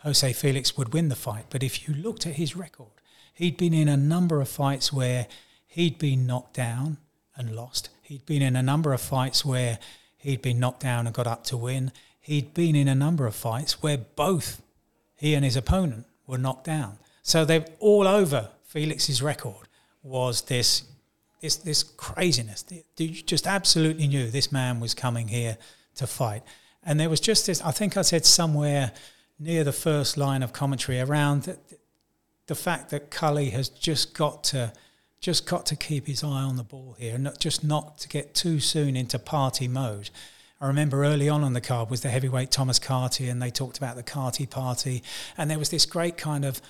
Jose 0.05 0.33
Felix 0.35 0.77
would 0.77 0.93
win 0.93 1.09
the 1.09 1.17
fight. 1.17 1.47
But 1.51 1.63
if 1.63 1.89
you 1.89 1.95
looked 1.95 2.27
at 2.27 2.35
his 2.35 2.55
record, 2.55 2.93
he'd 3.33 3.57
been 3.57 3.75
in 3.75 3.89
a 3.89 3.97
number 3.97 4.41
of 4.41 4.49
fights 4.49 4.93
where 4.93 5.27
he'd 5.67 5.99
been 5.99 6.27
knocked 6.27 6.55
down 6.55 6.99
and 7.37 7.57
lost. 7.57 7.89
He'd 8.03 8.27
been 8.27 8.43
in 8.43 8.55
a 8.55 8.63
number 8.63 8.93
of 8.93 9.01
fights 9.01 9.45
where 9.45 9.79
he'd 10.19 10.43
been 10.43 10.61
knocked 10.61 10.81
down 10.81 11.07
and 11.07 11.15
got 11.15 11.27
up 11.27 11.45
to 11.45 11.57
win. 11.57 11.91
He'd 12.21 12.55
been 12.55 12.77
in 12.77 12.87
a 12.87 12.95
number 12.95 13.27
of 13.27 13.35
fights 13.35 13.83
where 13.83 13.99
both 13.99 14.63
he 15.17 15.35
and 15.35 15.45
his 15.45 15.57
opponent 15.57 16.07
were 16.27 16.39
knocked 16.39 16.65
down. 16.65 16.99
So 17.23 17.45
they're 17.45 17.65
all 17.81 18.07
over 18.07 18.51
Felix's 18.65 19.23
record 19.23 19.69
was 20.03 20.43
this 20.43 20.85
this 21.41 21.57
this 21.57 21.83
craziness. 21.83 22.65
You 22.99 23.09
just 23.09 23.47
absolutely 23.47 24.07
knew 24.07 24.31
this 24.31 24.53
man 24.53 24.81
was 24.81 24.95
coming 24.95 25.29
here 25.29 25.57
to 25.97 26.07
fight. 26.07 26.43
And 26.83 27.01
there 27.01 27.09
was 27.09 27.21
just 27.21 27.47
this 27.47 27.63
I 27.63 27.71
think 27.71 27.97
I 27.97 28.03
said 28.03 28.27
somewhere 28.27 28.93
near 29.39 29.65
the 29.65 29.73
first 29.73 30.17
line 30.17 30.43
of 30.43 30.53
commentary 30.53 31.01
around 31.01 31.45
the, 31.45 31.59
the 32.47 32.55
fact 32.55 32.91
that 32.91 33.11
Cully 33.11 33.51
has 33.51 33.69
just 33.69 34.15
got 34.15 34.45
to 34.45 34.73
just 35.21 35.47
got 35.47 35.65
to 35.65 35.75
keep 35.77 36.07
his 36.07 36.23
eye 36.23 36.43
on 36.43 36.57
the 36.57 36.63
ball 36.63 36.95
here 36.99 37.15
and 37.15 37.25
not, 37.25 37.41
just 37.41 37.65
not 37.65 37.97
to 37.97 38.09
get 38.09 38.35
too 38.35 38.61
soon 38.61 38.95
into 38.95 39.19
party 39.19 39.67
mode. 39.67 40.11
I 40.61 40.67
remember 40.67 41.03
early 41.03 41.31
on 41.31 41.43
on 41.43 41.55
the 41.55 41.63
card 41.63 41.89
was 41.89 42.03
the 42.03 42.11
heavyweight 42.11 42.51
Thomas 42.51 42.79
Carty, 42.79 43.31
and 43.31 43.41
they 43.41 43.51
talked 43.51 43.79
about 43.79 43.97
the 43.97 44.03
Carty 44.03 44.45
party, 44.45 45.03
and 45.39 45.51
there 45.51 45.59
was 45.59 45.71
this 45.71 45.87
great 45.87 46.19
kind 46.19 46.45
of 46.45 46.61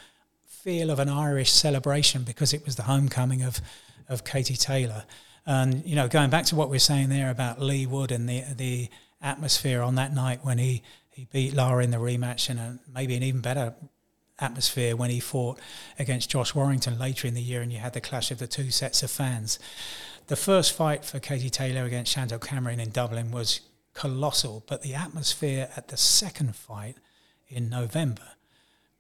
feel 0.47 0.91
of 0.91 1.01
an 1.01 1.09
Irish 1.09 1.51
celebration 1.51 2.23
because 2.23 2.55
it 2.55 2.65
was 2.65 2.77
the 2.77 2.85
homecoming 2.85 3.43
of 3.43 3.61
of 4.09 4.25
Katie 4.25 4.57
Taylor. 4.57 5.05
And 5.47 5.85
you 5.85 5.97
know, 5.97 6.09
going 6.09 6.31
back 6.31 6.47
to 6.47 6.57
what 6.57 6.71
we 6.71 6.77
are 6.77 6.81
saying 6.81 7.09
there 7.09 7.31
about 7.31 7.61
Leigh 7.61 7.87
Wood 7.87 8.13
and 8.13 8.29
the 8.29 8.43
the 8.57 8.89
atmosphere 9.21 9.83
on 9.83 9.97
that 9.97 10.15
night 10.15 10.41
when 10.43 10.59
he 10.59 10.83
he 11.15 11.27
beat 11.27 11.55
Lara 11.55 11.85
in 11.85 11.93
the 11.93 11.99
rematch 11.99 12.51
and 12.51 12.59
a, 12.59 12.79
maybe 12.93 13.15
an 13.15 13.23
even 13.23 13.41
better 13.41 13.75
atmosphere 14.41 14.97
when 14.97 15.11
he 15.11 15.21
fought 15.21 15.61
against 15.97 16.31
Josh 16.31 16.55
Warrington 16.57 16.99
later 16.99 17.29
in 17.29 17.35
the 17.35 17.43
year 17.43 17.63
and 17.63 17.73
you 17.73 17.79
had 17.79 17.93
the 17.93 18.01
clash 18.01 18.33
of 18.33 18.39
the 18.39 18.49
two 18.49 18.71
sets 18.71 19.03
of 19.05 19.11
fans. 19.11 19.61
The 20.27 20.37
first 20.37 20.73
fight 20.73 21.05
for 21.05 21.21
Katie 21.21 21.51
Taylor 21.51 21.85
against 21.85 22.13
Chantelle 22.13 22.41
Cameron 22.41 22.81
in 22.81 22.91
Dublin 22.91 23.31
was 23.31 23.61
colossal, 23.93 24.65
but 24.67 24.83
the 24.83 24.95
atmosphere 24.95 25.69
at 25.77 25.89
the 25.89 25.97
second 25.97 26.57
fight 26.57 26.97
in 27.49 27.69
November, 27.69 28.33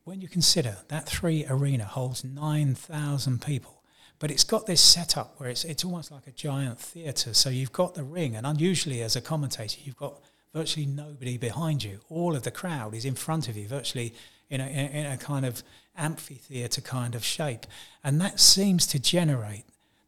when 0.05 0.21
you 0.21 0.29
consider 0.29 0.77
that 0.89 1.07
3Arena 1.07 1.85
holds 1.85 2.23
9,000 2.23 3.43
people, 3.43 3.83
but 4.21 4.31
it's 4.31 4.45
got 4.45 4.67
this 4.67 4.81
setup 4.81 5.35
where 5.41 5.49
it's, 5.49 5.65
it's 5.65 5.85
almost 5.85 6.13
like 6.13 6.29
a 6.29 6.33
giant 6.33 6.79
theatre. 6.79 7.35
So 7.35 7.51
you've 7.51 7.73
got 7.73 7.95
the 7.95 8.05
ring, 8.05 8.37
and 8.37 8.47
unusually 8.47 9.03
as 9.03 9.17
a 9.17 9.21
commentator, 9.21 9.81
you've 9.83 9.97
got 9.97 10.23
virtually 10.55 10.87
nobody 10.87 11.37
behind 11.37 11.83
you. 11.83 11.99
All 12.09 12.35
of 12.35 12.45
the 12.45 12.51
crowd 12.51 12.95
is 12.95 13.05
in 13.05 13.15
front 13.15 13.49
of 13.49 13.57
you, 13.57 13.67
virtually 13.67 14.15
in 14.49 14.61
a, 14.61 14.67
in 14.67 15.07
a 15.07 15.19
kind 15.19 15.45
of 15.45 15.63
amphitheatre 15.97 16.81
kind 16.81 17.15
of 17.15 17.25
shape. 17.25 17.67
And 18.03 18.21
that 18.21 18.39
seems 18.41 18.87
to 18.89 18.99
generate 18.99 19.65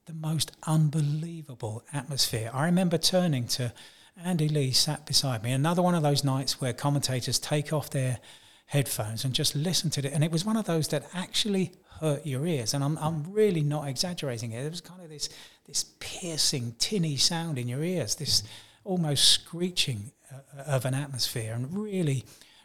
the 0.07 0.15
most 0.15 0.53
unbelievable 0.63 1.85
atmosphere. 1.93 2.51
I 2.55 2.67
remember 2.67 2.97
turning 2.97 3.49
to 3.49 3.73
Andy 4.25 4.49
Lee 4.49 4.71
sat 4.71 5.05
beside 5.05 5.43
me. 5.43 5.51
Another 5.51 5.83
one 5.83 5.97
of 5.97 6.05
those 6.05 6.23
nights 6.23 6.61
where 6.61 6.73
commentators 6.73 7.41
take 7.41 7.73
off 7.73 7.91
their 7.91 8.19
headphones 8.67 9.25
and 9.25 9.35
just 9.35 9.57
listen 9.57 9.91
to 9.91 10.07
it. 10.07 10.13
And 10.13 10.23
it 10.23 10.31
was 10.31 10.45
one 10.45 10.57
of 10.57 10.65
those 10.65 10.89
that 10.89 11.05
actually 11.13 11.73
hurt 12.01 12.25
your 12.25 12.47
ears. 12.47 12.73
And 12.73 12.85
I'm, 12.85 12.97
I'm 12.99 13.33
really 13.33 13.63
not 13.63 13.89
exaggerating 13.89 14.53
it. 14.53 14.65
It 14.65 14.71
was 14.71 14.81
kind 14.81 15.03
of 15.03 15.11
this, 15.11 15.29
this 15.67 15.85
piercing, 15.99 16.77
tinny 16.79 17.17
sound 17.17 17.59
in 17.59 17.69
your 17.69 17.83
ears, 17.83 18.15
this 18.15 18.45
almost 18.85 19.25
screeching 19.25 20.13
of 20.67 20.85
an 20.85 20.95
atmosphere, 20.95 21.55
and 21.55 21.77
really, 21.77 22.25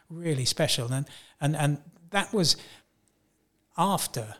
really 0.09 0.45
special. 0.45 0.91
And, 0.91 1.05
and, 1.39 1.55
and 1.55 1.77
that 2.11 2.33
was 2.33 2.55
after 3.77 4.35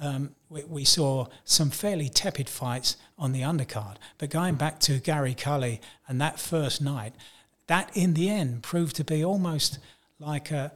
um, 0.00 0.34
we, 0.48 0.64
we, 0.64 0.84
saw 0.84 1.26
some 1.44 1.70
fairly 1.70 2.08
tepid 2.08 2.48
fights 2.48 2.96
on 3.18 3.32
the 3.32 3.42
undercard. 3.42 3.96
But 4.18 4.30
going 4.30 4.54
back 4.54 4.78
to 4.80 5.00
Gary 5.00 5.34
Cully 5.34 5.80
and 6.06 6.20
that 6.20 6.38
first 6.38 6.80
night, 6.80 7.14
that 7.66 7.90
in 7.96 8.14
the 8.14 8.28
end 8.28 8.62
proved 8.62 8.96
to 8.96 9.04
be 9.04 9.24
almost 9.24 9.78
like 10.18 10.50
a, 10.50 10.72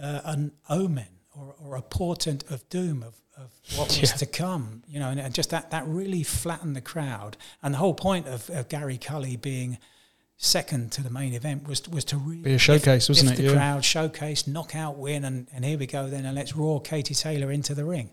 uh, 0.00 0.20
an 0.24 0.52
omen 0.68 1.06
or, 1.36 1.54
or, 1.64 1.76
a 1.76 1.82
portent 1.82 2.50
of 2.50 2.68
doom 2.68 3.02
of, 3.02 3.14
of 3.36 3.50
what 3.76 3.88
was 4.00 4.10
yeah. 4.10 4.16
to 4.16 4.26
come, 4.26 4.82
you 4.88 4.98
know, 4.98 5.08
and, 5.08 5.20
and, 5.20 5.34
just 5.34 5.50
that, 5.50 5.70
that 5.70 5.86
really 5.86 6.22
flattened 6.22 6.76
the 6.76 6.80
crowd. 6.80 7.36
And 7.62 7.74
the 7.74 7.78
whole 7.78 7.94
point 7.94 8.26
of, 8.26 8.50
of 8.50 8.68
Gary 8.68 8.98
Cully 8.98 9.36
being 9.36 9.78
second 10.42 10.90
to 10.90 11.02
the 11.04 11.10
main 11.10 11.34
event 11.34 11.68
was 11.68 11.88
was 11.88 12.04
to 12.04 12.16
really 12.16 12.42
be 12.42 12.54
a 12.54 12.58
showcase, 12.58 13.08
wasn't 13.08 13.30
it? 13.32 13.36
The 13.36 13.44
yeah. 13.44 13.52
crowd 13.52 13.84
showcase, 13.84 14.46
knockout 14.46 14.98
win, 14.98 15.24
and, 15.24 15.46
and 15.54 15.64
here 15.64 15.78
we 15.78 15.86
go 15.86 16.08
then, 16.08 16.26
and 16.26 16.34
let's 16.34 16.56
roar 16.56 16.80
Katie 16.80 17.14
Taylor 17.14 17.52
into 17.52 17.74
the 17.74 17.84
ring. 17.84 18.10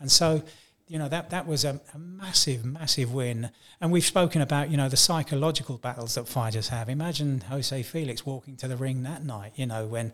And 0.00 0.10
so, 0.10 0.42
you 0.88 0.98
know, 0.98 1.08
that 1.08 1.30
that 1.30 1.46
was 1.46 1.64
a, 1.64 1.80
a, 1.94 1.98
massive, 1.98 2.64
massive 2.64 3.12
win. 3.12 3.50
And 3.80 3.92
we've 3.92 4.04
spoken 4.04 4.42
about, 4.42 4.70
you 4.70 4.76
know, 4.76 4.88
the 4.88 4.96
psychological 4.96 5.78
battles 5.78 6.16
that 6.16 6.26
fighters 6.26 6.68
have. 6.68 6.88
Imagine 6.88 7.42
Jose 7.42 7.82
Felix 7.84 8.26
walking 8.26 8.56
to 8.56 8.66
the 8.66 8.76
ring 8.76 9.04
that 9.04 9.24
night, 9.24 9.52
you 9.54 9.66
know, 9.66 9.86
when 9.86 10.12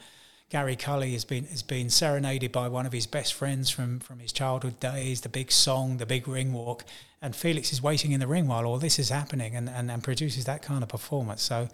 Gary 0.51 0.77
Cully 0.77 1.13
has 1.13 1.25
been 1.25 1.45
has 1.47 1.63
been 1.63 1.91
serenaded 1.91 2.53
by 2.53 2.69
one 2.69 2.87
of 2.87 2.93
his 2.93 3.07
best 3.07 3.35
friends 3.35 3.71
from 3.71 3.99
from 3.99 4.19
his 4.19 4.33
childhood 4.33 4.79
days, 4.79 5.23
the 5.23 5.29
big 5.29 5.51
song, 5.51 5.97
the 5.97 6.07
big 6.07 6.29
ring 6.29 6.53
walk, 6.53 6.85
and 7.21 7.35
Felix 7.35 7.73
is 7.73 7.83
waiting 7.83 8.13
in 8.13 8.21
the 8.21 8.27
ring 8.27 8.47
while 8.47 8.65
all 8.65 8.79
this 8.79 8.99
is 8.99 9.09
happening 9.09 9.57
and, 9.57 9.69
and, 9.69 9.91
and 9.91 10.03
produces 10.03 10.45
that 10.45 10.63
kind 10.63 10.83
of 10.83 10.89
performance. 10.89 11.43
So 11.43 11.69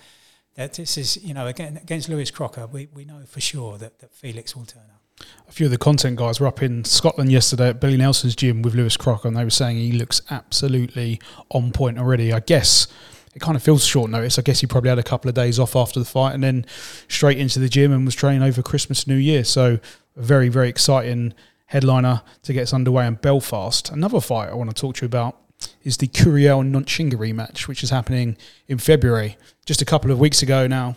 that 0.54 0.74
this 0.74 0.96
is, 0.96 1.22
you 1.22 1.34
know, 1.34 1.46
again 1.46 1.78
against 1.82 2.08
Lewis 2.08 2.30
Crocker, 2.30 2.66
we, 2.66 2.88
we 2.94 3.04
know 3.04 3.22
for 3.26 3.40
sure 3.40 3.78
that, 3.78 3.98
that 4.00 4.14
Felix 4.14 4.56
will 4.56 4.64
turn 4.64 4.82
up. 4.82 5.26
A 5.48 5.52
few 5.52 5.66
of 5.66 5.72
the 5.72 5.78
content 5.78 6.16
guys 6.16 6.40
were 6.40 6.46
up 6.46 6.62
in 6.62 6.84
Scotland 6.84 7.30
yesterday 7.30 7.68
at 7.68 7.80
Billy 7.80 7.96
Nelson's 7.96 8.34
gym 8.34 8.62
with 8.62 8.74
Lewis 8.74 8.96
Crocker, 8.96 9.28
and 9.28 9.36
they 9.36 9.44
were 9.44 9.50
saying 9.50 9.76
he 9.76 9.92
looks 9.92 10.22
absolutely 10.30 11.20
on 11.50 11.72
point 11.72 11.98
already. 11.98 12.32
I 12.32 12.40
guess 12.40 12.86
it 13.34 13.40
kind 13.40 13.56
of 13.56 13.62
feels 13.62 13.84
short 13.84 14.10
notice. 14.10 14.38
I 14.38 14.42
guess 14.42 14.60
he 14.60 14.66
probably 14.66 14.90
had 14.90 14.98
a 14.98 15.04
couple 15.04 15.28
of 15.28 15.34
days 15.34 15.58
off 15.58 15.76
after 15.76 16.00
the 16.00 16.06
fight 16.06 16.34
and 16.34 16.42
then 16.42 16.66
straight 17.08 17.38
into 17.38 17.58
the 17.58 17.68
gym 17.68 17.92
and 17.92 18.04
was 18.04 18.14
training 18.14 18.42
over 18.42 18.62
Christmas, 18.62 19.06
New 19.06 19.16
Year. 19.16 19.44
So 19.44 19.78
a 20.16 20.22
very, 20.22 20.48
very 20.48 20.68
exciting 20.68 21.34
headliner 21.66 22.22
to 22.42 22.52
get 22.52 22.62
us 22.62 22.74
underway 22.74 23.06
in 23.06 23.14
Belfast. 23.14 23.90
Another 23.90 24.20
fight 24.20 24.48
I 24.48 24.54
want 24.54 24.70
to 24.70 24.80
talk 24.80 24.96
to 24.96 25.02
you 25.02 25.06
about 25.06 25.36
is 25.84 25.98
the 25.98 26.08
Curiel 26.08 26.68
Nontshinga 26.68 27.14
rematch, 27.14 27.68
which 27.68 27.84
is 27.84 27.90
happening 27.90 28.36
in 28.66 28.78
February. 28.78 29.36
Just 29.64 29.80
a 29.80 29.84
couple 29.84 30.10
of 30.10 30.18
weeks 30.18 30.42
ago 30.42 30.66
now, 30.66 30.96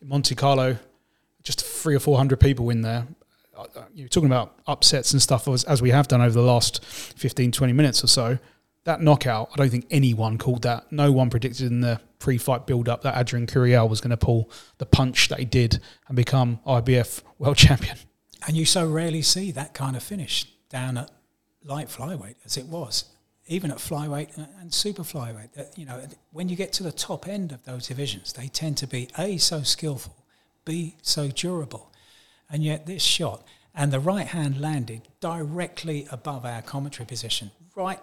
in 0.00 0.08
Monte 0.08 0.34
Carlo, 0.34 0.78
just 1.42 1.62
three 1.64 1.94
or 1.94 2.00
four 2.00 2.16
hundred 2.16 2.40
people 2.40 2.70
in 2.70 2.80
there. 2.80 3.06
Uh, 3.56 3.66
uh, 3.76 3.82
you're 3.94 4.08
talking 4.08 4.28
about 4.28 4.58
upsets 4.66 5.12
and 5.12 5.20
stuff 5.20 5.48
as, 5.48 5.64
as 5.64 5.82
we 5.82 5.90
have 5.90 6.08
done 6.08 6.20
over 6.20 6.32
the 6.32 6.42
last 6.42 6.84
15, 6.84 7.52
20 7.52 7.72
minutes 7.72 8.04
or 8.04 8.06
so 8.06 8.38
that 8.86 9.02
knockout, 9.02 9.50
I 9.52 9.56
don't 9.56 9.68
think 9.68 9.86
anyone 9.90 10.38
called 10.38 10.62
that. 10.62 10.90
No 10.90 11.12
one 11.12 11.28
predicted 11.28 11.70
in 11.70 11.80
the 11.80 12.00
pre-fight 12.18 12.66
build-up 12.66 13.02
that 13.02 13.18
Adrian 13.18 13.46
Curiel 13.46 13.88
was 13.88 14.00
going 14.00 14.10
to 14.10 14.16
pull 14.16 14.50
the 14.78 14.86
punch 14.86 15.28
that 15.28 15.38
he 15.38 15.44
did 15.44 15.80
and 16.08 16.16
become 16.16 16.60
IBF 16.66 17.22
world 17.38 17.56
champion. 17.58 17.98
And 18.46 18.56
you 18.56 18.64
so 18.64 18.88
rarely 18.88 19.22
see 19.22 19.50
that 19.52 19.74
kind 19.74 19.96
of 19.96 20.02
finish 20.02 20.44
down 20.70 20.96
at 20.96 21.10
light 21.64 21.88
flyweight 21.88 22.36
as 22.44 22.56
it 22.56 22.66
was, 22.66 23.06
even 23.46 23.70
at 23.70 23.78
flyweight 23.78 24.36
and 24.60 24.72
super 24.72 25.02
flyweight. 25.02 25.52
That 25.54 25.76
you 25.76 25.84
know, 25.84 26.02
when 26.30 26.48
you 26.48 26.56
get 26.56 26.72
to 26.74 26.82
the 26.82 26.92
top 26.92 27.26
end 27.26 27.52
of 27.52 27.64
those 27.64 27.88
divisions, 27.88 28.32
they 28.32 28.46
tend 28.46 28.76
to 28.78 28.86
be 28.86 29.08
a 29.18 29.36
so 29.38 29.62
skillful, 29.62 30.24
b 30.64 30.96
so 31.02 31.28
durable, 31.28 31.92
and 32.48 32.62
yet 32.62 32.86
this 32.86 33.02
shot 33.02 33.44
and 33.74 33.92
the 33.92 34.00
right 34.00 34.28
hand 34.28 34.60
landed 34.60 35.02
directly 35.20 36.06
above 36.10 36.46
our 36.46 36.62
commentary 36.62 37.06
position, 37.06 37.50
right 37.74 38.00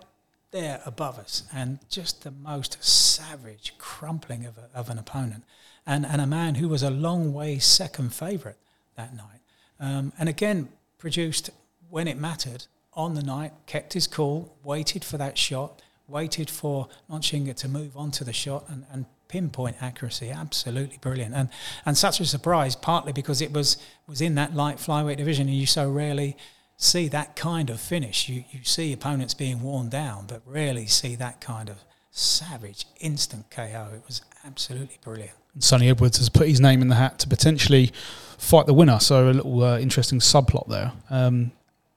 there 0.53 0.81
above 0.85 1.19
us 1.19 1.43
and 1.53 1.79
just 1.89 2.23
the 2.23 2.31
most 2.31 2.81
savage 2.81 3.73
crumpling 3.77 4.45
of, 4.45 4.57
a, 4.57 4.69
of 4.73 4.89
an 4.89 4.97
opponent 4.97 5.43
and, 5.85 6.05
and 6.05 6.21
a 6.21 6.27
man 6.27 6.55
who 6.55 6.69
was 6.69 6.81
a 6.81 6.89
long 6.89 7.33
way 7.33 7.59
second 7.59 8.13
favourite 8.13 8.55
that 8.95 9.13
night. 9.13 9.41
Um, 9.79 10.13
and 10.17 10.29
again, 10.29 10.69
produced 10.97 11.49
when 11.89 12.07
it 12.07 12.17
mattered 12.17 12.65
on 12.93 13.15
the 13.15 13.23
night, 13.23 13.51
kept 13.65 13.93
his 13.93 14.07
cool, 14.07 14.55
waited 14.63 15.03
for 15.03 15.17
that 15.17 15.37
shot, 15.37 15.81
waited 16.07 16.49
for 16.49 16.87
Nontshinga 17.09 17.55
to 17.55 17.67
move 17.67 17.97
on 17.97 18.11
to 18.11 18.23
the 18.23 18.31
shot 18.31 18.63
and, 18.69 18.85
and 18.91 19.05
pinpoint 19.27 19.75
accuracy, 19.81 20.29
absolutely 20.29 20.99
brilliant. 21.01 21.33
And 21.33 21.49
and 21.85 21.97
such 21.97 22.19
a 22.19 22.25
surprise, 22.25 22.75
partly 22.75 23.11
because 23.11 23.41
it 23.41 23.51
was 23.51 23.77
was 24.07 24.21
in 24.21 24.35
that 24.35 24.53
light 24.53 24.77
flyweight 24.77 25.17
division 25.17 25.47
and 25.47 25.57
you 25.57 25.65
so 25.65 25.89
rarely 25.89 26.37
see 26.83 27.07
that 27.07 27.35
kind 27.35 27.69
of 27.69 27.79
finish. 27.79 28.29
You, 28.29 28.43
you 28.51 28.63
see 28.63 28.93
opponents 28.93 29.33
being 29.33 29.61
worn 29.61 29.89
down, 29.89 30.25
but 30.27 30.41
rarely 30.45 30.85
see 30.85 31.15
that 31.15 31.41
kind 31.41 31.69
of 31.69 31.77
savage 32.11 32.85
instant 32.99 33.49
KO. 33.49 33.89
It 33.93 34.03
was 34.05 34.21
absolutely 34.45 34.97
brilliant. 35.01 35.33
Sunny 35.59 35.89
Edwards 35.89 36.17
has 36.17 36.29
put 36.29 36.47
his 36.47 36.59
name 36.59 36.81
in 36.81 36.87
the 36.89 36.95
hat 36.95 37.19
to 37.19 37.27
potentially 37.27 37.91
fight 38.37 38.65
the 38.65 38.73
winner. 38.73 38.99
So 38.99 39.29
a 39.29 39.31
little 39.31 39.63
uh, 39.63 39.79
interesting 39.79 40.19
subplot 40.19 40.67
there. 40.67 40.91
Um, 41.09 41.51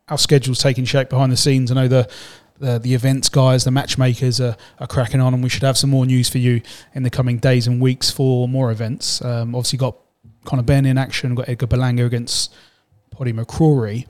our 0.08 0.18
schedule's 0.18 0.58
taking 0.58 0.84
shape 0.84 1.08
behind 1.08 1.32
the 1.32 1.36
scenes. 1.36 1.70
I 1.70 1.74
know 1.74 1.88
the 1.88 2.08
the, 2.58 2.78
the 2.78 2.94
events 2.94 3.28
guys, 3.28 3.64
the 3.64 3.70
matchmakers 3.70 4.40
are, 4.40 4.56
are 4.78 4.86
cracking 4.86 5.20
on, 5.20 5.34
and 5.34 5.42
we 5.42 5.50
should 5.50 5.62
have 5.62 5.76
some 5.76 5.90
more 5.90 6.06
news 6.06 6.30
for 6.30 6.38
you 6.38 6.62
in 6.94 7.02
the 7.02 7.10
coming 7.10 7.36
days 7.36 7.66
and 7.66 7.82
weeks 7.82 8.10
for 8.10 8.48
more 8.48 8.70
events. 8.70 9.20
Um, 9.22 9.54
obviously, 9.54 9.78
got 9.78 9.98
Conor 10.46 10.62
Benn 10.62 10.86
in 10.86 10.96
action, 10.96 11.34
got 11.34 11.50
Edgar 11.50 11.66
Berlanga 11.66 12.06
against 12.06 12.54
Paddy 13.10 13.34
McCrory. 13.34 14.06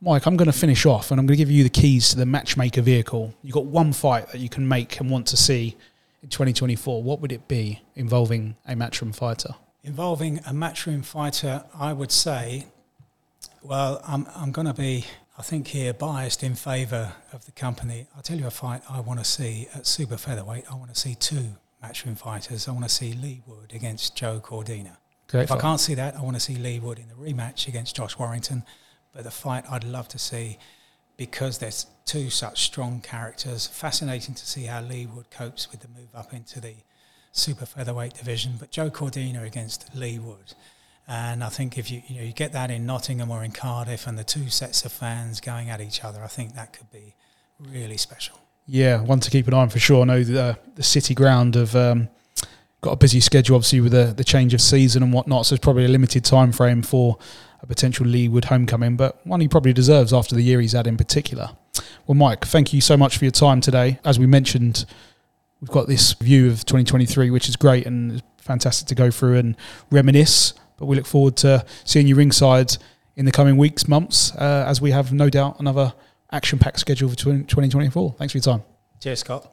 Mike, 0.00 0.26
I'm 0.26 0.36
going 0.36 0.46
to 0.46 0.56
finish 0.56 0.86
off 0.86 1.10
and 1.10 1.18
I'm 1.18 1.26
going 1.26 1.36
to 1.36 1.42
give 1.42 1.50
you 1.50 1.64
the 1.64 1.70
keys 1.70 2.10
to 2.10 2.16
the 2.16 2.26
matchmaker 2.26 2.82
vehicle. 2.82 3.34
You've 3.42 3.54
got 3.54 3.66
one 3.66 3.92
fight 3.92 4.28
that 4.28 4.38
you 4.38 4.48
can 4.48 4.66
make 4.66 5.00
and 5.00 5.10
want 5.10 5.26
to 5.28 5.36
see 5.36 5.76
in 6.22 6.28
2024. 6.28 7.02
What 7.02 7.20
would 7.20 7.32
it 7.32 7.48
be 7.48 7.80
involving 7.96 8.56
a 8.66 8.74
matchroom 8.74 9.12
fighter? 9.12 9.54
Involving 9.82 10.38
a 10.38 10.52
matchroom 10.52 11.04
fighter, 11.04 11.64
I 11.74 11.92
would 11.92 12.12
say, 12.12 12.66
well, 13.60 14.00
I'm, 14.06 14.28
I'm 14.36 14.52
going 14.52 14.68
to 14.68 14.74
be, 14.74 15.04
I 15.36 15.42
think, 15.42 15.66
here 15.68 15.92
biased 15.92 16.44
in 16.44 16.54
favour 16.54 17.12
of 17.32 17.44
the 17.46 17.52
company. 17.52 18.06
I'll 18.14 18.22
tell 18.22 18.38
you 18.38 18.46
a 18.46 18.52
fight 18.52 18.82
I 18.88 19.00
want 19.00 19.18
to 19.18 19.24
see 19.24 19.66
at 19.74 19.84
super 19.84 20.16
featherweight. 20.16 20.64
I 20.70 20.76
want 20.76 20.94
to 20.94 21.00
see 21.00 21.16
two 21.16 21.56
matchroom 21.82 22.16
fighters. 22.16 22.68
I 22.68 22.70
want 22.70 22.84
to 22.84 22.90
see 22.90 23.14
Leigh 23.14 23.42
Wood 23.46 23.72
against 23.74 24.14
Joe 24.14 24.40
Cordina. 24.40 24.96
Great 25.28 25.42
if 25.42 25.48
fight. 25.48 25.58
I 25.58 25.60
can't 25.60 25.80
see 25.80 25.94
that, 25.94 26.14
I 26.14 26.22
want 26.22 26.36
to 26.36 26.40
see 26.40 26.54
Leigh 26.54 26.78
Wood 26.78 27.00
in 27.00 27.08
the 27.08 27.14
rematch 27.14 27.66
against 27.66 27.96
Josh 27.96 28.16
Warrington. 28.16 28.62
But 29.18 29.24
the 29.24 29.32
fight 29.32 29.64
I'd 29.68 29.82
love 29.82 30.06
to 30.10 30.18
see 30.18 30.58
because 31.16 31.58
there's 31.58 31.86
two 32.04 32.30
such 32.30 32.62
strong 32.62 33.00
characters. 33.00 33.66
Fascinating 33.66 34.36
to 34.36 34.46
see 34.46 34.66
how 34.66 34.80
Leigh 34.80 35.06
Wood 35.06 35.28
copes 35.32 35.72
with 35.72 35.80
the 35.80 35.88
move 35.88 36.14
up 36.14 36.32
into 36.32 36.60
the 36.60 36.74
super 37.32 37.66
featherweight 37.66 38.14
division. 38.14 38.52
But 38.60 38.70
Joe 38.70 38.90
Cordina 38.90 39.44
against 39.44 39.92
Leigh 39.92 40.20
Wood. 40.20 40.54
And 41.08 41.42
I 41.42 41.48
think 41.48 41.76
if 41.76 41.90
you 41.90 42.00
you, 42.06 42.14
know, 42.14 42.22
you 42.22 42.32
get 42.32 42.52
that 42.52 42.70
in 42.70 42.86
Nottingham 42.86 43.32
or 43.32 43.42
in 43.42 43.50
Cardiff 43.50 44.06
and 44.06 44.16
the 44.16 44.22
two 44.22 44.50
sets 44.50 44.84
of 44.84 44.92
fans 44.92 45.40
going 45.40 45.68
at 45.68 45.80
each 45.80 46.04
other, 46.04 46.22
I 46.22 46.28
think 46.28 46.54
that 46.54 46.72
could 46.72 46.92
be 46.92 47.16
really 47.58 47.96
special. 47.96 48.38
Yeah, 48.68 49.00
one 49.00 49.18
to 49.18 49.30
keep 49.30 49.48
an 49.48 49.54
eye 49.54 49.62
on 49.62 49.68
for 49.68 49.80
sure. 49.80 50.02
I 50.02 50.04
know 50.04 50.22
the, 50.22 50.56
the 50.76 50.84
city 50.84 51.16
ground 51.16 51.56
of 51.56 51.74
um, 51.74 52.08
got 52.80 52.92
a 52.92 52.96
busy 52.96 53.20
schedule, 53.20 53.56
obviously, 53.56 53.80
with 53.80 53.92
the, 53.92 54.14
the 54.16 54.24
change 54.24 54.54
of 54.54 54.60
season 54.60 55.02
and 55.02 55.12
whatnot. 55.12 55.46
So 55.46 55.54
it's 55.54 55.62
probably 55.62 55.84
a 55.84 55.88
limited 55.88 56.24
time 56.24 56.52
frame 56.52 56.82
for 56.82 57.18
a 57.60 57.66
potential 57.66 58.06
Wood 58.30 58.46
homecoming, 58.46 58.96
but 58.96 59.24
one 59.26 59.40
he 59.40 59.48
probably 59.48 59.72
deserves 59.72 60.12
after 60.12 60.34
the 60.34 60.42
year 60.42 60.60
he's 60.60 60.72
had 60.72 60.86
in 60.86 60.96
particular. 60.96 61.50
Well, 62.06 62.14
Mike, 62.14 62.44
thank 62.44 62.72
you 62.72 62.80
so 62.80 62.96
much 62.96 63.18
for 63.18 63.24
your 63.24 63.32
time 63.32 63.60
today. 63.60 63.98
As 64.04 64.18
we 64.18 64.26
mentioned, 64.26 64.86
we've 65.60 65.70
got 65.70 65.88
this 65.88 66.12
view 66.14 66.48
of 66.48 66.64
2023, 66.64 67.30
which 67.30 67.48
is 67.48 67.56
great 67.56 67.86
and 67.86 68.22
fantastic 68.38 68.88
to 68.88 68.94
go 68.94 69.10
through 69.10 69.38
and 69.38 69.56
reminisce. 69.90 70.54
But 70.76 70.86
we 70.86 70.96
look 70.96 71.06
forward 71.06 71.36
to 71.38 71.64
seeing 71.84 72.06
you 72.06 72.14
ringside 72.14 72.76
in 73.16 73.24
the 73.24 73.32
coming 73.32 73.56
weeks, 73.56 73.88
months, 73.88 74.34
uh, 74.36 74.64
as 74.66 74.80
we 74.80 74.92
have 74.92 75.12
no 75.12 75.28
doubt 75.28 75.58
another 75.58 75.92
action 76.30 76.58
packed 76.58 76.78
schedule 76.78 77.08
for 77.08 77.16
2024. 77.16 78.14
Thanks 78.16 78.32
for 78.32 78.38
your 78.38 78.42
time. 78.42 78.62
Cheers, 79.00 79.20
Scott. 79.20 79.52